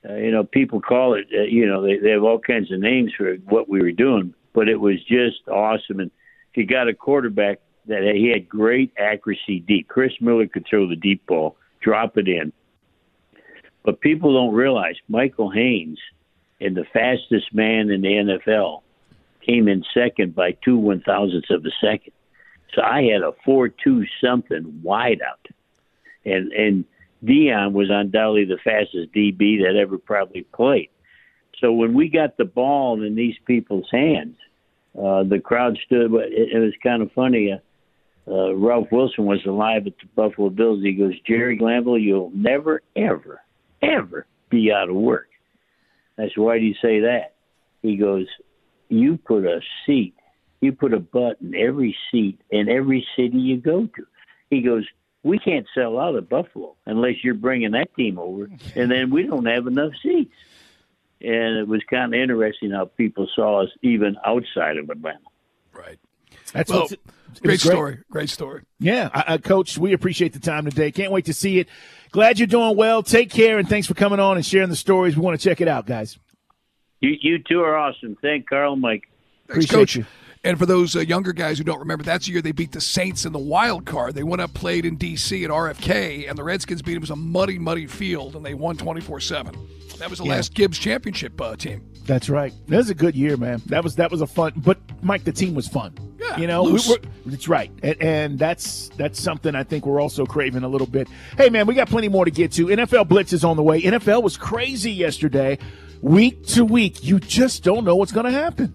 uh, 0.08 0.14
you 0.14 0.30
know, 0.30 0.44
people 0.44 0.80
call 0.80 1.14
it, 1.14 1.26
uh, 1.32 1.42
you 1.42 1.66
know, 1.66 1.82
they, 1.82 1.98
they 1.98 2.10
have 2.10 2.22
all 2.22 2.38
kinds 2.38 2.70
of 2.70 2.80
names 2.80 3.12
for 3.16 3.34
what 3.48 3.68
we 3.68 3.80
were 3.80 3.92
doing, 3.92 4.34
but 4.52 4.68
it 4.68 4.76
was 4.76 5.02
just 5.04 5.48
awesome. 5.48 6.00
And 6.00 6.10
you 6.56 6.66
got 6.66 6.88
a 6.88 6.94
quarterback 6.94 7.60
that 7.86 8.02
he 8.14 8.28
had 8.28 8.48
great 8.48 8.92
accuracy 8.98 9.60
deep, 9.60 9.88
Chris 9.88 10.12
Miller 10.20 10.46
could 10.46 10.66
throw 10.68 10.88
the 10.88 10.96
deep 10.96 11.24
ball, 11.26 11.56
drop 11.80 12.18
it 12.18 12.28
in. 12.28 12.52
But 13.84 14.00
people 14.00 14.34
don't 14.34 14.54
realize 14.54 14.96
Michael 15.08 15.50
Haynes 15.50 16.00
and 16.60 16.76
the 16.76 16.84
fastest 16.92 17.54
man 17.54 17.90
in 17.90 18.02
the 18.02 18.08
NFL 18.08 18.82
came 19.42 19.68
in 19.68 19.84
second 19.94 20.34
by 20.34 20.52
two 20.64 20.76
one 20.76 21.00
thousandths 21.00 21.50
of 21.50 21.64
a 21.64 21.70
second. 21.80 22.12
So 22.74 22.82
I 22.82 23.02
had 23.04 23.22
a 23.22 23.32
four 23.44 23.68
two 23.68 24.04
something 24.20 24.80
wide 24.82 25.20
out. 25.22 25.46
And 26.24 26.52
and 26.52 26.84
Deion 27.24 27.72
was 27.72 27.88
undoubtedly 27.90 28.44
the 28.44 28.58
fastest 28.58 29.12
DB 29.12 29.62
that 29.62 29.76
ever 29.76 29.98
probably 29.98 30.42
played. 30.42 30.90
So 31.60 31.72
when 31.72 31.94
we 31.94 32.08
got 32.08 32.36
the 32.36 32.44
ball 32.44 33.02
in 33.02 33.14
these 33.14 33.36
people's 33.46 33.88
hands, 33.90 34.36
uh, 34.98 35.24
the 35.24 35.40
crowd 35.40 35.78
stood. 35.84 36.12
It, 36.14 36.52
it 36.52 36.58
was 36.58 36.74
kind 36.82 37.02
of 37.02 37.12
funny. 37.12 37.52
Uh, 37.52 37.58
uh, 38.28 38.54
Ralph 38.54 38.88
Wilson 38.90 39.24
was 39.24 39.44
alive 39.46 39.86
at 39.86 39.94
the 39.98 40.06
Buffalo 40.14 40.50
Bills. 40.50 40.82
He 40.82 40.92
goes, 40.92 41.14
Jerry 41.26 41.56
Glanville, 41.56 41.98
you'll 41.98 42.32
never, 42.34 42.82
ever, 42.96 43.40
ever 43.82 44.26
be 44.50 44.72
out 44.72 44.88
of 44.88 44.96
work. 44.96 45.28
I 46.18 46.22
said, 46.22 46.36
why 46.36 46.58
do 46.58 46.64
you 46.64 46.74
say 46.82 47.00
that? 47.00 47.34
He 47.82 47.96
goes, 47.96 48.26
you 48.88 49.16
put 49.16 49.44
a 49.44 49.60
seat, 49.84 50.14
you 50.60 50.72
put 50.72 50.94
a 50.94 51.00
butt 51.00 51.40
in 51.40 51.54
every 51.54 51.96
seat 52.10 52.40
in 52.50 52.68
every 52.68 53.06
city 53.16 53.38
you 53.38 53.58
go 53.58 53.86
to. 53.86 54.06
He 54.50 54.62
goes, 54.62 54.84
we 55.22 55.38
can't 55.38 55.66
sell 55.74 55.98
out 55.98 56.14
of 56.14 56.28
Buffalo 56.28 56.76
unless 56.86 57.22
you're 57.22 57.34
bringing 57.34 57.72
that 57.72 57.94
team 57.94 58.18
over, 58.18 58.48
and 58.74 58.90
then 58.90 59.10
we 59.10 59.24
don't 59.24 59.46
have 59.46 59.66
enough 59.66 59.92
seats. 60.02 60.32
And 61.26 61.58
it 61.58 61.66
was 61.68 61.82
kind 61.90 62.14
of 62.14 62.20
interesting 62.20 62.70
how 62.70 62.84
people 62.84 63.26
saw 63.34 63.62
us 63.64 63.70
even 63.82 64.16
outside 64.24 64.76
of 64.76 64.88
Atlanta. 64.88 65.18
Right. 65.72 65.98
that's 66.52 66.70
Well, 66.70 66.80
what's- 66.82 66.92
it 66.92 67.00
great 67.42 67.60
story. 67.60 67.98
Great 68.10 68.30
story. 68.30 68.62
Yeah, 68.78 69.10
I, 69.12 69.34
I, 69.34 69.38
Coach, 69.38 69.76
we 69.76 69.92
appreciate 69.92 70.32
the 70.32 70.38
time 70.40 70.64
today. 70.64 70.90
Can't 70.92 71.12
wait 71.12 71.26
to 71.26 71.34
see 71.34 71.58
it. 71.58 71.68
Glad 72.12 72.38
you're 72.38 72.46
doing 72.46 72.76
well. 72.76 73.02
Take 73.02 73.30
care, 73.30 73.58
and 73.58 73.68
thanks 73.68 73.86
for 73.86 73.92
coming 73.94 74.20
on 74.20 74.36
and 74.36 74.46
sharing 74.46 74.70
the 74.70 74.76
stories. 74.76 75.16
We 75.16 75.22
want 75.22 75.38
to 75.38 75.46
check 75.48 75.60
it 75.60 75.68
out, 75.68 75.84
guys. 75.86 76.18
You, 77.00 77.14
you 77.20 77.38
two 77.42 77.60
are 77.60 77.76
awesome. 77.76 78.16
Thank 78.22 78.48
Carl 78.48 78.72
and 78.72 78.80
Mike. 78.80 79.02
Thanks, 79.48 79.66
Appreciate 79.66 79.70
Coach. 79.78 79.96
you. 79.96 80.06
And 80.46 80.58
for 80.58 80.66
those 80.66 80.94
uh, 80.96 81.00
younger 81.00 81.32
guys 81.32 81.58
who 81.58 81.64
don't 81.64 81.78
remember, 81.80 82.04
that's 82.04 82.26
the 82.26 82.32
year 82.32 82.42
they 82.42 82.52
beat 82.52 82.72
the 82.72 82.80
Saints 82.80 83.24
in 83.24 83.32
the 83.32 83.38
wild 83.38 83.84
card. 83.84 84.14
They 84.14 84.22
went 84.22 84.40
up, 84.40 84.54
played 84.54 84.84
in 84.86 84.96
D.C. 84.96 85.44
at 85.44 85.50
RFK, 85.50 86.28
and 86.28 86.38
the 86.38 86.44
Redskins 86.44 86.82
beat 86.82 86.94
them. 86.94 86.98
It 86.98 87.00
was 87.02 87.10
a 87.10 87.16
muddy, 87.16 87.58
muddy 87.58 87.86
field, 87.86 88.36
and 88.36 88.44
they 88.44 88.54
won 88.54 88.76
24 88.76 89.20
7. 89.20 89.54
That 89.98 90.10
was 90.10 90.18
the 90.18 90.24
Yeah. 90.26 90.32
last 90.32 90.54
Gibbs 90.54 90.78
championship 90.78 91.40
uh, 91.40 91.56
team. 91.56 91.82
That's 92.04 92.28
right. 92.28 92.52
That 92.68 92.76
was 92.76 92.90
a 92.90 92.94
good 92.94 93.16
year, 93.16 93.36
man. 93.36 93.60
That 93.66 93.82
was 93.82 93.96
that 93.96 94.10
was 94.10 94.20
a 94.20 94.26
fun. 94.26 94.52
But 94.56 94.78
Mike, 95.02 95.24
the 95.24 95.32
team 95.32 95.54
was 95.54 95.66
fun. 95.66 95.94
Yeah, 96.20 96.38
you 96.38 96.46
know, 96.46 96.62
we, 96.64 96.72
we're, 96.72 96.98
that's 97.24 97.48
right, 97.48 97.70
and, 97.82 98.00
and 98.02 98.38
that's 98.38 98.90
that's 98.96 99.20
something 99.20 99.54
I 99.56 99.64
think 99.64 99.86
we're 99.86 100.00
also 100.00 100.24
craving 100.26 100.62
a 100.62 100.68
little 100.68 100.86
bit. 100.86 101.08
Hey, 101.36 101.48
man, 101.48 101.66
we 101.66 101.74
got 101.74 101.88
plenty 101.88 102.08
more 102.08 102.24
to 102.24 102.30
get 102.30 102.52
to. 102.52 102.66
NFL 102.66 103.08
Blitz 103.08 103.32
is 103.32 103.42
on 103.42 103.56
the 103.56 103.62
way. 103.62 103.82
NFL 103.82 104.22
was 104.22 104.36
crazy 104.36 104.92
yesterday. 104.92 105.58
Week 106.02 106.44
to 106.48 106.64
week, 106.64 107.02
you 107.02 107.18
just 107.18 107.64
don't 107.64 107.84
know 107.84 107.96
what's 107.96 108.12
going 108.12 108.26
to 108.26 108.32
happen. 108.32 108.74